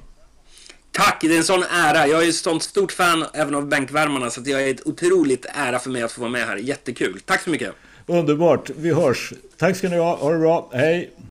Tack, 0.92 1.18
det 1.22 1.34
är 1.34 1.38
en 1.38 1.44
sån 1.44 1.64
ära. 1.64 2.08
Jag 2.08 2.24
är 2.24 2.30
ett 2.30 2.36
sånt 2.36 2.64
stort 2.64 2.92
fan 2.92 3.26
även 3.34 3.56
av 3.56 3.68
Bänkvärmarna 3.68 4.30
så 4.30 4.42
det 4.42 4.52
är 4.52 4.72
ett 4.72 4.88
otroligt 4.88 5.46
ära 5.54 5.80
för 5.80 5.90
mig 5.90 6.02
att 6.02 6.12
få 6.12 6.22
vara 6.22 6.32
med 6.32 6.46
här. 6.46 6.58
Jättekul. 6.58 7.20
Tack 7.26 7.42
så 7.42 7.50
mycket. 7.50 7.74
Underbart. 8.06 8.70
Vi 8.70 8.94
hörs. 8.94 9.34
Tack 9.58 9.78
ska 9.78 9.90
ni 9.90 9.98
ha. 9.98 10.16
Ha 10.16 10.32
det 10.32 10.40
bra. 10.40 10.70
Hej. 10.74 11.12